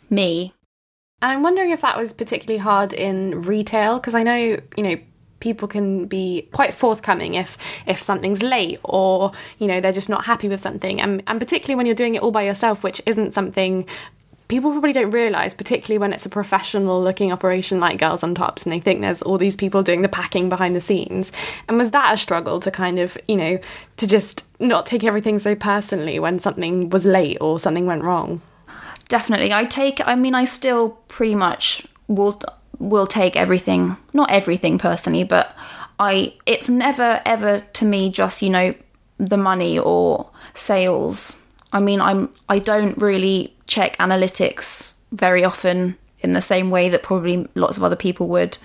me. 0.09 0.53
And 1.21 1.31
I'm 1.31 1.43
wondering 1.43 1.71
if 1.71 1.81
that 1.81 1.97
was 1.97 2.13
particularly 2.13 2.59
hard 2.59 2.93
in 2.93 3.41
retail 3.41 3.95
because 3.95 4.13
I 4.13 4.24
know, 4.24 4.59
you 4.75 4.83
know, 4.83 4.97
people 5.39 5.67
can 5.67 6.05
be 6.07 6.47
quite 6.51 6.74
forthcoming 6.74 7.36
if 7.36 7.57
if 7.86 8.01
something's 8.01 8.41
late 8.41 8.79
or 8.83 9.31
you 9.59 9.67
know 9.67 9.79
they're 9.79 9.91
just 9.91 10.09
not 10.09 10.25
happy 10.25 10.50
with 10.50 10.59
something 10.59 11.00
and, 11.00 11.21
and 11.27 11.39
particularly 11.39 11.75
when 11.75 11.86
you're 11.86 11.95
doing 11.95 12.15
it 12.15 12.21
all 12.23 12.32
by 12.32 12.41
yourself 12.41 12.84
which 12.84 13.01
isn't 13.06 13.34
something 13.34 13.86
people 14.47 14.71
probably 14.71 14.93
don't 14.93 15.12
realize, 15.12 15.53
particularly 15.53 15.97
when 15.97 16.13
it's 16.13 16.25
a 16.25 16.29
professional 16.29 17.01
looking 17.01 17.31
operation 17.31 17.79
like 17.79 17.99
Girls 17.99 18.23
on 18.23 18.36
Tops 18.36 18.65
and 18.65 18.71
they 18.71 18.79
think 18.79 19.01
there's 19.01 19.21
all 19.21 19.38
these 19.38 19.55
people 19.55 19.83
doing 19.83 20.01
the 20.01 20.10
packing 20.10 20.49
behind 20.49 20.75
the 20.75 20.81
scenes. 20.81 21.31
And 21.67 21.77
was 21.77 21.91
that 21.91 22.13
a 22.13 22.17
struggle 22.17 22.60
to 22.62 22.71
kind 22.71 22.99
of, 22.99 23.17
you 23.27 23.36
know, 23.36 23.60
to 23.97 24.07
just 24.07 24.45
not 24.60 24.86
take 24.86 25.03
everything 25.03 25.39
so 25.39 25.55
personally 25.55 26.19
when 26.19 26.39
something 26.39 26.89
was 26.89 27.05
late 27.05 27.38
or 27.41 27.60
something 27.60 27.86
went 27.86 28.03
wrong? 28.03 28.41
Definitely. 29.10 29.53
I 29.53 29.65
take, 29.65 30.05
I 30.07 30.15
mean, 30.15 30.36
I 30.36 30.45
still 30.45 30.91
pretty 31.07 31.36
much 31.36 31.86
will 32.07 32.41
will 32.79 33.07
take 33.07 33.36
everything 33.36 33.97
not 34.13 34.29
everything 34.29 34.77
personally 34.77 35.23
but 35.23 35.55
i 35.99 36.33
it's 36.45 36.69
never 36.69 37.21
ever 37.25 37.60
to 37.73 37.86
me 37.86 38.10
just 38.10 38.41
you 38.41 38.49
know 38.49 38.73
the 39.17 39.38
money 39.38 39.79
or 39.79 40.29
sales 40.53 41.41
i 41.73 41.79
mean 41.79 41.99
i'm 41.99 42.29
i 42.49 42.60
don't 42.60 42.97
really 42.99 43.57
check 43.67 43.95
analytics 43.97 44.93
very 45.12 45.43
often 45.43 45.97
in 46.19 46.32
the 46.32 46.41
same 46.41 46.69
way 46.69 46.89
that 46.89 47.03
probably 47.03 47.47
lots 47.56 47.77
of 47.77 47.84
other 47.84 47.95
people 47.95 48.27
would. 48.27 48.58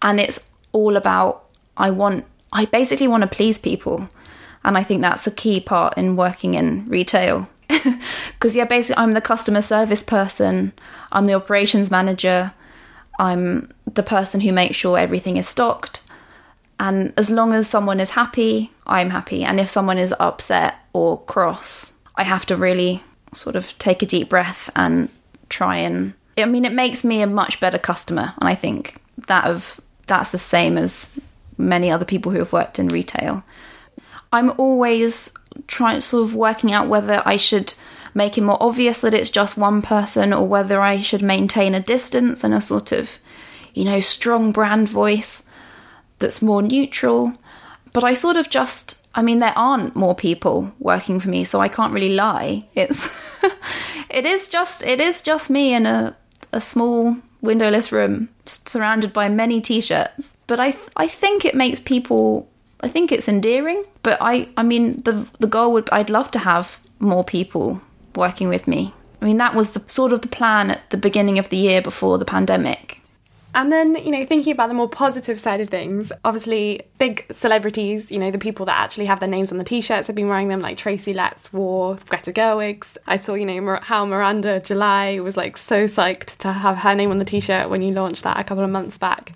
And 0.00 0.18
it's 0.18 0.50
all 0.72 0.96
about 0.96 1.44
I 1.76 1.90
want 1.90 2.24
I 2.52 2.66
basically 2.66 3.08
want 3.08 3.22
to 3.22 3.26
please 3.26 3.58
people. 3.58 4.08
And 4.64 4.78
I 4.78 4.82
think 4.82 5.00
that's 5.00 5.26
a 5.26 5.30
key 5.30 5.60
part 5.60 5.96
in 5.96 6.16
working 6.16 6.54
in 6.54 6.88
retail. 6.88 7.48
Because, 8.32 8.56
yeah, 8.56 8.64
basically, 8.64 9.00
I'm 9.00 9.14
the 9.14 9.20
customer 9.20 9.62
service 9.62 10.02
person, 10.02 10.72
I'm 11.12 11.26
the 11.26 11.34
operations 11.34 11.92
manager, 11.92 12.52
I'm 13.20 13.72
the 13.86 14.02
person 14.02 14.40
who 14.40 14.52
makes 14.52 14.74
sure 14.74 14.98
everything 14.98 15.36
is 15.36 15.48
stocked. 15.48 16.02
And 16.80 17.12
as 17.16 17.30
long 17.30 17.52
as 17.52 17.68
someone 17.68 18.00
is 18.00 18.10
happy, 18.10 18.72
I'm 18.84 19.10
happy. 19.10 19.44
And 19.44 19.60
if 19.60 19.70
someone 19.70 19.98
is 19.98 20.12
upset 20.18 20.74
or 20.92 21.20
cross, 21.20 21.92
I 22.16 22.24
have 22.24 22.44
to 22.46 22.56
really 22.56 23.04
sort 23.32 23.56
of 23.56 23.76
take 23.78 24.02
a 24.02 24.06
deep 24.06 24.28
breath 24.28 24.70
and 24.76 25.08
try 25.48 25.76
and 25.76 26.14
I 26.38 26.44
mean 26.46 26.64
it 26.64 26.72
makes 26.72 27.04
me 27.04 27.22
a 27.22 27.26
much 27.26 27.60
better 27.60 27.78
customer 27.78 28.34
and 28.40 28.48
I 28.48 28.54
think 28.54 28.96
that 29.26 29.44
of 29.44 29.80
that's 30.06 30.30
the 30.30 30.38
same 30.38 30.76
as 30.76 31.18
many 31.56 31.90
other 31.90 32.04
people 32.04 32.32
who 32.32 32.38
have 32.38 32.52
worked 32.52 32.78
in 32.78 32.88
retail. 32.88 33.42
I'm 34.32 34.52
always 34.58 35.30
trying 35.66 36.00
sort 36.00 36.24
of 36.24 36.34
working 36.34 36.72
out 36.72 36.88
whether 36.88 37.22
I 37.24 37.36
should 37.36 37.74
make 38.14 38.36
it 38.36 38.42
more 38.42 38.58
obvious 38.60 39.00
that 39.00 39.14
it's 39.14 39.30
just 39.30 39.56
one 39.56 39.82
person 39.82 40.32
or 40.32 40.46
whether 40.46 40.80
I 40.80 41.00
should 41.00 41.22
maintain 41.22 41.74
a 41.74 41.80
distance 41.80 42.44
and 42.44 42.52
a 42.52 42.60
sort 42.60 42.92
of 42.92 43.18
you 43.74 43.84
know 43.84 44.00
strong 44.00 44.52
brand 44.52 44.88
voice 44.88 45.44
that's 46.18 46.42
more 46.42 46.62
neutral. 46.62 47.32
But 47.92 48.04
I 48.04 48.14
sort 48.14 48.36
of 48.36 48.48
just 48.48 49.01
I 49.14 49.22
mean, 49.22 49.38
there 49.38 49.56
aren't 49.56 49.94
more 49.94 50.14
people 50.14 50.72
working 50.78 51.20
for 51.20 51.28
me, 51.28 51.44
so 51.44 51.60
I 51.60 51.68
can't 51.68 51.92
really 51.92 52.14
lie. 52.14 52.64
It's 52.74 53.10
it 54.10 54.24
is 54.24 54.48
just 54.48 54.82
it 54.82 55.00
is 55.00 55.20
just 55.22 55.50
me 55.50 55.74
in 55.74 55.86
a 55.86 56.16
a 56.52 56.60
small 56.60 57.16
windowless 57.40 57.92
room 57.92 58.28
surrounded 58.46 59.12
by 59.12 59.28
many 59.28 59.60
t-shirts. 59.60 60.34
But 60.46 60.60
I 60.60 60.70
th- 60.70 60.90
I 60.96 61.08
think 61.08 61.44
it 61.44 61.54
makes 61.54 61.80
people 61.80 62.48
I 62.80 62.88
think 62.88 63.12
it's 63.12 63.28
endearing. 63.28 63.84
But 64.02 64.18
I 64.20 64.48
I 64.56 64.62
mean 64.62 65.02
the 65.02 65.26
the 65.40 65.46
goal 65.46 65.72
would 65.72 65.90
I'd 65.90 66.10
love 66.10 66.30
to 66.32 66.38
have 66.38 66.78
more 66.98 67.24
people 67.24 67.80
working 68.14 68.48
with 68.48 68.66
me. 68.66 68.94
I 69.20 69.24
mean 69.24 69.36
that 69.38 69.54
was 69.54 69.72
the 69.72 69.82
sort 69.88 70.12
of 70.12 70.22
the 70.22 70.28
plan 70.28 70.70
at 70.70 70.90
the 70.90 70.96
beginning 70.96 71.38
of 71.38 71.48
the 71.48 71.56
year 71.56 71.82
before 71.82 72.18
the 72.18 72.24
pandemic. 72.24 73.01
And 73.54 73.70
then, 73.70 73.94
you 73.96 74.10
know, 74.10 74.24
thinking 74.24 74.52
about 74.52 74.68
the 74.68 74.74
more 74.74 74.88
positive 74.88 75.38
side 75.38 75.60
of 75.60 75.68
things, 75.68 76.10
obviously, 76.24 76.82
big 76.98 77.26
celebrities, 77.30 78.10
you 78.10 78.18
know, 78.18 78.30
the 78.30 78.38
people 78.38 78.64
that 78.66 78.78
actually 78.78 79.04
have 79.06 79.20
their 79.20 79.28
names 79.28 79.52
on 79.52 79.58
the 79.58 79.64
t 79.64 79.82
shirts 79.82 80.06
have 80.06 80.16
been 80.16 80.28
wearing 80.28 80.48
them, 80.48 80.60
like 80.60 80.78
Tracy 80.78 81.12
Letts 81.12 81.52
wore 81.52 81.96
Greta 82.08 82.32
Gerwig's. 82.32 82.96
I 83.06 83.16
saw, 83.16 83.34
you 83.34 83.44
know, 83.44 83.78
how 83.82 84.06
Miranda 84.06 84.60
July 84.60 85.20
was 85.20 85.36
like 85.36 85.58
so 85.58 85.84
psyched 85.84 86.38
to 86.38 86.52
have 86.52 86.78
her 86.78 86.94
name 86.94 87.10
on 87.10 87.18
the 87.18 87.26
t 87.26 87.40
shirt 87.40 87.68
when 87.68 87.82
you 87.82 87.92
launched 87.92 88.22
that 88.22 88.40
a 88.40 88.44
couple 88.44 88.64
of 88.64 88.70
months 88.70 88.96
back. 88.96 89.32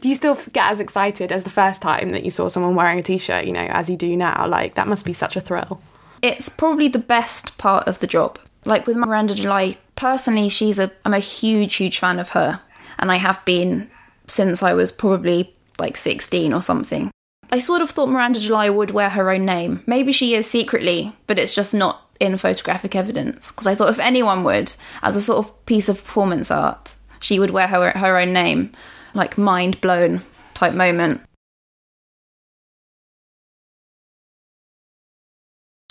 Do 0.00 0.08
you 0.08 0.14
still 0.16 0.36
get 0.52 0.70
as 0.72 0.80
excited 0.80 1.30
as 1.30 1.44
the 1.44 1.50
first 1.50 1.80
time 1.80 2.10
that 2.10 2.24
you 2.24 2.30
saw 2.30 2.48
someone 2.48 2.74
wearing 2.74 2.98
a 2.98 3.02
t 3.04 3.18
shirt, 3.18 3.44
you 3.44 3.52
know, 3.52 3.68
as 3.70 3.88
you 3.88 3.96
do 3.96 4.16
now? 4.16 4.46
Like, 4.48 4.74
that 4.74 4.88
must 4.88 5.04
be 5.04 5.12
such 5.12 5.36
a 5.36 5.40
thrill. 5.40 5.80
It's 6.22 6.48
probably 6.48 6.88
the 6.88 6.98
best 6.98 7.56
part 7.56 7.86
of 7.86 8.00
the 8.00 8.06
job. 8.08 8.38
Like 8.64 8.86
with 8.86 8.96
Miranda 8.96 9.34
July, 9.34 9.78
personally, 9.94 10.48
she's 10.48 10.78
a, 10.80 10.90
I'm 11.04 11.14
a 11.14 11.20
huge, 11.20 11.76
huge 11.76 11.98
fan 11.98 12.18
of 12.18 12.30
her 12.30 12.60
and 13.00 13.10
I 13.10 13.16
have 13.16 13.44
been 13.44 13.90
since 14.26 14.62
I 14.62 14.74
was 14.74 14.92
probably 14.92 15.56
like 15.78 15.96
16 15.96 16.52
or 16.52 16.62
something. 16.62 17.10
I 17.50 17.58
sort 17.58 17.82
of 17.82 17.90
thought 17.90 18.08
Miranda 18.08 18.38
July 18.38 18.70
would 18.70 18.92
wear 18.92 19.10
her 19.10 19.30
own 19.30 19.44
name. 19.44 19.82
Maybe 19.86 20.12
she 20.12 20.34
is 20.34 20.46
secretly, 20.48 21.16
but 21.26 21.38
it's 21.38 21.52
just 21.52 21.74
not 21.74 22.02
in 22.20 22.36
photographic 22.36 22.94
evidence. 22.94 23.50
Because 23.50 23.66
I 23.66 23.74
thought 23.74 23.90
if 23.90 23.98
anyone 23.98 24.44
would, 24.44 24.74
as 25.02 25.16
a 25.16 25.20
sort 25.20 25.44
of 25.44 25.66
piece 25.66 25.88
of 25.88 26.04
performance 26.04 26.50
art, 26.50 26.94
she 27.18 27.40
would 27.40 27.50
wear 27.50 27.66
her, 27.66 27.90
her 27.90 28.18
own 28.18 28.32
name. 28.32 28.70
Like 29.14 29.36
mind 29.36 29.80
blown 29.80 30.22
type 30.54 30.74
moment. 30.74 31.22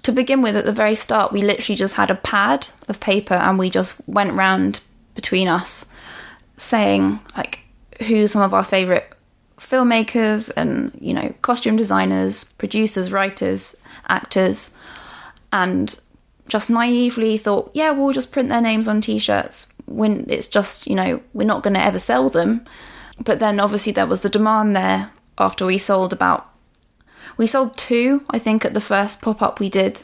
To 0.03 0.13
begin 0.13 0.41
with, 0.41 0.55
at 0.55 0.65
the 0.65 0.71
very 0.71 0.95
start, 0.95 1.33
we 1.33 1.41
literally 1.41 1.75
just 1.75 1.95
had 1.95 2.09
a 2.09 2.15
pad 2.15 2.69
of 2.87 3.01
paper 3.01 3.33
and 3.33 3.59
we 3.59 3.69
just 3.69 3.99
went 4.07 4.31
round 4.31 4.79
between 5.13 5.49
us 5.49 5.87
saying 6.59 7.19
like 7.35 7.59
who 8.07 8.27
some 8.27 8.41
of 8.41 8.53
our 8.53 8.63
favorite 8.63 9.13
filmmakers 9.57 10.49
and 10.55 10.97
you 11.01 11.13
know 11.13 11.33
costume 11.41 11.75
designers 11.75 12.45
producers 12.45 13.11
writers 13.11 13.75
actors, 14.09 14.75
and 15.53 15.99
just 16.47 16.69
naively 16.69 17.37
thought, 17.37 17.71
yeah, 17.73 17.91
we'll 17.91 18.11
just 18.11 18.31
print 18.31 18.49
their 18.49 18.61
names 18.61 18.87
on 18.87 19.01
t 19.01 19.19
shirts 19.19 19.71
when 19.85 20.25
it's 20.29 20.47
just, 20.47 20.87
you 20.87 20.95
know, 20.95 21.21
we're 21.33 21.47
not 21.47 21.63
going 21.63 21.75
to 21.75 21.83
ever 21.83 21.99
sell 21.99 22.29
them. 22.29 22.65
But 23.23 23.39
then 23.39 23.59
obviously 23.59 23.91
there 23.91 24.07
was 24.07 24.21
the 24.21 24.29
demand 24.29 24.75
there 24.75 25.11
after 25.37 25.65
we 25.65 25.77
sold 25.77 26.13
about, 26.13 26.49
we 27.37 27.47
sold 27.47 27.77
two, 27.77 28.25
I 28.29 28.39
think, 28.39 28.65
at 28.65 28.73
the 28.73 28.81
first 28.81 29.21
pop 29.21 29.41
up 29.41 29.59
we 29.59 29.69
did. 29.69 30.01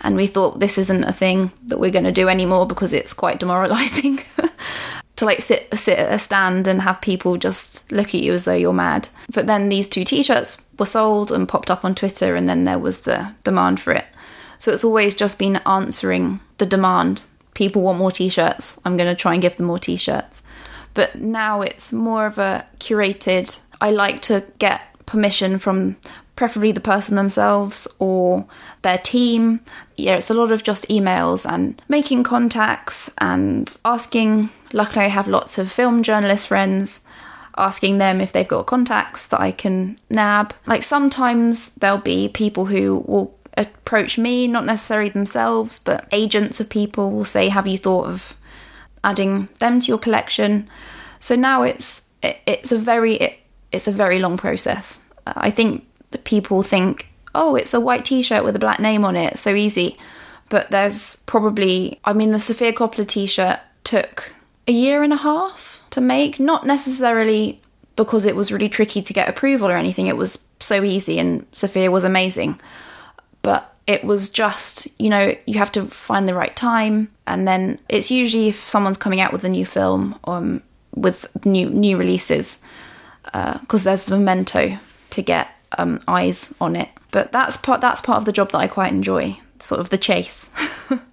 And 0.00 0.14
we 0.14 0.28
thought 0.28 0.60
this 0.60 0.78
isn't 0.78 1.04
a 1.04 1.12
thing 1.12 1.50
that 1.64 1.80
we're 1.80 1.90
going 1.90 2.04
to 2.04 2.12
do 2.12 2.28
anymore 2.28 2.66
because 2.66 2.92
it's 2.92 3.12
quite 3.12 3.40
demoralizing 3.40 4.20
to 5.18 5.24
like 5.24 5.40
sit 5.40 5.68
sit 5.76 5.98
at 5.98 6.12
a 6.12 6.18
stand 6.18 6.68
and 6.68 6.82
have 6.82 7.00
people 7.00 7.36
just 7.36 7.90
look 7.90 8.14
at 8.14 8.22
you 8.22 8.32
as 8.32 8.44
though 8.44 8.54
you're 8.54 8.72
mad. 8.72 9.08
But 9.34 9.48
then 9.48 9.68
these 9.68 9.88
two 9.88 10.04
t-shirts 10.04 10.64
were 10.78 10.86
sold 10.86 11.32
and 11.32 11.48
popped 11.48 11.70
up 11.70 11.84
on 11.84 11.96
Twitter 11.96 12.36
and 12.36 12.48
then 12.48 12.62
there 12.62 12.78
was 12.78 13.00
the 13.00 13.34
demand 13.42 13.80
for 13.80 13.92
it. 13.92 14.06
So 14.58 14.72
it's 14.72 14.84
always 14.84 15.16
just 15.16 15.36
been 15.38 15.56
answering 15.66 16.38
the 16.58 16.66
demand. 16.66 17.24
People 17.54 17.82
want 17.82 17.98
more 17.98 18.12
t 18.12 18.28
shirts. 18.28 18.80
I'm 18.84 18.96
going 18.96 19.08
to 19.08 19.20
try 19.20 19.32
and 19.32 19.42
give 19.42 19.56
them 19.56 19.66
more 19.66 19.80
t 19.80 19.96
shirts. 19.96 20.40
But 20.94 21.16
now 21.16 21.62
it's 21.62 21.92
more 21.92 22.26
of 22.26 22.38
a 22.38 22.66
curated, 22.78 23.60
I 23.80 23.90
like 23.90 24.22
to 24.22 24.44
get 24.60 24.82
permission 25.08 25.58
from 25.58 25.96
preferably 26.36 26.70
the 26.70 26.80
person 26.80 27.16
themselves 27.16 27.88
or 27.98 28.46
their 28.82 28.98
team. 28.98 29.60
Yeah, 29.96 30.16
it's 30.16 30.30
a 30.30 30.34
lot 30.34 30.52
of 30.52 30.62
just 30.62 30.88
emails 30.88 31.44
and 31.50 31.82
making 31.88 32.22
contacts 32.22 33.12
and 33.18 33.76
asking. 33.84 34.50
Luckily, 34.72 35.06
I 35.06 35.08
have 35.08 35.26
lots 35.26 35.58
of 35.58 35.72
film 35.72 36.02
journalist 36.02 36.46
friends 36.46 37.00
asking 37.56 37.98
them 37.98 38.20
if 38.20 38.32
they've 38.32 38.46
got 38.46 38.66
contacts 38.66 39.26
that 39.26 39.40
I 39.40 39.50
can 39.50 39.98
nab. 40.08 40.54
Like 40.66 40.84
sometimes 40.84 41.74
there'll 41.74 41.98
be 41.98 42.28
people 42.28 42.66
who 42.66 43.02
will 43.06 43.36
approach 43.56 44.16
me, 44.16 44.46
not 44.46 44.64
necessarily 44.64 45.10
themselves, 45.10 45.80
but 45.80 46.06
agents 46.12 46.60
of 46.60 46.70
people 46.70 47.10
will 47.10 47.24
say, 47.24 47.48
"Have 47.48 47.66
you 47.66 47.78
thought 47.78 48.06
of 48.06 48.36
adding 49.02 49.48
them 49.58 49.80
to 49.80 49.86
your 49.88 49.98
collection?" 49.98 50.68
So 51.18 51.34
now 51.34 51.62
it's 51.62 52.10
it, 52.22 52.38
it's 52.46 52.70
a 52.70 52.78
very 52.78 53.14
it, 53.14 53.38
it's 53.72 53.88
a 53.88 53.92
very 53.92 54.18
long 54.18 54.36
process. 54.36 55.04
Uh, 55.26 55.34
I 55.36 55.50
think 55.50 55.86
people 56.24 56.62
think, 56.62 57.08
"Oh, 57.34 57.56
it's 57.56 57.74
a 57.74 57.80
white 57.80 58.04
T-shirt 58.04 58.44
with 58.44 58.56
a 58.56 58.58
black 58.58 58.80
name 58.80 59.04
on 59.04 59.16
it, 59.16 59.38
so 59.38 59.54
easy." 59.54 59.96
But 60.48 60.70
there's 60.70 61.16
probably, 61.26 62.00
I 62.04 62.12
mean, 62.14 62.32
the 62.32 62.40
Sofia 62.40 62.72
Coppola 62.72 63.06
T-shirt 63.06 63.60
took 63.84 64.32
a 64.66 64.72
year 64.72 65.02
and 65.02 65.12
a 65.12 65.16
half 65.16 65.82
to 65.90 66.00
make, 66.00 66.40
not 66.40 66.66
necessarily 66.66 67.60
because 67.96 68.24
it 68.24 68.36
was 68.36 68.50
really 68.52 68.68
tricky 68.68 69.02
to 69.02 69.12
get 69.12 69.28
approval 69.28 69.68
or 69.68 69.76
anything. 69.76 70.06
It 70.06 70.16
was 70.16 70.38
so 70.60 70.82
easy, 70.82 71.18
and 71.18 71.46
Sofia 71.52 71.90
was 71.90 72.04
amazing 72.04 72.60
but 73.42 73.74
it 73.86 74.04
was 74.04 74.28
just 74.28 74.88
you 74.98 75.08
know 75.08 75.34
you 75.46 75.58
have 75.58 75.72
to 75.72 75.86
find 75.86 76.28
the 76.28 76.34
right 76.34 76.54
time 76.54 77.10
and 77.26 77.48
then 77.48 77.78
it's 77.88 78.10
usually 78.10 78.48
if 78.48 78.68
someone's 78.68 78.98
coming 78.98 79.20
out 79.20 79.32
with 79.32 79.44
a 79.44 79.48
new 79.48 79.64
film 79.64 80.18
um, 80.24 80.62
with 80.94 81.26
new 81.44 81.70
new 81.70 81.96
releases 81.96 82.62
because 83.32 83.86
uh, 83.86 83.90
there's 83.90 84.04
the 84.04 84.16
memento 84.16 84.78
to 85.10 85.22
get 85.22 85.48
um, 85.76 86.00
eyes 86.08 86.54
on 86.60 86.76
it. 86.76 86.88
But 87.10 87.32
that's 87.32 87.56
part 87.56 87.80
that's 87.80 88.00
part 88.00 88.18
of 88.18 88.24
the 88.24 88.32
job 88.32 88.52
that 88.52 88.58
I 88.58 88.66
quite 88.66 88.92
enjoy 88.92 89.38
sort 89.60 89.80
of 89.80 89.90
the 89.90 89.98
chase 89.98 90.50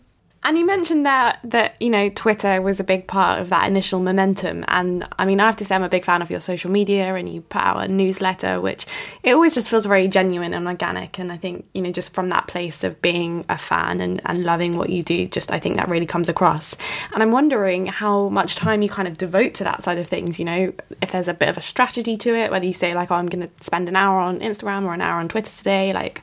And 0.45 0.59
you 0.59 0.65
mentioned 0.65 1.07
that 1.07 1.39
that 1.43 1.73
you 1.79 1.89
know 1.89 2.09
Twitter 2.09 2.61
was 2.61 2.79
a 2.79 2.83
big 2.83 3.07
part 3.07 3.41
of 3.41 3.49
that 3.49 3.67
initial 3.67 3.99
momentum, 3.99 4.63
and 4.67 5.03
I 5.17 5.25
mean 5.25 5.39
I 5.39 5.47
have 5.47 5.55
to 5.55 5.65
say 5.65 5.73
I'm 5.73 5.81
a 5.81 5.89
big 5.89 6.05
fan 6.05 6.21
of 6.21 6.29
your 6.29 6.39
social 6.39 6.69
media, 6.69 7.15
and 7.15 7.27
you 7.27 7.41
put 7.41 7.63
out 7.63 7.83
a 7.83 7.87
newsletter, 7.87 8.61
which 8.61 8.85
it 9.23 9.33
always 9.33 9.55
just 9.55 9.71
feels 9.71 9.87
very 9.87 10.07
genuine 10.07 10.53
and 10.53 10.67
organic, 10.67 11.17
and 11.17 11.31
I 11.31 11.37
think 11.37 11.65
you 11.73 11.81
know 11.81 11.91
just 11.91 12.13
from 12.13 12.29
that 12.29 12.45
place 12.45 12.83
of 12.83 13.01
being 13.01 13.43
a 13.49 13.57
fan 13.57 13.99
and, 14.01 14.21
and 14.23 14.43
loving 14.43 14.77
what 14.77 14.91
you 14.91 15.01
do, 15.01 15.27
just 15.27 15.51
I 15.51 15.57
think 15.57 15.77
that 15.77 15.89
really 15.89 16.05
comes 16.05 16.29
across. 16.29 16.75
And 17.11 17.23
I'm 17.23 17.31
wondering 17.31 17.87
how 17.87 18.29
much 18.29 18.55
time 18.55 18.83
you 18.83 18.89
kind 18.89 19.07
of 19.07 19.17
devote 19.17 19.55
to 19.55 19.63
that 19.63 19.81
side 19.81 19.97
of 19.97 20.07
things. 20.07 20.37
You 20.37 20.45
know, 20.45 20.73
if 21.01 21.11
there's 21.11 21.27
a 21.27 21.33
bit 21.33 21.49
of 21.49 21.57
a 21.57 21.61
strategy 21.61 22.17
to 22.17 22.35
it, 22.35 22.51
whether 22.51 22.67
you 22.67 22.73
say 22.73 22.93
like, 22.93 23.09
oh, 23.09 23.15
I'm 23.15 23.29
going 23.29 23.49
to 23.49 23.63
spend 23.63 23.89
an 23.89 23.95
hour 23.95 24.19
on 24.19 24.41
Instagram 24.41 24.83
or 24.83 24.93
an 24.93 25.01
hour 25.01 25.19
on 25.19 25.27
Twitter 25.27 25.49
today, 25.49 25.91
like 25.91 26.21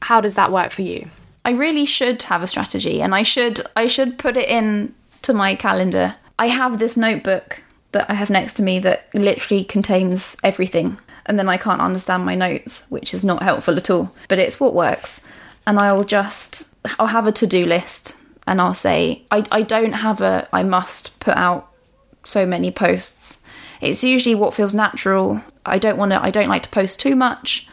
how 0.00 0.20
does 0.20 0.34
that 0.34 0.50
work 0.50 0.72
for 0.72 0.82
you? 0.82 1.08
I 1.44 1.50
really 1.50 1.84
should 1.84 2.22
have 2.24 2.42
a 2.42 2.46
strategy 2.46 3.02
and 3.02 3.14
I 3.14 3.22
should 3.22 3.60
I 3.74 3.86
should 3.86 4.18
put 4.18 4.36
it 4.36 4.48
in 4.48 4.94
to 5.22 5.32
my 5.32 5.54
calendar. 5.54 6.16
I 6.38 6.46
have 6.46 6.78
this 6.78 6.96
notebook 6.96 7.62
that 7.92 8.08
I 8.08 8.14
have 8.14 8.30
next 8.30 8.54
to 8.54 8.62
me 8.62 8.78
that 8.80 9.12
literally 9.14 9.64
contains 9.64 10.36
everything 10.42 10.98
and 11.26 11.38
then 11.38 11.48
I 11.48 11.56
can't 11.56 11.80
understand 11.80 12.24
my 12.24 12.34
notes, 12.34 12.84
which 12.88 13.14
is 13.14 13.22
not 13.22 13.42
helpful 13.42 13.76
at 13.76 13.90
all, 13.90 14.14
but 14.28 14.38
it's 14.38 14.58
what 14.58 14.74
works. 14.74 15.20
And 15.66 15.78
I'll 15.78 16.04
just 16.04 16.64
I'll 16.98 17.08
have 17.08 17.26
a 17.26 17.32
to-do 17.32 17.66
list 17.66 18.16
and 18.46 18.60
I'll 18.60 18.74
say 18.74 19.22
I 19.30 19.44
I 19.50 19.62
don't 19.62 19.94
have 19.94 20.20
a 20.20 20.48
I 20.52 20.62
must 20.62 21.18
put 21.20 21.36
out 21.36 21.70
so 22.24 22.46
many 22.46 22.70
posts. 22.70 23.42
It's 23.80 24.04
usually 24.04 24.36
what 24.36 24.54
feels 24.54 24.74
natural. 24.74 25.42
I 25.66 25.78
don't 25.78 25.98
want 25.98 26.12
to 26.12 26.22
I 26.22 26.30
don't 26.30 26.48
like 26.48 26.62
to 26.64 26.68
post 26.68 27.00
too 27.00 27.16
much. 27.16 27.68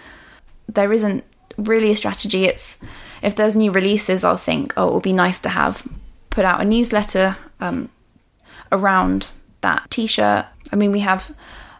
There 0.68 0.94
isn't 0.94 1.24
really 1.58 1.92
a 1.92 1.96
strategy. 1.96 2.46
It's 2.46 2.80
if 3.22 3.36
there's 3.36 3.56
new 3.56 3.72
releases, 3.72 4.24
I'll 4.24 4.38
think, 4.38 4.74
oh, 4.78 4.90
it 4.90 4.94
would 4.94 5.04
be 5.04 5.14
nice 5.14 5.40
to 5.42 5.50
have 5.50 5.88
put 6.30 6.46
out 6.46 6.62
a 6.62 6.66
newsletter 6.66 7.38
um, 7.60 7.90
around 8.72 9.32
that 9.62 9.90
t-shirt. 9.90 10.46
I 10.72 10.76
mean, 10.76 10.92
we 10.92 11.00
have 11.00 11.36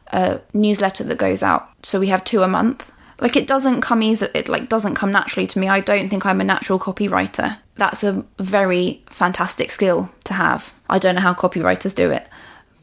a 0.08 0.42
newsletter 0.54 1.04
that 1.04 1.18
goes 1.18 1.44
out, 1.44 1.70
so 1.84 2.00
we 2.00 2.08
have 2.08 2.24
two 2.24 2.42
a 2.42 2.48
month. 2.48 2.92
Like 3.22 3.36
it 3.36 3.48
doesn't 3.48 3.82
come 3.82 4.02
easy. 4.02 4.28
It 4.34 4.48
like 4.48 4.70
doesn't 4.70 4.96
come 4.96 5.12
naturally 5.12 5.48
to 5.48 5.60
me. 5.60 5.68
I 5.68 5.82
don't 5.82 6.10
think 6.10 6.26
I'm 6.26 6.42
a 6.42 6.46
natural 6.46 6.80
copywriter. 6.80 7.58
That's 7.76 8.04
a 8.04 8.26
very 8.38 9.04
fantastic 9.10 9.72
skill 9.72 10.10
to 10.24 10.34
have. 10.34 10.74
I 10.90 11.00
don't 11.00 11.16
know 11.16 11.22
how 11.22 11.34
copywriters 11.34 11.94
do 11.94 12.12
it. 12.12 12.26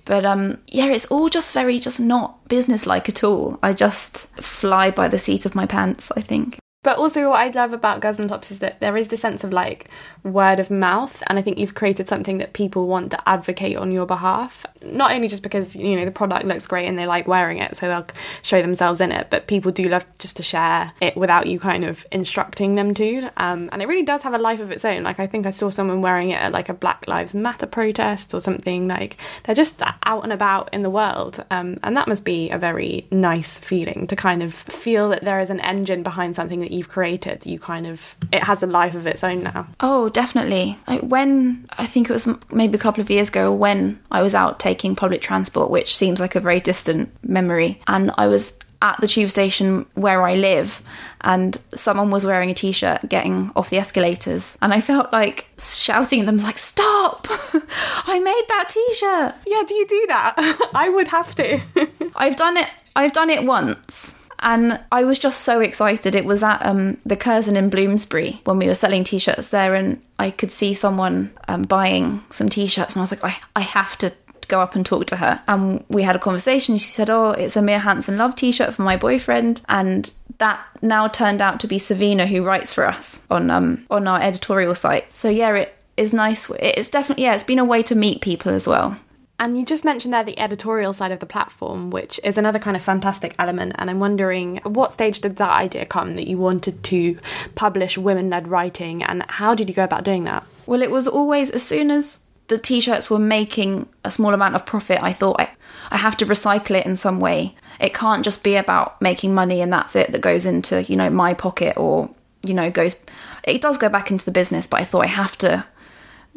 But 0.05 0.25
um, 0.25 0.59
yeah, 0.69 0.87
it's 0.87 1.07
all 1.07 1.29
just 1.29 1.53
very 1.53 1.79
just 1.79 2.01
not 2.01 2.47
business-like 2.49 3.09
at 3.09 3.25
all. 3.25 3.59
I 3.63 3.73
just 3.73 4.29
fly 4.37 4.91
by 4.91 5.09
the 5.09 5.19
seat 5.19 5.47
of 5.47 5.55
my 5.55 5.67
pants. 5.67 6.13
I 6.17 6.21
think. 6.21 6.59
But 6.87 6.99
also, 6.99 7.31
what 7.31 7.41
I 7.41 7.49
love 7.49 7.73
about 7.73 8.05
and 8.05 8.31
is 8.49 8.61
that 8.61 8.79
there 8.79 8.97
is 8.97 9.09
the 9.09 9.17
sense 9.17 9.43
of 9.43 9.53
like 9.53 9.91
word 10.23 10.61
of 10.61 10.71
mouth, 10.71 11.21
and 11.27 11.37
I 11.37 11.43
think 11.43 11.59
you've 11.59 11.75
created 11.75 12.07
something 12.07 12.39
that 12.39 12.53
people 12.53 12.87
want 12.87 13.11
to 13.11 13.29
advocate 13.29 13.77
on 13.77 13.91
your 13.91 14.07
behalf. 14.07 14.65
Not 14.85 15.11
only 15.11 15.27
just 15.27 15.43
because 15.43 15.75
you 15.75 15.97
know 15.97 16.05
the 16.05 16.13
product 16.13 16.45
looks 16.45 16.65
great 16.69 16.87
and 16.87 16.97
they 16.97 17.05
like 17.05 17.27
wearing 17.27 17.59
it, 17.59 17.77
so 17.77 17.89
they'll 17.89 18.07
show 18.43 18.63
themselves 18.63 19.01
in 19.01 19.11
it, 19.11 19.27
but 19.31 19.49
people 19.49 19.73
do 19.73 19.89
love 19.89 20.07
just 20.21 20.37
to 20.37 20.45
share 20.45 20.93
it 21.01 21.17
without 21.17 21.49
you 21.49 21.59
kind 21.59 21.85
of 21.85 22.07
instructing 22.13 22.77
them 22.77 22.95
to. 22.95 23.33
Um, 23.37 23.69
and 23.73 23.83
it 23.83 23.89
really 23.89 24.05
does 24.05 24.23
have 24.23 24.35
a 24.35 24.39
life 24.39 24.61
of 24.61 24.71
its 24.71 24.85
own. 24.85 25.03
Like 25.03 25.19
I 25.19 25.27
think 25.27 25.45
I 25.45 25.51
saw 25.51 25.71
someone 25.71 26.03
wearing 26.03 26.31
it 26.31 26.41
at 26.41 26.53
like 26.53 26.69
a 26.69 26.75
Black 26.75 27.09
Lives 27.09 27.35
Matter 27.35 27.67
protest 27.67 28.33
or 28.33 28.39
something. 28.39 28.87
Like 28.87 29.17
they're 29.43 29.57
just 29.57 29.83
out 30.05 30.23
and 30.23 30.33
about 30.33 30.73
in 30.73 30.83
the 30.83 30.91
world, 30.91 31.45
um, 31.51 31.81
and 31.83 31.97
that 31.97 32.07
must 32.07 32.25
be 32.25 32.49
a 32.51 32.59
very 32.59 33.09
nice 33.11 33.59
feeling 33.59 34.07
to 34.07 34.15
kind 34.15 34.41
of 34.41 34.55
feel 34.55 35.09
that 35.09 35.25
there 35.25 35.41
is 35.41 35.51
an 35.51 35.59
engine 35.59 36.05
behind 36.05 36.37
something 36.37 36.61
that 36.61 36.76
you've 36.77 36.89
created, 36.89 37.45
you 37.47 37.59
kind 37.59 37.87
of 37.87 38.15
it 38.33 38.45
has 38.45 38.63
a 38.63 38.67
life 38.67 38.95
of 38.95 39.07
its 39.07 39.25
own 39.25 39.43
now. 39.43 39.67
Oh, 39.81 40.09
definitely. 40.09 40.79
Like 40.87 41.01
when 41.01 41.67
I 41.79 41.87
think 41.87 42.09
it 42.09 42.13
was 42.13 42.29
maybe 42.51 42.77
a 42.77 42.81
couple 42.81 43.01
of 43.01 43.11
years 43.11 43.29
ago 43.29 43.53
when 43.53 44.01
I 44.11 44.23
was 44.23 44.35
out 44.35 44.61
taking 44.61 44.95
public 44.95 45.21
transport, 45.21 45.71
which 45.71 45.97
seems 45.97 46.21
like 46.21 46.35
a 46.35 46.41
very 46.41 46.61
distant 46.61 47.11
memory, 47.23 47.81
and 47.87 48.11
I 48.17 48.27
was 48.27 48.59
at 48.83 49.01
the 49.01 49.09
tube 49.09 49.31
station 49.31 49.87
where 49.95 50.23
I 50.23 50.35
live, 50.35 50.83
and 51.23 51.59
someone 51.75 52.11
was 52.11 52.27
wearing 52.27 52.51
a 52.51 52.55
t-shirt 52.55 53.09
getting 53.09 53.51
off 53.57 53.71
the 53.71 53.79
escalators, 53.79 54.59
and 54.61 54.73
I 54.73 54.81
felt 54.81 55.13
like 55.13 55.47
shouting 55.59 56.21
at 56.21 56.27
them 56.27 56.39
like, 56.39 56.59
"Stop! 56.59 57.27
I 58.07 58.21
made 58.21 58.45
that 58.49 58.69
t-shirt." 58.69 59.35
Yeah, 59.47 59.63
do 59.67 59.75
you 59.75 59.87
do 59.87 60.05
that? 60.09 60.35
I 60.75 60.89
would 60.89 61.09
have 61.09 61.35
to. 61.37 61.61
I've 62.17 62.37
done 62.37 62.57
it. 62.57 62.69
I've 62.95 63.13
done 63.13 63.31
it 63.31 63.45
once 63.45 64.15
and 64.41 64.81
I 64.93 65.05
was 65.05 65.19
just 65.19 65.43
so 65.43 65.61
excited. 65.61 66.15
It 66.15 66.25
was 66.25 66.43
at 66.43 66.65
um, 66.65 66.99
the 67.05 67.17
Curzon 67.17 67.57
in 67.57 67.71
Bloomsbury 67.71 68.41
when 68.45 68.59
we 68.59 68.67
were 68.67 68.75
selling 68.75 69.05
t 69.05 69.19
shirts 69.19 69.49
there, 69.49 69.75
and 69.75 70.01
I 70.19 70.31
could 70.31 70.53
see 70.53 70.75
someone 70.75 71.33
um, 71.49 71.63
buying 71.63 72.23
some 72.31 72.49
t 72.49 72.67
shirts, 72.67 72.95
and 72.95 73.01
I 73.01 73.05
was 73.05 73.11
like, 73.11 73.25
I, 73.25 73.37
I 73.55 73.61
have 73.61 73.97
to 73.99 74.13
go 74.49 74.61
up 74.61 74.75
and 74.75 74.85
talk 74.85 75.07
to 75.07 75.17
her. 75.17 75.43
And 75.49 75.85
we 75.89 76.03
had 76.03 76.17
a 76.17 76.21
conversation. 76.21 76.79
She 76.79 76.89
said, 76.89 77.11
Oh, 77.11 77.31
it's 77.31 77.57
a 77.57 77.63
Mia 77.63 77.81
Hansen 77.81 78.19
Love 78.19 78.37
t 78.37 78.53
shirt 78.53 78.75
for 78.75 78.83
my 78.83 78.97
boyfriend. 78.97 79.63
And 79.69 80.11
that 80.39 80.65
now 80.83 81.09
turned 81.09 81.41
out 81.41 81.61
to 81.61 81.67
be 81.67 81.79
Savina 81.79 82.27
who 82.27 82.45
writes 82.45 82.73
for 82.73 82.85
us 82.85 83.27
on 83.31 83.51
um 83.51 83.87
on 83.91 84.07
our 84.07 84.21
editorial 84.21 84.75
site. 84.75 85.05
So 85.17 85.29
yeah, 85.29 85.55
it 85.55 85.77
is 85.97 86.13
nice. 86.13 86.51
It's 86.61 86.91
definitely 86.91 87.25
yeah, 87.25 87.35
it's 87.35 87.45
been 87.45 87.59
a 87.59 87.65
way 87.65 87.83
to 87.85 87.95
meet 87.95 88.21
people 88.21 88.53
as 88.53 88.67
well. 88.67 88.99
And 89.39 89.59
you 89.59 89.67
just 89.67 89.85
mentioned 89.85 90.15
there 90.15 90.25
the 90.25 90.39
editorial 90.39 90.93
side 90.93 91.13
of 91.13 91.21
the 91.21 91.27
platform, 91.27 91.91
which 91.91 92.19
is 92.25 92.39
another 92.39 92.59
kind 92.59 92.77
of 92.77 92.83
fantastic 92.83 93.35
element. 93.39 93.75
And 93.77 93.91
I'm 93.91 94.01
wondering, 94.01 94.61
what 94.65 94.93
stage 94.93 95.21
did 95.21 95.37
that 95.37 95.51
idea 95.51 95.85
come 95.85 96.17
that 96.17 96.27
you 96.27 96.39
wanted 96.39 96.83
to 96.85 97.19
publish 97.55 97.99
women 97.99 98.31
led 98.31 98.49
writing, 98.49 99.03
and 99.03 99.25
how 99.29 99.55
did 99.55 99.69
you 99.69 99.75
go 99.75 99.85
about 99.85 100.05
doing 100.05 100.25
that? 100.25 100.45
Well, 100.65 100.83
it 100.83 100.91
was 100.91 101.07
always 101.07 101.51
as 101.51 101.63
soon 101.63 101.91
as 101.91 102.21
the 102.49 102.59
t 102.59 102.81
shirts 102.81 103.11
were 103.11 103.19
making 103.19 103.89
a 104.05 104.11
small 104.11 104.33
amount 104.33 104.55
of 104.55 104.65
profit, 104.65 105.03
I 105.03 105.13
thought 105.13 105.41
I, 105.41 105.51
I 105.91 105.97
have 105.97 106.17
to 106.19 106.27
recycle 106.27 106.79
it 106.79 106.87
in 106.87 106.97
some 106.97 107.21
way. 107.21 107.57
It 107.81 107.93
can't 107.93 108.25
just 108.25 108.45
be 108.45 108.57
about 108.57 109.01
making 109.03 109.35
money 109.35 109.61
and 109.61 109.73
that's 109.73 109.97
it 109.97 110.13
that 110.13 110.21
goes 110.21 110.47
into, 110.47 110.85
you 110.85 110.97
know, 110.97 111.11
my 111.11 111.35
pocket 111.35 111.77
or 111.77 112.09
you 112.45 112.55
know, 112.55 112.71
goes, 112.71 112.97
it 113.45 113.61
does 113.61 113.79
go 113.79 113.89
back 113.89 114.11
into 114.11 114.25
the 114.25 114.31
business, 114.31 114.67
but 114.67 114.81
I 114.81 114.85
thought 114.85 115.05
I 115.05 115.09
have 115.09 115.37
to 115.39 115.65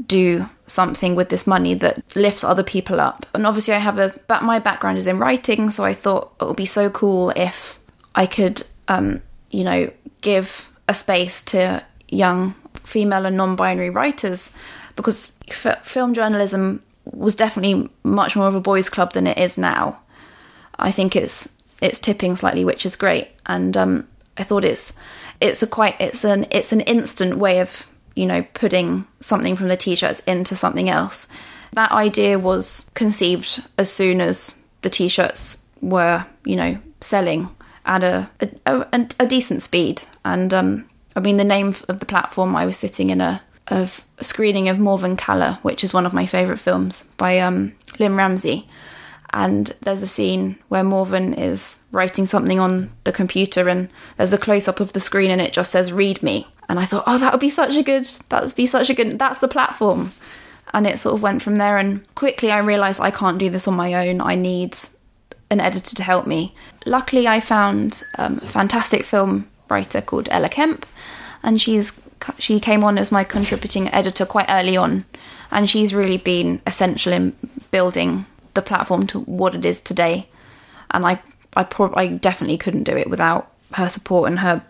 do 0.05 0.49
something 0.65 1.15
with 1.15 1.29
this 1.29 1.45
money 1.45 1.73
that 1.73 2.15
lifts 2.15 2.43
other 2.43 2.63
people 2.63 2.99
up. 2.99 3.25
And 3.33 3.45
obviously, 3.45 3.73
I 3.73 3.79
have 3.79 3.99
a, 3.99 4.13
but 4.27 4.43
my 4.43 4.59
background 4.59 4.97
is 4.97 5.07
in 5.07 5.19
writing, 5.19 5.69
so 5.71 5.83
I 5.83 5.93
thought 5.93 6.33
it 6.39 6.45
would 6.45 6.55
be 6.55 6.65
so 6.65 6.89
cool 6.89 7.31
if 7.31 7.79
I 8.15 8.25
could, 8.25 8.65
um, 8.87 9.21
you 9.51 9.63
know, 9.63 9.91
give 10.21 10.71
a 10.87 10.93
space 10.93 11.43
to 11.43 11.83
young 12.07 12.55
female 12.83 13.25
and 13.25 13.37
non 13.37 13.55
binary 13.55 13.89
writers 13.89 14.51
because 14.95 15.37
f- 15.47 15.85
film 15.85 16.13
journalism 16.13 16.81
was 17.05 17.35
definitely 17.35 17.89
much 18.03 18.35
more 18.35 18.47
of 18.47 18.55
a 18.55 18.59
boys' 18.61 18.89
club 18.89 19.13
than 19.13 19.27
it 19.27 19.37
is 19.37 19.57
now. 19.57 19.99
I 20.77 20.91
think 20.91 21.15
it's 21.15 21.55
it's 21.81 21.99
tipping 21.99 22.35
slightly, 22.35 22.65
which 22.65 22.85
is 22.85 22.95
great, 22.95 23.29
and 23.45 23.75
um, 23.77 24.07
I 24.37 24.43
thought 24.43 24.63
it's 24.63 24.93
it's 25.39 25.63
a 25.63 25.67
quite 25.67 25.95
it's 25.99 26.23
an 26.23 26.47
it's 26.51 26.71
an 26.71 26.81
instant 26.81 27.37
way 27.37 27.59
of 27.59 27.87
you 28.15 28.25
know 28.25 28.43
putting 28.53 29.07
something 29.19 29.55
from 29.55 29.67
the 29.67 29.77
t-shirts 29.77 30.19
into 30.21 30.55
something 30.55 30.89
else. 30.89 31.27
That 31.73 31.91
idea 31.91 32.39
was 32.39 32.89
conceived 32.93 33.63
as 33.77 33.91
soon 33.91 34.21
as 34.21 34.63
the 34.81 34.89
t-shirts 34.89 35.65
were 35.81 36.25
you 36.45 36.55
know 36.55 36.79
selling 37.01 37.49
at 37.85 38.03
a 38.03 38.29
a, 38.65 38.85
a, 38.91 39.07
a 39.19 39.27
decent 39.27 39.61
speed, 39.61 40.03
and 40.25 40.53
um, 40.53 40.89
I 41.15 41.19
mean 41.19 41.37
the 41.37 41.43
name 41.43 41.75
of 41.87 41.99
the 41.99 42.05
platform 42.05 42.55
I 42.55 42.65
was 42.65 42.77
sitting 42.77 43.09
in 43.09 43.21
a 43.21 43.41
of 43.67 44.03
screening 44.19 44.67
of 44.67 44.77
Morvern 44.77 45.17
Callar, 45.17 45.59
which 45.61 45.83
is 45.83 45.93
one 45.93 46.05
of 46.05 46.13
my 46.13 46.25
favourite 46.25 46.59
films 46.59 47.03
by 47.17 47.39
um, 47.39 47.73
Lynne 47.99 48.15
Ramsay 48.15 48.67
and 49.33 49.75
there's 49.81 50.01
a 50.01 50.07
scene 50.07 50.57
where 50.69 50.83
Morvern 50.83 51.37
is 51.37 51.83
writing 51.91 52.25
something 52.25 52.59
on 52.59 52.91
the 53.03 53.11
computer 53.11 53.69
and 53.69 53.89
there's 54.17 54.33
a 54.33 54.37
close 54.37 54.67
up 54.67 54.79
of 54.79 54.93
the 54.93 54.99
screen 54.99 55.31
and 55.31 55.41
it 55.41 55.53
just 55.53 55.71
says 55.71 55.93
read 55.93 56.21
me. 56.23 56.47
And 56.67 56.79
I 56.79 56.85
thought 56.85 57.03
oh 57.07 57.17
that 57.17 57.33
would 57.33 57.41
be 57.41 57.49
such 57.49 57.75
a 57.75 57.83
good 57.83 58.09
that 58.29 58.43
would 58.43 58.55
be 58.55 58.65
such 58.65 58.89
a 58.89 58.93
good 58.93 59.19
that's 59.19 59.39
the 59.39 59.47
platform. 59.47 60.13
And 60.73 60.85
it 60.85 60.99
sort 60.99 61.15
of 61.15 61.21
went 61.21 61.41
from 61.41 61.55
there 61.55 61.77
and 61.77 62.03
quickly 62.15 62.51
I 62.51 62.59
realized 62.59 63.01
I 63.01 63.11
can't 63.11 63.39
do 63.39 63.49
this 63.49 63.67
on 63.67 63.75
my 63.75 64.07
own. 64.07 64.21
I 64.21 64.35
need 64.35 64.77
an 65.49 65.59
editor 65.59 65.95
to 65.95 66.03
help 66.03 66.27
me. 66.27 66.55
Luckily 66.85 67.27
I 67.27 67.39
found 67.39 68.03
um, 68.17 68.39
a 68.43 68.47
fantastic 68.47 69.03
film 69.03 69.47
writer 69.69 70.01
called 70.01 70.27
Ella 70.31 70.49
Kemp 70.49 70.85
and 71.43 71.61
she's 71.61 72.01
she 72.37 72.59
came 72.59 72.83
on 72.83 72.97
as 72.97 73.11
my 73.11 73.23
contributing 73.23 73.87
editor 73.89 74.25
quite 74.25 74.47
early 74.49 74.75
on 74.75 75.05
and 75.51 75.69
she's 75.69 75.93
really 75.93 76.17
been 76.17 76.61
essential 76.65 77.13
in 77.13 77.35
building 77.71 78.25
the 78.53 78.61
platform 78.61 79.07
to 79.07 79.21
what 79.21 79.55
it 79.55 79.65
is 79.65 79.81
today. 79.81 80.27
And 80.91 81.05
I, 81.05 81.21
I, 81.55 81.63
pro- 81.63 81.93
I 81.95 82.07
definitely 82.07 82.57
couldn't 82.57 82.83
do 82.83 82.97
it 82.97 83.09
without 83.09 83.51
her 83.73 83.89
support 83.89 84.29
and 84.29 84.39
her 84.39 84.63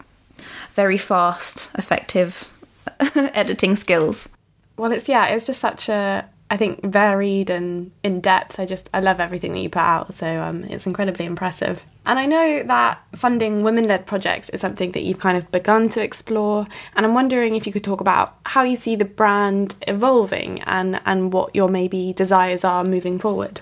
very 0.73 0.97
fast, 0.97 1.71
effective 1.77 2.55
editing 3.15 3.75
skills. 3.75 4.29
Well, 4.77 4.91
it's 4.91 5.09
yeah, 5.09 5.25
it's 5.27 5.45
just 5.45 5.59
such 5.59 5.89
a 5.89 6.25
I 6.51 6.57
think 6.57 6.83
varied 6.83 7.49
and 7.49 7.91
in 8.03 8.21
depth. 8.21 8.59
I 8.59 8.65
just 8.65 8.89
I 8.93 9.01
love 9.01 9.19
everything 9.19 9.53
that 9.53 9.59
you 9.59 9.69
put 9.69 9.81
out, 9.81 10.13
so 10.13 10.41
um, 10.41 10.63
it's 10.63 10.87
incredibly 10.87 11.25
impressive. 11.25 11.85
And 12.05 12.17
I 12.17 12.25
know 12.25 12.63
that 12.63 13.03
funding 13.15 13.61
women-led 13.61 14.07
projects 14.07 14.49
is 14.49 14.61
something 14.61 14.91
that 14.93 15.03
you've 15.03 15.19
kind 15.19 15.37
of 15.37 15.51
begun 15.51 15.89
to 15.89 16.01
explore. 16.01 16.65
And 16.95 17.05
I'm 17.05 17.13
wondering 17.13 17.55
if 17.55 17.67
you 17.67 17.73
could 17.73 17.83
talk 17.83 18.01
about 18.01 18.35
how 18.47 18.63
you 18.63 18.75
see 18.75 18.95
the 18.95 19.05
brand 19.05 19.75
evolving 19.87 20.61
and 20.61 20.99
and 21.05 21.31
what 21.31 21.53
your 21.53 21.67
maybe 21.69 22.13
desires 22.13 22.63
are 22.63 22.83
moving 22.83 23.19
forward. 23.19 23.61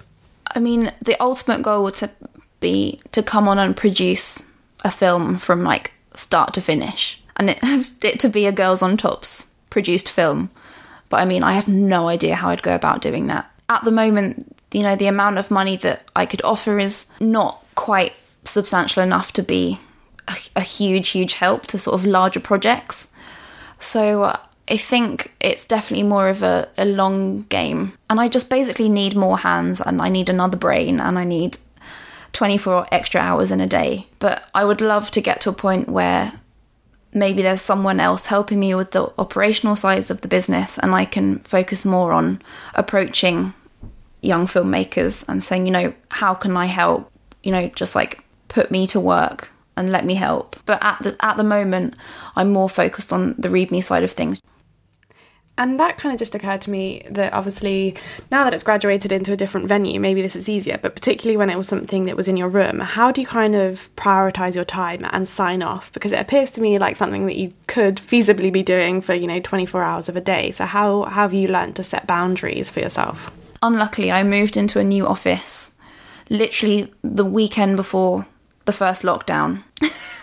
I 0.56 0.60
mean, 0.60 0.92
the 1.02 1.22
ultimate 1.22 1.62
goal 1.62 1.84
would 1.84 1.96
to 1.98 2.10
be 2.60 3.00
to 3.12 3.22
come 3.24 3.48
on 3.48 3.60
and 3.60 3.76
produce 3.76 4.44
a 4.84 4.92
film 4.92 5.38
from 5.38 5.64
like 5.64 5.92
start 6.14 6.54
to 6.56 6.62
finish, 6.62 7.22
and 7.36 7.50
it, 7.50 7.60
it 8.04 8.20
to 8.20 8.30
be 8.30 8.46
a 8.46 8.52
Girls 8.52 8.82
on 8.82 8.98
Tops 8.98 9.54
produced 9.70 10.10
film. 10.10 10.50
But 11.10 11.18
I 11.18 11.26
mean, 11.26 11.44
I 11.44 11.54
have 11.54 11.68
no 11.68 12.08
idea 12.08 12.36
how 12.36 12.50
I'd 12.50 12.62
go 12.62 12.76
about 12.76 13.02
doing 13.02 13.28
that. 13.28 13.50
At 13.70 13.84
the 13.84 13.92
moment, 13.92 14.56
you 14.72 14.84
know, 14.84 14.96
the 14.96 15.08
amount 15.08 15.38
of 15.38 15.52
money 15.52 15.78
that 15.78 16.10
I 16.16 16.26
could 16.26 16.44
offer 16.44 16.80
is 16.80 17.10
not 17.20 17.66
quite 17.76 18.14
substantial 18.44 19.04
enough 19.04 19.32
to 19.34 19.44
be 19.44 19.80
a, 20.28 20.36
a 20.58 20.62
huge, 20.62 21.10
huge 21.10 21.34
help 21.34 21.68
to 21.68 21.80
sort 21.80 21.96
of 21.96 22.06
larger 22.06 22.40
projects. 22.40 23.12
So 23.80 24.24
uh, 24.24 24.40
I 24.70 24.78
think 24.78 25.34
it's 25.40 25.66
definitely 25.66 26.08
more 26.08 26.28
of 26.28 26.44
a, 26.44 26.70
a 26.78 26.86
long 26.86 27.44
game. 27.44 27.94
And 28.10 28.20
I 28.20 28.28
just 28.28 28.50
basically 28.50 28.90
need 28.90 29.16
more 29.16 29.38
hands 29.38 29.80
and 29.80 30.02
I 30.02 30.10
need 30.10 30.30
another 30.30 30.58
brain 30.58 31.00
and 31.00 31.18
I 31.18 31.24
need 31.24 31.58
24 32.34 32.88
extra 32.92 33.22
hours 33.22 33.52
in 33.52 33.62
a 33.62 33.68
day. 33.68 34.08
But 34.20 34.44
I 34.54 34.66
would 34.66 34.82
love 34.82 35.10
to 35.12 35.22
get 35.22 35.42
to 35.42 35.50
a 35.50 35.54
point 35.54 35.88
where 35.88 36.34
maybe 37.14 37.42
there's 37.42 37.62
someone 37.62 38.00
else 38.00 38.26
helping 38.26 38.60
me 38.60 38.76
with 38.76 38.92
the 38.92 39.12
operational 39.18 39.76
sides 39.76 40.12
of 40.12 40.22
the 40.22 40.28
business 40.28 40.78
and 40.78 40.94
I 40.94 41.06
can 41.06 41.40
focus 41.40 41.86
more 41.86 42.12
on 42.12 42.42
approaching 42.76 43.54
young 44.22 44.46
filmmakers 44.46 45.28
and 45.30 45.44
saying, 45.44 45.66
you 45.66 45.72
know, 45.72 45.94
how 46.12 46.34
can 46.34 46.58
I 46.58 46.66
help? 46.66 47.10
You 47.44 47.52
know, 47.52 47.68
just 47.70 47.96
like 47.96 48.24
put 48.50 48.70
me 48.72 48.86
to 48.88 49.00
work 49.00 49.50
and 49.78 49.92
let 49.92 50.06
me 50.06 50.16
help. 50.16 50.58
But 50.66 50.84
at 50.84 51.02
the 51.02 51.16
at 51.26 51.38
the 51.38 51.44
moment, 51.44 51.94
I'm 52.36 52.52
more 52.52 52.68
focused 52.68 53.14
on 53.14 53.36
the 53.38 53.50
read 53.50 53.72
me 53.72 53.80
side 53.80 54.04
of 54.04 54.12
things. 54.12 54.42
And 55.58 55.80
that 55.80 55.98
kind 55.98 56.14
of 56.14 56.20
just 56.20 56.36
occurred 56.36 56.62
to 56.62 56.70
me 56.70 57.02
that 57.10 57.34
obviously 57.34 57.96
now 58.32 58.44
that 58.44 58.54
it's 58.54 58.64
graduated 58.64 59.12
into 59.12 59.34
a 59.34 59.38
different 59.38 59.68
venue, 59.68 60.00
maybe 60.00 60.22
this 60.22 60.36
is 60.36 60.48
easier, 60.48 60.78
but 60.78 60.94
particularly 60.94 61.36
when 61.36 61.50
it 61.50 61.58
was 61.58 61.68
something 61.68 62.06
that 62.06 62.16
was 62.16 62.28
in 62.28 62.38
your 62.38 62.50
room, 62.50 62.80
how 62.80 63.12
do 63.12 63.22
you 63.22 63.28
kind 63.28 63.56
of 63.56 63.90
prioritize 63.96 64.56
your 64.56 64.66
time 64.66 65.02
and 65.12 65.28
sign 65.28 65.64
off? 65.64 65.92
Because 65.94 66.12
it 66.12 66.20
appears 66.20 66.52
to 66.52 66.62
me 66.62 66.78
like 66.78 66.96
something 66.96 67.26
that 67.26 67.38
you 67.38 67.54
could 67.66 67.96
feasibly 67.96 68.54
be 68.54 68.62
doing 68.62 69.02
for, 69.02 69.16
you 69.16 69.26
know, 69.26 69.40
24 69.40 69.82
hours 69.82 70.10
of 70.10 70.16
a 70.16 70.22
day. 70.22 70.52
So 70.52 70.66
how, 70.66 71.04
have 71.06 71.34
you 71.34 71.48
learned 71.48 71.76
to 71.78 71.84
set 71.84 72.06
boundaries 72.06 72.70
for 72.70 72.80
yourself? 72.80 73.32
Unluckily, 73.64 74.12
I 74.12 74.22
moved 74.22 74.58
into 74.58 74.80
a 74.80 74.84
new 74.84 75.08
office 75.08 75.76
literally 76.30 76.94
the 77.04 77.26
weekend 77.26 77.78
before 77.78 78.28
the 78.66 78.74
first 78.74 79.04
lockdown. 79.04 79.64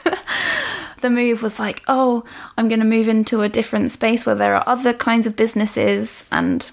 the 1.05 1.11
move 1.11 1.43
was 1.43 1.61
like, 1.61 1.83
oh, 1.87 2.25
I'm 2.57 2.67
going 2.67 2.81
to 2.81 2.87
move 2.87 3.09
into 3.09 3.43
a 3.43 3.49
different 3.49 3.93
space 3.93 4.25
where 4.25 4.35
there 4.35 4.57
are 4.57 4.65
other 4.67 4.95
kinds 4.95 5.27
of 5.27 5.37
businesses 5.37 6.25
and 6.33 6.71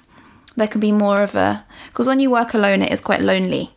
there 0.56 0.70
can 0.70 0.80
be 0.80 0.94
more 0.94 1.22
of 1.22 1.36
a. 1.36 1.66
Because 1.88 2.08
when 2.08 2.22
you 2.22 2.32
work 2.32 2.54
alone, 2.54 2.82
it 2.82 2.94
is 2.94 3.02
quite 3.02 3.20
lonely. 3.20 3.74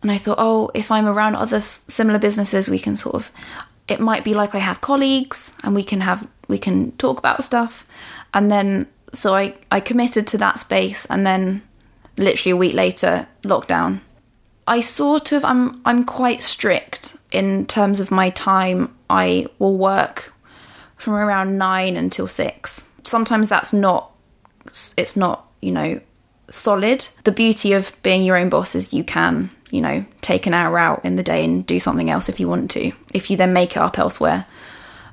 And 0.00 0.10
I 0.10 0.16
thought, 0.16 0.38
oh, 0.38 0.70
if 0.72 0.90
I'm 0.90 1.06
around 1.06 1.36
other 1.36 1.60
similar 1.60 2.18
businesses, 2.18 2.70
we 2.70 2.78
can 2.78 2.96
sort 2.96 3.14
of. 3.14 3.30
It 3.88 4.00
might 4.00 4.24
be 4.24 4.32
like 4.32 4.54
I 4.54 4.60
have 4.60 4.80
colleagues 4.80 5.52
and 5.62 5.74
we 5.74 5.84
can 5.84 6.00
have 6.00 6.26
we 6.48 6.56
can 6.56 6.92
talk 6.92 7.18
about 7.18 7.44
stuff. 7.44 7.84
And 8.32 8.50
then 8.50 8.86
so 9.12 9.34
I 9.34 9.54
I 9.70 9.80
committed 9.80 10.26
to 10.28 10.38
that 10.38 10.58
space 10.60 11.04
and 11.06 11.26
then 11.26 11.62
literally 12.16 12.52
a 12.52 12.56
week 12.56 12.74
later 12.74 13.26
lockdown. 13.42 14.00
I 14.66 14.80
sort 14.80 15.32
of 15.32 15.44
I'm 15.44 15.82
I'm 15.84 16.04
quite 16.04 16.40
strict 16.40 17.18
in 17.30 17.66
terms 17.66 18.00
of 18.00 18.10
my 18.10 18.30
time 18.30 18.94
I 19.08 19.46
will 19.58 19.76
work 19.76 20.32
from 20.96 21.14
around 21.14 21.58
nine 21.58 21.96
until 21.96 22.26
six. 22.26 22.90
Sometimes 23.04 23.48
that's 23.48 23.72
not, 23.72 24.12
it's 24.96 25.16
not, 25.16 25.46
you 25.60 25.72
know, 25.72 26.00
solid. 26.50 27.08
The 27.24 27.32
beauty 27.32 27.72
of 27.72 27.96
being 28.02 28.22
your 28.22 28.36
own 28.36 28.48
boss 28.48 28.74
is 28.74 28.92
you 28.92 29.04
can, 29.04 29.50
you 29.70 29.80
know, 29.80 30.04
take 30.20 30.46
an 30.46 30.54
hour 30.54 30.78
out 30.78 31.04
in 31.04 31.16
the 31.16 31.22
day 31.22 31.44
and 31.44 31.64
do 31.64 31.80
something 31.80 32.10
else 32.10 32.28
if 32.28 32.38
you 32.38 32.48
want 32.48 32.70
to, 32.72 32.92
if 33.14 33.30
you 33.30 33.36
then 33.36 33.52
make 33.52 33.72
it 33.72 33.78
up 33.78 33.98
elsewhere. 33.98 34.46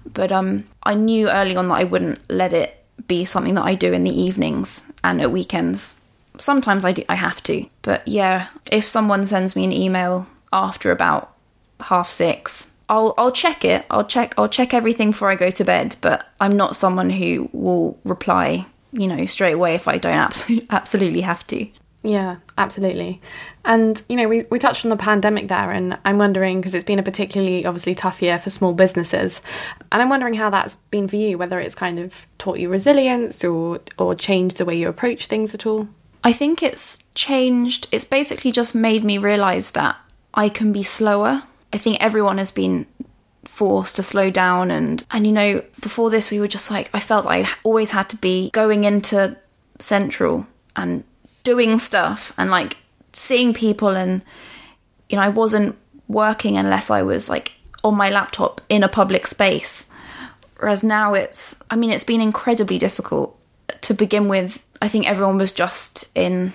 But 0.05 0.31
um, 0.31 0.67
I 0.83 0.95
knew 0.95 1.29
early 1.29 1.55
on 1.55 1.67
that 1.69 1.75
I 1.75 1.83
wouldn't 1.83 2.19
let 2.29 2.53
it 2.53 2.83
be 3.07 3.25
something 3.25 3.55
that 3.55 3.65
I 3.65 3.75
do 3.75 3.93
in 3.93 4.03
the 4.03 4.21
evenings 4.21 4.83
and 5.03 5.21
at 5.21 5.31
weekends. 5.31 5.99
Sometimes 6.39 6.85
I 6.85 6.91
do, 6.91 7.03
I 7.07 7.15
have 7.15 7.41
to. 7.43 7.65
But 7.81 8.07
yeah, 8.07 8.47
if 8.71 8.87
someone 8.87 9.25
sends 9.25 9.55
me 9.55 9.63
an 9.63 9.71
email 9.71 10.27
after 10.51 10.91
about 10.91 11.33
half 11.81 12.09
six, 12.09 12.73
I'll 12.89 13.13
I'll 13.17 13.31
check 13.31 13.65
it. 13.65 13.85
I'll 13.89 14.05
check 14.05 14.33
I'll 14.37 14.49
check 14.49 14.73
everything 14.73 15.11
before 15.11 15.29
I 15.29 15.35
go 15.35 15.51
to 15.51 15.63
bed, 15.63 15.95
but 16.01 16.27
I'm 16.39 16.55
not 16.55 16.75
someone 16.75 17.09
who 17.09 17.49
will 17.51 17.99
reply, 18.03 18.65
you 18.91 19.07
know, 19.07 19.25
straight 19.25 19.53
away 19.53 19.75
if 19.75 19.87
I 19.87 19.97
don't 19.97 20.13
absolutely 20.13 20.67
absolutely 20.69 21.21
have 21.21 21.45
to. 21.47 21.67
Yeah, 22.03 22.37
absolutely. 22.57 23.19
And, 23.65 24.01
you 24.07 24.15
know, 24.15 24.29
we, 24.29 24.43
we 24.49 24.59
touched 24.59 24.85
on 24.85 24.89
the 24.89 24.95
pandemic 24.95 25.49
there, 25.49 25.71
and 25.71 25.97
I'm 26.05 26.17
wondering, 26.17 26.61
because 26.61 26.73
it's 26.73 26.85
been 26.85 26.99
a 26.99 27.03
particularly 27.03 27.65
obviously 27.65 27.95
tough 27.95 28.21
year 28.21 28.39
for 28.39 28.49
small 28.49 28.73
businesses, 28.73 29.41
and 29.91 30.01
I'm 30.01 30.07
wondering 30.07 30.35
how 30.35 30.49
that's 30.49 30.77
been 30.89 31.07
for 31.07 31.17
you, 31.17 31.37
whether 31.37 31.59
it's 31.59 31.75
kind 31.75 31.99
of 31.99 32.25
taught 32.37 32.59
you 32.59 32.69
resilience 32.69 33.43
or, 33.43 33.81
or 33.97 34.15
changed 34.15 34.57
the 34.57 34.63
way 34.63 34.77
you 34.77 34.87
approach 34.87 35.27
things 35.27 35.53
at 35.53 35.65
all. 35.65 35.89
I 36.23 36.31
think 36.31 36.63
it's 36.63 37.03
changed, 37.13 37.87
it's 37.91 38.05
basically 38.05 38.51
just 38.51 38.73
made 38.73 39.03
me 39.03 39.17
realise 39.17 39.71
that 39.71 39.97
I 40.33 40.49
can 40.49 40.71
be 40.71 40.83
slower 40.83 41.43
I 41.73 41.77
think 41.77 41.97
everyone 41.99 42.37
has 42.37 42.51
been 42.51 42.85
forced 43.45 43.95
to 43.95 44.03
slow 44.03 44.29
down 44.29 44.69
and 44.69 45.05
and 45.09 45.25
you 45.25 45.31
know 45.31 45.63
before 45.79 46.09
this 46.09 46.31
we 46.31 46.39
were 46.39 46.49
just 46.49 46.69
like 46.69 46.89
I 46.93 46.99
felt 46.99 47.25
like 47.25 47.45
I 47.45 47.49
always 47.63 47.91
had 47.91 48.09
to 48.09 48.17
be 48.17 48.49
going 48.51 48.83
into 48.83 49.37
central 49.79 50.45
and 50.75 51.05
doing 51.43 51.79
stuff 51.79 52.33
and 52.37 52.49
like 52.49 52.75
seeing 53.13 53.53
people 53.53 53.95
and 53.95 54.21
you 55.07 55.15
know 55.15 55.23
I 55.23 55.29
wasn't 55.29 55.77
working 56.09 56.57
unless 56.57 56.89
I 56.89 57.03
was 57.03 57.29
like 57.29 57.53
on 57.83 57.95
my 57.95 58.09
laptop 58.09 58.59
in 58.67 58.83
a 58.83 58.89
public 58.89 59.25
space 59.25 59.89
Whereas 60.59 60.83
now 60.83 61.13
it's, 61.13 61.61
I 61.69 61.75
mean, 61.75 61.91
it's 61.91 62.03
been 62.03 62.21
incredibly 62.21 62.77
difficult. 62.77 63.37
To 63.81 63.93
begin 63.93 64.27
with, 64.27 64.63
I 64.81 64.87
think 64.87 65.07
everyone 65.07 65.37
was 65.37 65.51
just 65.51 66.05
in 66.15 66.53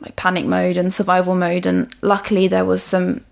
like 0.00 0.16
panic 0.16 0.44
mode 0.44 0.76
and 0.76 0.92
survival 0.92 1.34
mode, 1.34 1.66
and 1.66 1.94
luckily 2.02 2.48
there 2.48 2.64
was 2.64 2.82
some 2.82 3.24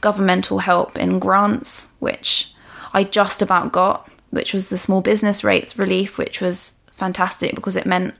governmental 0.00 0.60
help 0.60 0.98
in 0.98 1.18
grants, 1.18 1.88
which 1.98 2.52
I 2.92 3.04
just 3.04 3.42
about 3.42 3.72
got, 3.72 4.08
which 4.30 4.52
was 4.52 4.68
the 4.68 4.78
small 4.78 5.00
business 5.00 5.44
rates 5.44 5.78
relief, 5.78 6.18
which 6.18 6.40
was 6.40 6.74
fantastic 6.92 7.54
because 7.54 7.76
it 7.76 7.86
meant 7.86 8.14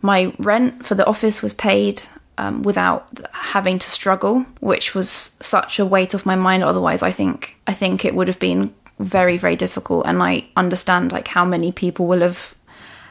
my 0.00 0.32
rent 0.38 0.84
for 0.84 0.94
the 0.94 1.06
office 1.06 1.42
was 1.42 1.54
paid 1.54 2.02
um, 2.38 2.62
without 2.62 3.06
having 3.32 3.78
to 3.78 3.90
struggle, 3.90 4.40
which 4.60 4.94
was 4.94 5.36
such 5.40 5.78
a 5.78 5.86
weight 5.86 6.14
off 6.14 6.26
my 6.26 6.34
mind. 6.34 6.64
Otherwise, 6.64 7.02
I 7.02 7.12
think 7.12 7.56
I 7.66 7.72
think 7.72 8.04
it 8.04 8.14
would 8.14 8.28
have 8.28 8.38
been 8.38 8.74
very 8.98 9.36
very 9.36 9.56
difficult, 9.56 10.06
and 10.06 10.22
I 10.22 10.46
understand 10.56 11.12
like 11.12 11.28
how 11.28 11.44
many 11.44 11.72
people 11.72 12.06
will 12.06 12.20
have 12.20 12.54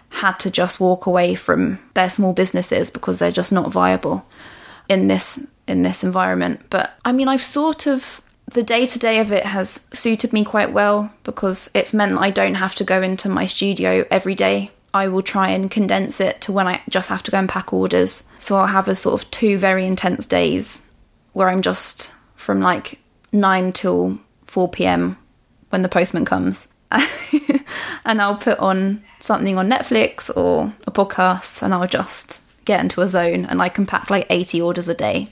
had 0.09 0.37
to 0.39 0.51
just 0.51 0.79
walk 0.79 1.05
away 1.05 1.35
from 1.35 1.79
their 1.93 2.09
small 2.09 2.33
businesses 2.33 2.89
because 2.89 3.19
they're 3.19 3.31
just 3.31 3.53
not 3.53 3.71
viable 3.71 4.25
in 4.89 5.07
this 5.07 5.47
in 5.71 5.81
this 5.81 6.03
environment. 6.03 6.61
But 6.69 6.93
I 7.03 7.11
mean, 7.11 7.27
I've 7.27 7.43
sort 7.43 7.87
of 7.87 8.21
the 8.51 8.63
day 8.63 8.85
to 8.85 8.99
day 8.99 9.19
of 9.19 9.31
it 9.31 9.45
has 9.45 9.87
suited 9.93 10.33
me 10.33 10.43
quite 10.43 10.73
well 10.73 11.13
because 11.23 11.69
it's 11.73 11.93
meant 11.93 12.17
I 12.17 12.29
don't 12.29 12.55
have 12.55 12.75
to 12.75 12.83
go 12.83 13.01
into 13.01 13.29
my 13.29 13.45
studio 13.45 14.05
every 14.11 14.35
day. 14.35 14.71
I 14.93 15.07
will 15.07 15.21
try 15.21 15.49
and 15.49 15.71
condense 15.71 16.19
it 16.19 16.41
to 16.41 16.51
when 16.51 16.67
I 16.67 16.81
just 16.89 17.07
have 17.07 17.23
to 17.23 17.31
go 17.31 17.39
and 17.39 17.47
pack 17.47 17.71
orders. 17.71 18.23
So 18.39 18.57
I'll 18.57 18.67
have 18.67 18.89
a 18.89 18.95
sort 18.95 19.21
of 19.21 19.31
two 19.31 19.57
very 19.57 19.85
intense 19.85 20.25
days 20.25 20.89
where 21.31 21.47
I'm 21.47 21.61
just 21.61 22.13
from 22.35 22.59
like 22.59 22.99
9 23.31 23.71
till 23.71 24.19
4 24.47 24.67
pm 24.67 25.17
when 25.69 25.81
the 25.81 25.87
postman 25.87 26.25
comes. 26.25 26.67
and 28.05 28.21
I'll 28.21 28.35
put 28.35 28.59
on 28.59 29.01
something 29.19 29.57
on 29.57 29.69
Netflix 29.69 30.29
or 30.35 30.73
a 30.85 30.91
podcast 30.91 31.63
and 31.63 31.73
I'll 31.73 31.87
just 31.87 32.41
get 32.65 32.81
into 32.81 32.99
a 32.99 33.07
zone 33.07 33.45
and 33.45 33.61
I 33.61 33.69
can 33.69 33.85
pack 33.85 34.09
like 34.09 34.27
80 34.29 34.61
orders 34.61 34.89
a 34.89 34.93
day 34.93 35.29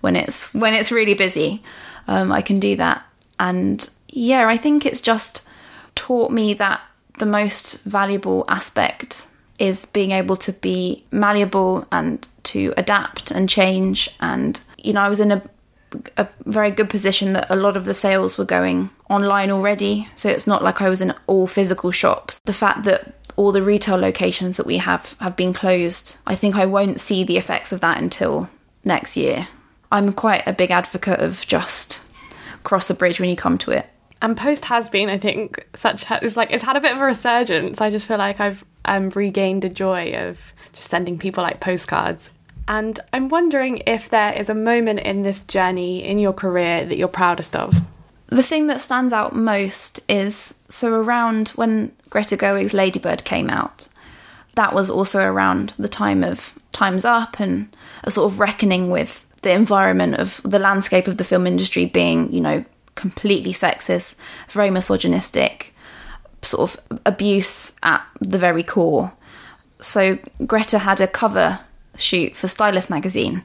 when 0.00 0.16
it's 0.16 0.52
when 0.54 0.74
it's 0.74 0.92
really 0.92 1.14
busy. 1.14 1.62
Um, 2.06 2.32
I 2.32 2.42
can 2.42 2.58
do 2.58 2.76
that. 2.76 3.04
And 3.38 3.88
yeah, 4.08 4.48
I 4.48 4.56
think 4.56 4.86
it's 4.86 5.00
just 5.00 5.42
taught 5.94 6.30
me 6.30 6.54
that 6.54 6.80
the 7.18 7.26
most 7.26 7.80
valuable 7.82 8.44
aspect 8.48 9.26
is 9.58 9.84
being 9.84 10.12
able 10.12 10.36
to 10.36 10.52
be 10.52 11.04
malleable 11.10 11.86
and 11.90 12.26
to 12.44 12.72
adapt 12.76 13.30
and 13.30 13.48
change. 13.48 14.08
And, 14.20 14.60
you 14.78 14.92
know, 14.92 15.00
I 15.00 15.08
was 15.08 15.20
in 15.20 15.32
a, 15.32 15.42
a 16.16 16.28
very 16.44 16.70
good 16.70 16.88
position 16.88 17.32
that 17.32 17.50
a 17.50 17.56
lot 17.56 17.76
of 17.76 17.84
the 17.84 17.94
sales 17.94 18.38
were 18.38 18.44
going 18.44 18.90
online 19.10 19.50
already. 19.50 20.08
So 20.14 20.28
it's 20.28 20.46
not 20.46 20.62
like 20.62 20.80
I 20.80 20.88
was 20.88 21.00
in 21.00 21.14
all 21.26 21.46
physical 21.46 21.90
shops. 21.90 22.40
The 22.44 22.52
fact 22.52 22.84
that 22.84 23.14
all 23.36 23.52
the 23.52 23.62
retail 23.62 23.96
locations 23.96 24.56
that 24.56 24.66
we 24.66 24.78
have 24.78 25.16
have 25.20 25.36
been 25.36 25.52
closed, 25.52 26.16
I 26.26 26.34
think 26.34 26.56
I 26.56 26.66
won't 26.66 27.00
see 27.00 27.24
the 27.24 27.36
effects 27.36 27.72
of 27.72 27.80
that 27.80 28.00
until 28.00 28.48
next 28.84 29.16
year. 29.16 29.48
I'm 29.90 30.12
quite 30.12 30.42
a 30.46 30.52
big 30.52 30.70
advocate 30.70 31.20
of 31.20 31.46
just 31.46 32.04
cross 32.64 32.88
the 32.88 32.94
bridge 32.94 33.20
when 33.20 33.30
you 33.30 33.36
come 33.36 33.58
to 33.58 33.70
it. 33.70 33.86
And 34.20 34.36
post 34.36 34.64
has 34.66 34.88
been, 34.88 35.08
I 35.08 35.18
think, 35.18 35.66
such 35.74 36.10
it's 36.10 36.36
like 36.36 36.50
it's 36.50 36.64
had 36.64 36.76
a 36.76 36.80
bit 36.80 36.92
of 36.92 36.98
a 36.98 37.04
resurgence. 37.04 37.80
I 37.80 37.90
just 37.90 38.06
feel 38.06 38.18
like 38.18 38.40
I've 38.40 38.64
um, 38.84 39.10
regained 39.10 39.64
a 39.64 39.68
joy 39.68 40.12
of 40.14 40.52
just 40.72 40.90
sending 40.90 41.18
people 41.18 41.42
like 41.42 41.60
postcards. 41.60 42.32
And 42.66 43.00
I'm 43.12 43.28
wondering 43.28 43.82
if 43.86 44.10
there 44.10 44.32
is 44.32 44.50
a 44.50 44.54
moment 44.54 45.00
in 45.00 45.22
this 45.22 45.42
journey 45.44 46.04
in 46.04 46.18
your 46.18 46.34
career 46.34 46.84
that 46.84 46.98
you're 46.98 47.08
proudest 47.08 47.56
of. 47.56 47.80
The 48.26 48.42
thing 48.42 48.66
that 48.66 48.82
stands 48.82 49.14
out 49.14 49.34
most 49.34 50.00
is 50.06 50.62
so 50.68 50.92
around 50.92 51.50
when 51.50 51.92
Greta 52.10 52.36
Gerwig's 52.36 52.74
Ladybird 52.74 53.24
came 53.24 53.48
out, 53.48 53.88
that 54.54 54.74
was 54.74 54.90
also 54.90 55.24
around 55.24 55.72
the 55.78 55.88
time 55.88 56.22
of 56.22 56.58
Time's 56.72 57.06
Up 57.06 57.40
and 57.40 57.74
a 58.04 58.10
sort 58.10 58.30
of 58.30 58.38
reckoning 58.38 58.90
with 58.90 59.24
the 59.42 59.52
environment 59.52 60.14
of 60.14 60.40
the 60.44 60.58
landscape 60.58 61.06
of 61.06 61.16
the 61.16 61.24
film 61.24 61.46
industry 61.46 61.86
being, 61.86 62.32
you 62.32 62.40
know, 62.40 62.64
completely 62.94 63.52
sexist, 63.52 64.16
very 64.48 64.70
misogynistic, 64.70 65.74
sort 66.42 66.70
of 66.70 66.98
abuse 67.06 67.72
at 67.82 68.04
the 68.20 68.38
very 68.38 68.62
core. 68.62 69.12
So 69.80 70.18
Greta 70.46 70.78
had 70.78 71.00
a 71.00 71.06
cover 71.06 71.60
shoot 71.96 72.34
for 72.34 72.48
Stylist 72.48 72.90
magazine, 72.90 73.44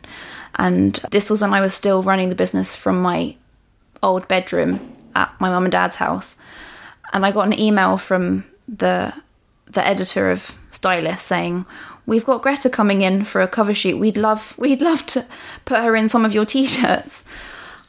and 0.55 0.95
this 1.11 1.29
was 1.29 1.41
when 1.41 1.53
I 1.53 1.61
was 1.61 1.73
still 1.73 2.03
running 2.03 2.29
the 2.29 2.35
business 2.35 2.75
from 2.75 3.01
my 3.01 3.35
old 4.01 4.27
bedroom 4.27 4.95
at 5.15 5.31
my 5.39 5.49
mum 5.49 5.65
and 5.65 5.71
dad's 5.71 5.97
house. 5.97 6.37
And 7.11 7.25
I 7.25 7.31
got 7.31 7.47
an 7.47 7.59
email 7.59 7.97
from 7.97 8.45
the 8.67 9.13
the 9.67 9.85
editor 9.85 10.29
of 10.31 10.55
Stylist 10.71 11.25
saying, 11.25 11.65
we've 12.05 12.25
got 12.25 12.41
Greta 12.41 12.69
coming 12.69 13.01
in 13.01 13.23
for 13.23 13.41
a 13.41 13.47
cover 13.47 13.73
shoot. 13.73 13.97
We'd 13.97 14.17
love 14.17 14.55
we'd 14.57 14.81
love 14.81 15.05
to 15.07 15.25
put 15.65 15.79
her 15.79 15.95
in 15.95 16.09
some 16.09 16.25
of 16.25 16.33
your 16.33 16.45
t-shirts. 16.53 17.23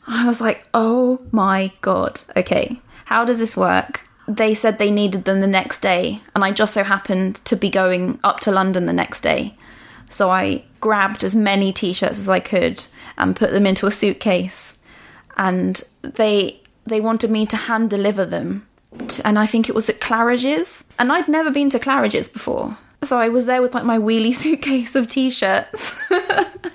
I 0.06 0.26
was 0.26 0.40
like, 0.40 0.66
"Oh 0.74 1.20
my 1.30 1.72
god. 1.80 2.20
Okay. 2.36 2.80
How 3.06 3.24
does 3.24 3.38
this 3.38 3.56
work?" 3.56 4.02
They 4.26 4.54
said 4.54 4.78
they 4.78 4.90
needed 4.90 5.24
them 5.24 5.40
the 5.40 5.46
next 5.46 5.80
day, 5.80 6.22
and 6.34 6.44
I 6.44 6.50
just 6.50 6.74
so 6.74 6.82
happened 6.82 7.36
to 7.44 7.56
be 7.56 7.68
going 7.68 8.18
up 8.24 8.40
to 8.40 8.50
London 8.50 8.86
the 8.86 8.92
next 8.92 9.20
day. 9.20 9.56
So 10.08 10.30
I 10.30 10.64
grabbed 10.80 11.24
as 11.24 11.34
many 11.34 11.72
t-shirts 11.72 12.18
as 12.18 12.28
I 12.28 12.40
could 12.40 12.84
and 13.18 13.36
put 13.36 13.52
them 13.52 13.66
into 13.66 13.86
a 13.86 13.92
suitcase. 13.92 14.78
And 15.36 15.82
they 16.02 16.60
they 16.86 17.00
wanted 17.00 17.30
me 17.30 17.46
to 17.46 17.56
hand 17.56 17.90
deliver 17.90 18.24
them 18.24 18.66
and 19.24 19.38
I 19.38 19.46
think 19.46 19.68
it 19.68 19.74
was 19.74 19.88
at 19.88 20.00
Claridge's. 20.00 20.84
And 20.98 21.12
I'd 21.12 21.28
never 21.28 21.50
been 21.50 21.70
to 21.70 21.78
Claridge's 21.78 22.28
before. 22.28 22.78
So 23.04 23.18
I 23.18 23.28
was 23.28 23.46
there 23.46 23.62
with 23.62 23.74
like 23.74 23.84
my 23.84 23.98
wheelie 23.98 24.34
suitcase 24.42 24.94
of 24.94 25.08
t-shirts. 25.08 25.98
and 26.10 26.72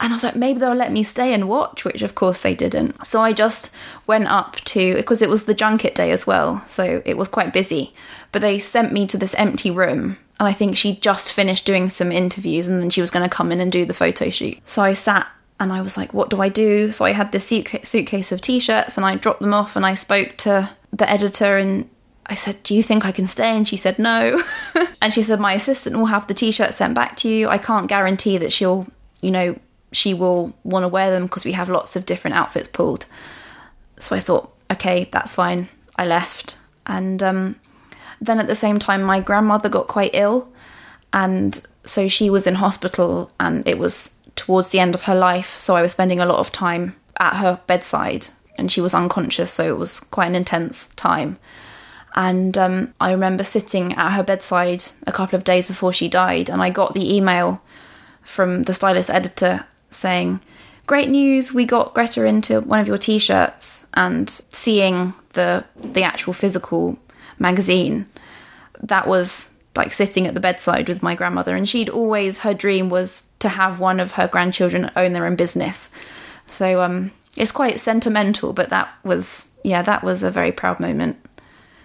I 0.00 0.12
was 0.12 0.24
like, 0.24 0.36
maybe 0.36 0.60
they'll 0.60 0.74
let 0.74 0.92
me 0.92 1.02
stay 1.02 1.34
and 1.34 1.48
watch, 1.48 1.84
which 1.84 2.02
of 2.02 2.14
course 2.14 2.42
they 2.42 2.54
didn't. 2.54 3.04
So 3.06 3.20
I 3.20 3.32
just 3.32 3.70
went 4.06 4.28
up 4.28 4.56
to, 4.56 4.94
because 4.94 5.22
it 5.22 5.28
was 5.28 5.44
the 5.44 5.54
junket 5.54 5.94
day 5.94 6.10
as 6.10 6.26
well, 6.26 6.62
so 6.66 7.02
it 7.04 7.16
was 7.16 7.28
quite 7.28 7.52
busy. 7.52 7.92
But 8.32 8.42
they 8.42 8.58
sent 8.58 8.92
me 8.92 9.06
to 9.08 9.18
this 9.18 9.34
empty 9.34 9.70
room, 9.70 10.16
and 10.40 10.48
I 10.48 10.54
think 10.54 10.76
she 10.76 10.96
just 10.96 11.34
finished 11.34 11.66
doing 11.66 11.90
some 11.90 12.10
interviews 12.10 12.66
and 12.66 12.80
then 12.80 12.88
she 12.88 13.02
was 13.02 13.10
going 13.10 13.28
to 13.28 13.36
come 13.36 13.52
in 13.52 13.60
and 13.60 13.70
do 13.70 13.84
the 13.84 13.92
photo 13.92 14.30
shoot. 14.30 14.58
So 14.66 14.80
I 14.80 14.94
sat 14.94 15.28
and 15.60 15.70
I 15.70 15.82
was 15.82 15.98
like, 15.98 16.14
what 16.14 16.30
do 16.30 16.40
I 16.40 16.48
do? 16.48 16.92
So 16.92 17.04
I 17.04 17.12
had 17.12 17.30
this 17.30 17.46
suitcase 17.46 18.32
of 18.32 18.40
t 18.40 18.58
shirts 18.58 18.96
and 18.96 19.04
I 19.04 19.16
dropped 19.16 19.42
them 19.42 19.52
off 19.52 19.76
and 19.76 19.84
I 19.84 19.92
spoke 19.92 20.38
to 20.38 20.70
the 20.94 21.08
editor 21.08 21.58
and 21.58 21.90
I 22.30 22.34
said, 22.34 22.62
Do 22.62 22.74
you 22.74 22.82
think 22.82 23.04
I 23.04 23.12
can 23.12 23.26
stay? 23.26 23.56
And 23.56 23.66
she 23.66 23.76
said, 23.76 23.98
No. 23.98 24.42
and 25.02 25.12
she 25.12 25.22
said, 25.22 25.40
My 25.40 25.54
assistant 25.54 25.96
will 25.96 26.06
have 26.06 26.26
the 26.26 26.34
t 26.34 26.52
shirt 26.52 26.72
sent 26.72 26.94
back 26.94 27.16
to 27.18 27.28
you. 27.28 27.48
I 27.48 27.58
can't 27.58 27.88
guarantee 27.88 28.38
that 28.38 28.52
she'll, 28.52 28.86
you 29.20 29.30
know, 29.30 29.58
she 29.92 30.14
will 30.14 30.54
want 30.62 30.84
to 30.84 30.88
wear 30.88 31.10
them 31.10 31.24
because 31.24 31.44
we 31.44 31.52
have 31.52 31.68
lots 31.68 31.96
of 31.96 32.06
different 32.06 32.36
outfits 32.36 32.68
pulled. 32.68 33.06
So 33.98 34.14
I 34.14 34.20
thought, 34.20 34.52
okay, 34.70 35.08
that's 35.10 35.34
fine. 35.34 35.68
I 35.96 36.06
left. 36.06 36.56
And 36.86 37.22
um, 37.22 37.56
then 38.20 38.38
at 38.38 38.46
the 38.46 38.54
same 38.54 38.78
time, 38.78 39.02
my 39.02 39.20
grandmother 39.20 39.68
got 39.68 39.88
quite 39.88 40.10
ill. 40.14 40.50
And 41.12 41.60
so 41.84 42.08
she 42.08 42.30
was 42.30 42.46
in 42.46 42.54
hospital 42.54 43.30
and 43.40 43.66
it 43.66 43.78
was 43.78 44.16
towards 44.36 44.70
the 44.70 44.78
end 44.78 44.94
of 44.94 45.02
her 45.02 45.14
life. 45.14 45.58
So 45.58 45.74
I 45.74 45.82
was 45.82 45.92
spending 45.92 46.20
a 46.20 46.26
lot 46.26 46.38
of 46.38 46.52
time 46.52 46.94
at 47.18 47.36
her 47.36 47.60
bedside 47.66 48.28
and 48.56 48.70
she 48.70 48.80
was 48.80 48.94
unconscious. 48.94 49.52
So 49.52 49.64
it 49.64 49.78
was 49.78 49.98
quite 49.98 50.26
an 50.26 50.36
intense 50.36 50.86
time. 50.94 51.38
And 52.14 52.58
um, 52.58 52.94
I 53.00 53.12
remember 53.12 53.44
sitting 53.44 53.92
at 53.94 54.12
her 54.12 54.22
bedside 54.22 54.84
a 55.06 55.12
couple 55.12 55.36
of 55.36 55.44
days 55.44 55.68
before 55.68 55.92
she 55.92 56.08
died, 56.08 56.50
and 56.50 56.60
I 56.60 56.70
got 56.70 56.94
the 56.94 57.14
email 57.14 57.62
from 58.24 58.64
the 58.64 58.74
stylist 58.74 59.10
editor 59.10 59.66
saying, 59.90 60.40
Great 60.86 61.08
news, 61.08 61.54
we 61.54 61.64
got 61.64 61.94
Greta 61.94 62.24
into 62.24 62.60
one 62.62 62.80
of 62.80 62.88
your 62.88 62.98
t 62.98 63.18
shirts, 63.18 63.86
and 63.94 64.28
seeing 64.48 65.14
the, 65.34 65.64
the 65.76 66.02
actual 66.02 66.32
physical 66.32 66.98
magazine, 67.38 68.06
that 68.82 69.06
was 69.06 69.52
like 69.76 69.92
sitting 69.92 70.26
at 70.26 70.34
the 70.34 70.40
bedside 70.40 70.88
with 70.88 71.02
my 71.02 71.14
grandmother. 71.14 71.54
And 71.54 71.68
she'd 71.68 71.88
always, 71.88 72.40
her 72.40 72.54
dream 72.54 72.90
was 72.90 73.30
to 73.38 73.48
have 73.48 73.78
one 73.78 74.00
of 74.00 74.12
her 74.12 74.26
grandchildren 74.26 74.90
own 74.96 75.12
their 75.12 75.26
own 75.26 75.36
business. 75.36 75.90
So 76.46 76.82
um, 76.82 77.12
it's 77.36 77.52
quite 77.52 77.78
sentimental, 77.78 78.52
but 78.52 78.70
that 78.70 78.92
was, 79.04 79.48
yeah, 79.62 79.82
that 79.82 80.02
was 80.02 80.24
a 80.24 80.30
very 80.30 80.50
proud 80.50 80.80
moment 80.80 81.18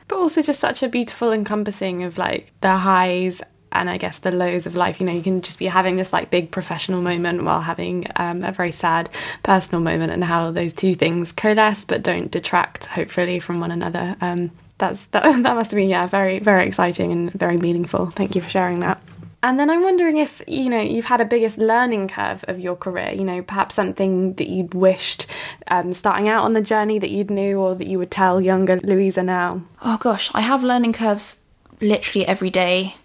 but 0.08 0.18
also 0.18 0.42
just 0.42 0.60
such 0.60 0.84
a 0.84 0.90
beautiful 0.90 1.32
encompassing 1.32 2.04
of 2.04 2.18
like 2.18 2.52
the 2.62 2.78
highs 2.78 3.42
and 3.76 3.90
I 3.90 3.98
guess 3.98 4.20
the 4.20 4.32
lows 4.32 4.66
of 4.66 4.76
life. 4.76 5.00
You 5.00 5.06
know, 5.06 5.12
you 5.12 5.22
can 5.22 5.42
just 5.42 5.60
be 5.60 5.66
having 5.66 5.98
this 5.98 6.14
like 6.14 6.32
big 6.32 6.50
professional 6.50 7.02
moment 7.02 7.44
while 7.44 7.62
having 7.62 8.08
um, 8.16 8.44
a 8.44 8.52
very 8.52 8.72
sad 8.72 9.10
personal 9.44 9.82
moment, 9.82 10.12
and 10.12 10.24
how 10.24 10.52
those 10.52 10.74
two 10.74 10.96
things 10.96 11.32
coalesce 11.32 11.84
but 11.84 12.02
don't 12.02 12.32
detract, 12.32 12.86
hopefully, 12.86 13.40
from 13.40 13.60
one 13.60 13.72
another. 13.72 14.16
Um, 14.22 14.52
that's 14.78 15.08
that. 15.08 15.24
That 15.44 15.56
must 15.56 15.72
have 15.72 15.78
been 15.78 15.90
yeah, 15.90 16.08
very 16.08 16.40
very 16.40 16.66
exciting 16.66 17.12
and 17.12 17.32
very 17.34 17.58
meaningful. 17.58 18.08
Thank 18.08 18.36
you 18.36 18.42
for 18.42 18.50
sharing 18.50 18.80
that. 18.80 19.02
And 19.46 19.60
then 19.60 19.70
I'm 19.70 19.84
wondering 19.84 20.18
if, 20.18 20.42
you 20.48 20.70
know, 20.70 20.82
you've 20.82 21.06
had 21.06 21.22
a 21.22 21.26
biggest 21.26 21.60
learning 21.60 22.08
curve 22.08 22.44
of 22.48 22.60
your 22.60 22.76
career, 22.76 23.12
you 23.12 23.24
know, 23.24 23.44
perhaps 23.44 23.76
something 23.76 24.34
that 24.34 24.50
you'd 24.50 24.74
wished 24.74 25.28
um, 25.68 25.94
starting 25.94 26.28
out 26.28 26.46
on 26.46 26.54
the 26.54 26.62
journey 26.62 26.98
that 26.98 27.12
you'd 27.12 27.30
knew 27.30 27.60
or 27.60 27.76
that 27.76 27.86
you 27.86 28.00
would 28.00 28.10
tell 28.10 28.42
younger 28.42 28.78
Louisa 28.78 29.22
now. 29.22 29.62
Oh 29.84 29.98
gosh, 29.98 30.32
I 30.34 30.42
have 30.42 30.64
learning 30.64 30.94
curves 30.94 31.44
literally 31.80 32.26
every 32.26 32.50
day. 32.50 32.96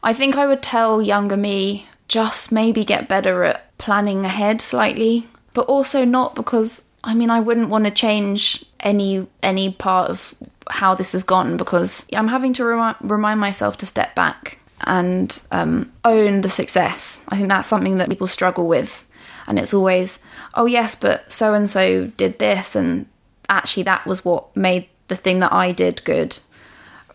I 0.00 0.12
think 0.12 0.36
I 0.36 0.46
would 0.46 0.62
tell 0.62 1.02
younger 1.02 1.36
me 1.36 1.88
just 2.06 2.52
maybe 2.52 2.84
get 2.84 3.08
better 3.08 3.42
at 3.42 3.76
planning 3.76 4.24
ahead 4.24 4.60
slightly, 4.60 5.26
but 5.54 5.66
also 5.66 6.04
not 6.04 6.36
because 6.36 6.84
I 7.02 7.14
mean 7.14 7.30
I 7.30 7.40
wouldn't 7.40 7.68
want 7.68 7.86
to 7.86 7.90
change 7.90 8.64
any 8.78 9.26
any 9.42 9.72
part 9.72 10.08
of 10.08 10.36
how 10.70 10.94
this 10.94 11.10
has 11.10 11.24
gone 11.24 11.56
because 11.56 12.06
I'm 12.12 12.28
having 12.28 12.52
to 12.52 12.64
remi- 12.64 12.96
remind 13.00 13.40
myself 13.40 13.76
to 13.78 13.86
step 13.86 14.14
back 14.14 14.60
and 14.86 15.42
um, 15.50 15.92
own 16.04 16.42
the 16.42 16.48
success. 16.48 17.24
I 17.28 17.36
think 17.36 17.48
that's 17.48 17.68
something 17.68 17.98
that 17.98 18.10
people 18.10 18.26
struggle 18.26 18.66
with. 18.66 19.04
And 19.46 19.58
it's 19.58 19.74
always, 19.74 20.22
oh, 20.54 20.66
yes, 20.66 20.94
but 20.94 21.30
so 21.30 21.52
and 21.52 21.68
so 21.68 22.06
did 22.16 22.38
this, 22.38 22.74
and 22.74 23.06
actually, 23.48 23.82
that 23.82 24.06
was 24.06 24.24
what 24.24 24.56
made 24.56 24.88
the 25.08 25.16
thing 25.16 25.40
that 25.40 25.52
I 25.52 25.72
did 25.72 26.04
good. 26.04 26.38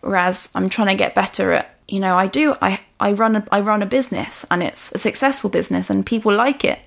Whereas 0.00 0.48
I'm 0.54 0.68
trying 0.68 0.88
to 0.88 0.94
get 0.94 1.14
better 1.14 1.52
at, 1.52 1.74
you 1.88 2.00
know, 2.00 2.16
I 2.16 2.26
do, 2.26 2.56
I, 2.62 2.80
I 2.98 3.12
run 3.12 3.36
a, 3.36 3.46
I 3.50 3.60
run 3.60 3.82
a 3.82 3.86
business 3.86 4.46
and 4.50 4.62
it's 4.62 4.92
a 4.92 4.98
successful 4.98 5.50
business 5.50 5.90
and 5.90 6.06
people 6.06 6.32
like 6.32 6.64
it. 6.64 6.78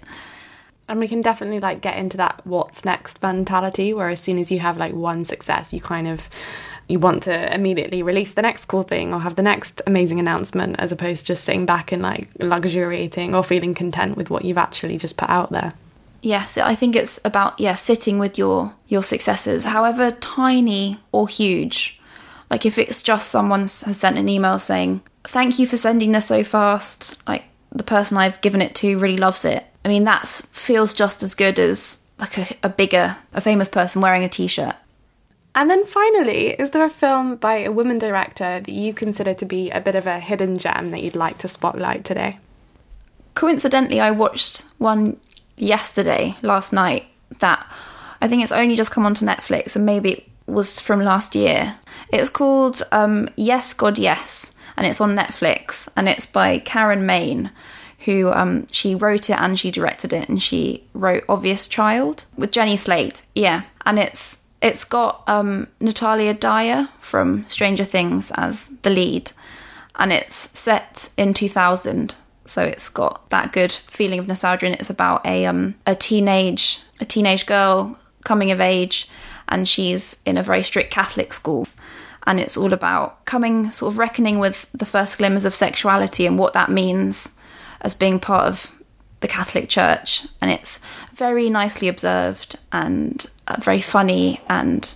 And 0.89 0.99
we 0.99 1.07
can 1.07 1.21
definitely 1.21 1.59
like 1.59 1.81
get 1.81 1.97
into 1.97 2.17
that 2.17 2.41
what's 2.43 2.83
next 2.85 3.21
mentality 3.21 3.93
where 3.93 4.09
as 4.09 4.19
soon 4.19 4.39
as 4.39 4.49
you 4.49 4.59
have 4.59 4.77
like 4.77 4.93
one 4.93 5.25
success, 5.25 5.73
you 5.73 5.81
kind 5.81 6.07
of 6.07 6.29
you 6.87 6.99
want 6.99 7.23
to 7.23 7.53
immediately 7.53 8.03
release 8.03 8.33
the 8.33 8.41
next 8.41 8.65
cool 8.65 8.83
thing 8.83 9.13
or 9.13 9.19
have 9.21 9.35
the 9.35 9.41
next 9.41 9.81
amazing 9.87 10.19
announcement 10.19 10.75
as 10.79 10.91
opposed 10.91 11.21
to 11.21 11.27
just 11.27 11.43
sitting 11.43 11.65
back 11.65 11.91
and 11.91 12.01
like 12.01 12.29
luxuriating 12.39 13.33
or 13.33 13.43
feeling 13.43 13.73
content 13.73 14.17
with 14.17 14.29
what 14.29 14.45
you've 14.45 14.57
actually 14.57 14.97
just 14.97 15.17
put 15.17 15.29
out 15.29 15.51
there. 15.51 15.73
Yes, 16.21 16.57
I 16.57 16.75
think 16.75 16.95
it's 16.95 17.19
about 17.25 17.59
yeah, 17.59 17.75
sitting 17.75 18.17
with 18.17 18.37
your 18.37 18.73
your 18.87 19.03
successes, 19.03 19.65
however 19.65 20.11
tiny 20.11 20.99
or 21.11 21.27
huge. 21.27 21.99
Like 22.49 22.65
if 22.65 22.77
it's 22.77 23.01
just 23.01 23.29
someone 23.29 23.61
has 23.61 23.97
sent 23.97 24.17
an 24.17 24.29
email 24.29 24.57
saying, 24.57 25.01
"Thank 25.25 25.59
you 25.59 25.67
for 25.67 25.75
sending 25.75 26.13
this 26.13 26.27
so 26.27 26.43
fast." 26.43 27.17
Like 27.27 27.43
the 27.71 27.83
person 27.83 28.17
I've 28.17 28.39
given 28.41 28.61
it 28.61 28.73
to 28.75 28.97
really 28.97 29.17
loves 29.17 29.43
it. 29.43 29.65
I 29.83 29.89
mean, 29.89 30.05
that 30.05 30.27
feels 30.27 30.93
just 30.93 31.23
as 31.23 31.33
good 31.33 31.59
as 31.59 32.03
like 32.19 32.37
a, 32.37 32.55
a 32.63 32.69
bigger, 32.69 33.17
a 33.33 33.41
famous 33.41 33.67
person 33.67 34.01
wearing 34.01 34.23
a 34.23 34.29
t-shirt. 34.29 34.75
And 35.55 35.69
then 35.69 35.85
finally, 35.85 36.49
is 36.49 36.71
there 36.71 36.83
a 36.83 36.89
film 36.89 37.35
by 37.35 37.57
a 37.57 37.71
woman 37.71 37.99
director 37.99 38.59
that 38.59 38.71
you 38.71 38.93
consider 38.93 39.33
to 39.35 39.45
be 39.45 39.69
a 39.69 39.79
bit 39.79 39.95
of 39.95 40.07
a 40.07 40.19
hidden 40.19 40.57
gem 40.57 40.89
that 40.89 41.01
you'd 41.01 41.15
like 41.15 41.37
to 41.39 41.47
spotlight 41.47 42.03
today? 42.03 42.39
Coincidentally, 43.35 43.99
I 43.99 44.11
watched 44.11 44.65
one 44.79 45.17
yesterday, 45.55 46.35
last 46.41 46.73
night, 46.73 47.05
that 47.39 47.67
I 48.21 48.27
think 48.27 48.41
it's 48.41 48.51
only 48.51 48.75
just 48.75 48.91
come 48.91 49.05
onto 49.05 49.25
Netflix 49.25 49.75
and 49.75 49.85
maybe 49.85 50.11
it 50.13 50.29
was 50.47 50.79
from 50.79 51.03
last 51.03 51.35
year. 51.35 51.77
It's 52.11 52.29
called 52.29 52.81
um, 52.91 53.29
Yes, 53.35 53.73
God, 53.73 53.99
Yes, 53.99 54.55
and 54.75 54.87
it's 54.87 55.01
on 55.01 55.15
Netflix 55.15 55.87
and 55.95 56.09
it's 56.09 56.25
by 56.25 56.59
Karen 56.59 57.05
Maine. 57.05 57.51
Who 58.05 58.29
um, 58.33 58.67
she 58.69 58.95
wrote 58.95 59.29
it 59.29 59.39
and 59.39 59.57
she 59.57 59.71
directed 59.71 60.11
it, 60.11 60.27
and 60.27 60.43
she 60.43 60.83
wrote 60.93 61.23
Obvious 61.29 61.69
Child 61.69 62.25
with 62.35 62.51
Jenny 62.51 62.75
Slate. 62.75 63.21
Yeah, 63.33 63.61
and 63.85 63.97
it's 63.97 64.39
it's 64.63 64.85
got 64.85 65.23
um, 65.27 65.67
Natalia 65.81 66.33
Dyer 66.33 66.87
from 67.01 67.45
Stranger 67.49 67.83
Things 67.83 68.31
as 68.35 68.67
the 68.81 68.89
lead, 68.89 69.31
and 69.95 70.11
it's 70.13 70.57
set 70.57 71.09
in 71.17 71.33
2000. 71.33 72.15
So 72.45 72.63
it's 72.63 72.89
got 72.89 73.29
that 73.29 73.51
good 73.51 73.71
feeling 73.71 74.19
of 74.19 74.27
nostalgia, 74.27 74.65
and 74.65 74.75
it's 74.75 74.89
about 74.89 75.25
a 75.25 75.45
um, 75.45 75.75
a 75.85 75.93
teenage 75.93 76.79
a 77.01 77.05
teenage 77.05 77.45
girl 77.45 77.99
coming 78.23 78.51
of 78.51 78.61
age, 78.61 79.09
and 79.49 79.67
she's 79.67 80.21
in 80.25 80.37
a 80.37 80.43
very 80.43 80.63
strict 80.63 80.91
Catholic 80.91 81.33
school, 81.33 81.67
and 82.25 82.39
it's 82.39 82.55
all 82.55 82.71
about 82.71 83.25
coming 83.25 83.69
sort 83.69 83.91
of 83.93 83.97
reckoning 83.97 84.39
with 84.39 84.65
the 84.73 84.85
first 84.85 85.17
glimmers 85.17 85.43
of 85.43 85.53
sexuality 85.53 86.25
and 86.25 86.39
what 86.39 86.53
that 86.53 86.71
means 86.71 87.37
as 87.81 87.93
being 87.93 88.17
part 88.17 88.47
of 88.47 88.72
the 89.23 89.27
Catholic 89.29 89.69
Church, 89.69 90.27
and 90.41 90.51
it's 90.51 90.81
very 91.13 91.49
nicely 91.49 91.87
observed 91.87 92.59
and 92.73 93.25
uh, 93.47 93.55
very 93.59 93.79
funny 93.79 94.41
and 94.49 94.95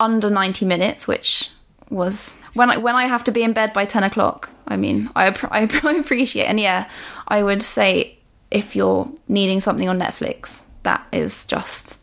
under 0.00 0.28
90 0.28 0.66
minutes, 0.66 1.06
which 1.06 1.50
was 1.88 2.40
when 2.54 2.68
I 2.68 2.76
when 2.78 2.96
I 2.96 3.04
have 3.04 3.22
to 3.24 3.30
be 3.30 3.44
in 3.44 3.52
bed 3.52 3.72
by 3.72 3.84
10 3.84 4.02
o'clock. 4.02 4.50
I 4.66 4.76
mean, 4.76 5.08
I, 5.14 5.26
I, 5.52 5.60
appreciate, 6.00 6.46
and 6.46 6.58
yeah, 6.58 6.90
I 7.28 7.44
would 7.44 7.62
say 7.62 8.18
if 8.50 8.74
you're 8.74 9.08
needing 9.28 9.60
something 9.60 9.88
on 9.88 10.00
Netflix, 10.00 10.64
that 10.82 11.06
is 11.12 11.46
just 11.46 12.00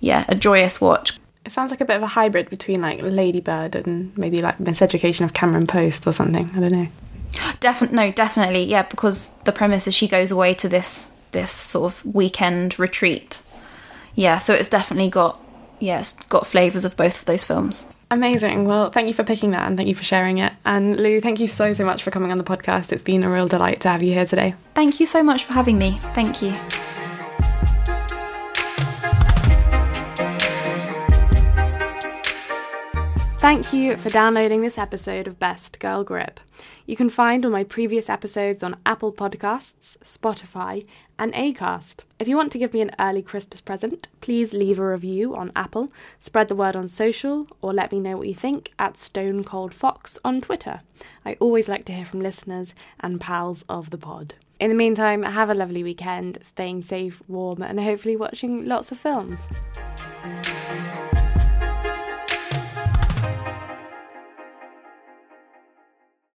yeah 0.00 0.24
a 0.28 0.34
joyous 0.34 0.80
watch. 0.80 1.18
It 1.44 1.52
sounds 1.52 1.70
like 1.70 1.82
a 1.82 1.84
bit 1.84 1.96
of 1.96 2.02
a 2.02 2.06
hybrid 2.06 2.48
between 2.48 2.80
like 2.80 3.02
Ladybird 3.02 3.76
and 3.76 4.16
maybe 4.16 4.40
like 4.40 4.56
Miseducation 4.56 5.26
of 5.26 5.34
Cameron 5.34 5.66
Post 5.66 6.06
or 6.06 6.12
something. 6.12 6.50
I 6.56 6.60
don't 6.60 6.72
know. 6.72 6.88
Definitely, 7.60 7.96
no, 7.96 8.12
definitely, 8.12 8.64
yeah. 8.64 8.82
Because 8.82 9.30
the 9.44 9.52
premise 9.52 9.86
is 9.86 9.94
she 9.94 10.08
goes 10.08 10.30
away 10.30 10.54
to 10.54 10.68
this 10.68 11.10
this 11.32 11.50
sort 11.50 11.92
of 11.92 12.14
weekend 12.14 12.78
retreat. 12.78 13.42
Yeah, 14.14 14.38
so 14.38 14.54
it's 14.54 14.68
definitely 14.68 15.10
got 15.10 15.40
yes, 15.80 16.12
got 16.28 16.46
flavors 16.46 16.84
of 16.84 16.96
both 16.96 17.20
of 17.20 17.24
those 17.26 17.44
films. 17.44 17.86
Amazing. 18.10 18.66
Well, 18.66 18.90
thank 18.90 19.08
you 19.08 19.14
for 19.14 19.24
picking 19.24 19.50
that 19.52 19.66
and 19.66 19.76
thank 19.76 19.88
you 19.88 19.94
for 19.94 20.04
sharing 20.04 20.38
it. 20.38 20.52
And 20.64 21.00
Lou, 21.00 21.20
thank 21.20 21.40
you 21.40 21.46
so 21.46 21.72
so 21.72 21.84
much 21.84 22.02
for 22.02 22.10
coming 22.10 22.30
on 22.30 22.38
the 22.38 22.44
podcast. 22.44 22.92
It's 22.92 23.02
been 23.02 23.24
a 23.24 23.30
real 23.30 23.48
delight 23.48 23.80
to 23.80 23.88
have 23.88 24.02
you 24.02 24.12
here 24.12 24.26
today. 24.26 24.54
Thank 24.74 25.00
you 25.00 25.06
so 25.06 25.22
much 25.22 25.44
for 25.44 25.52
having 25.52 25.78
me. 25.78 25.98
Thank 26.14 26.42
you. 26.42 26.54
Thank 33.44 33.74
you 33.74 33.98
for 33.98 34.08
downloading 34.08 34.62
this 34.62 34.78
episode 34.78 35.26
of 35.26 35.38
Best 35.38 35.78
Girl 35.78 36.02
Grip. 36.02 36.40
You 36.86 36.96
can 36.96 37.10
find 37.10 37.44
all 37.44 37.52
my 37.52 37.62
previous 37.62 38.08
episodes 38.08 38.62
on 38.62 38.78
Apple 38.86 39.12
Podcasts, 39.12 39.98
Spotify, 39.98 40.86
and 41.18 41.34
Acast. 41.34 42.04
If 42.18 42.26
you 42.26 42.38
want 42.38 42.52
to 42.52 42.58
give 42.58 42.72
me 42.72 42.80
an 42.80 42.92
early 42.98 43.20
Christmas 43.20 43.60
present, 43.60 44.08
please 44.22 44.54
leave 44.54 44.78
a 44.78 44.88
review 44.88 45.36
on 45.36 45.52
Apple, 45.54 45.92
spread 46.18 46.48
the 46.48 46.54
word 46.54 46.74
on 46.74 46.88
social, 46.88 47.46
or 47.60 47.74
let 47.74 47.92
me 47.92 48.00
know 48.00 48.16
what 48.16 48.28
you 48.28 48.34
think 48.34 48.72
at 48.78 48.96
Stone 48.96 49.44
Cold 49.44 49.74
Fox 49.74 50.18
on 50.24 50.40
Twitter. 50.40 50.80
I 51.26 51.36
always 51.38 51.68
like 51.68 51.84
to 51.84 51.92
hear 51.92 52.06
from 52.06 52.22
listeners 52.22 52.74
and 53.00 53.20
pals 53.20 53.62
of 53.68 53.90
the 53.90 53.98
pod. 53.98 54.36
In 54.58 54.70
the 54.70 54.74
meantime, 54.74 55.22
have 55.22 55.50
a 55.50 55.54
lovely 55.54 55.82
weekend, 55.82 56.38
staying 56.40 56.80
safe, 56.80 57.22
warm, 57.28 57.60
and 57.60 57.78
hopefully 57.78 58.16
watching 58.16 58.64
lots 58.64 58.90
of 58.90 58.96
films. 58.96 59.48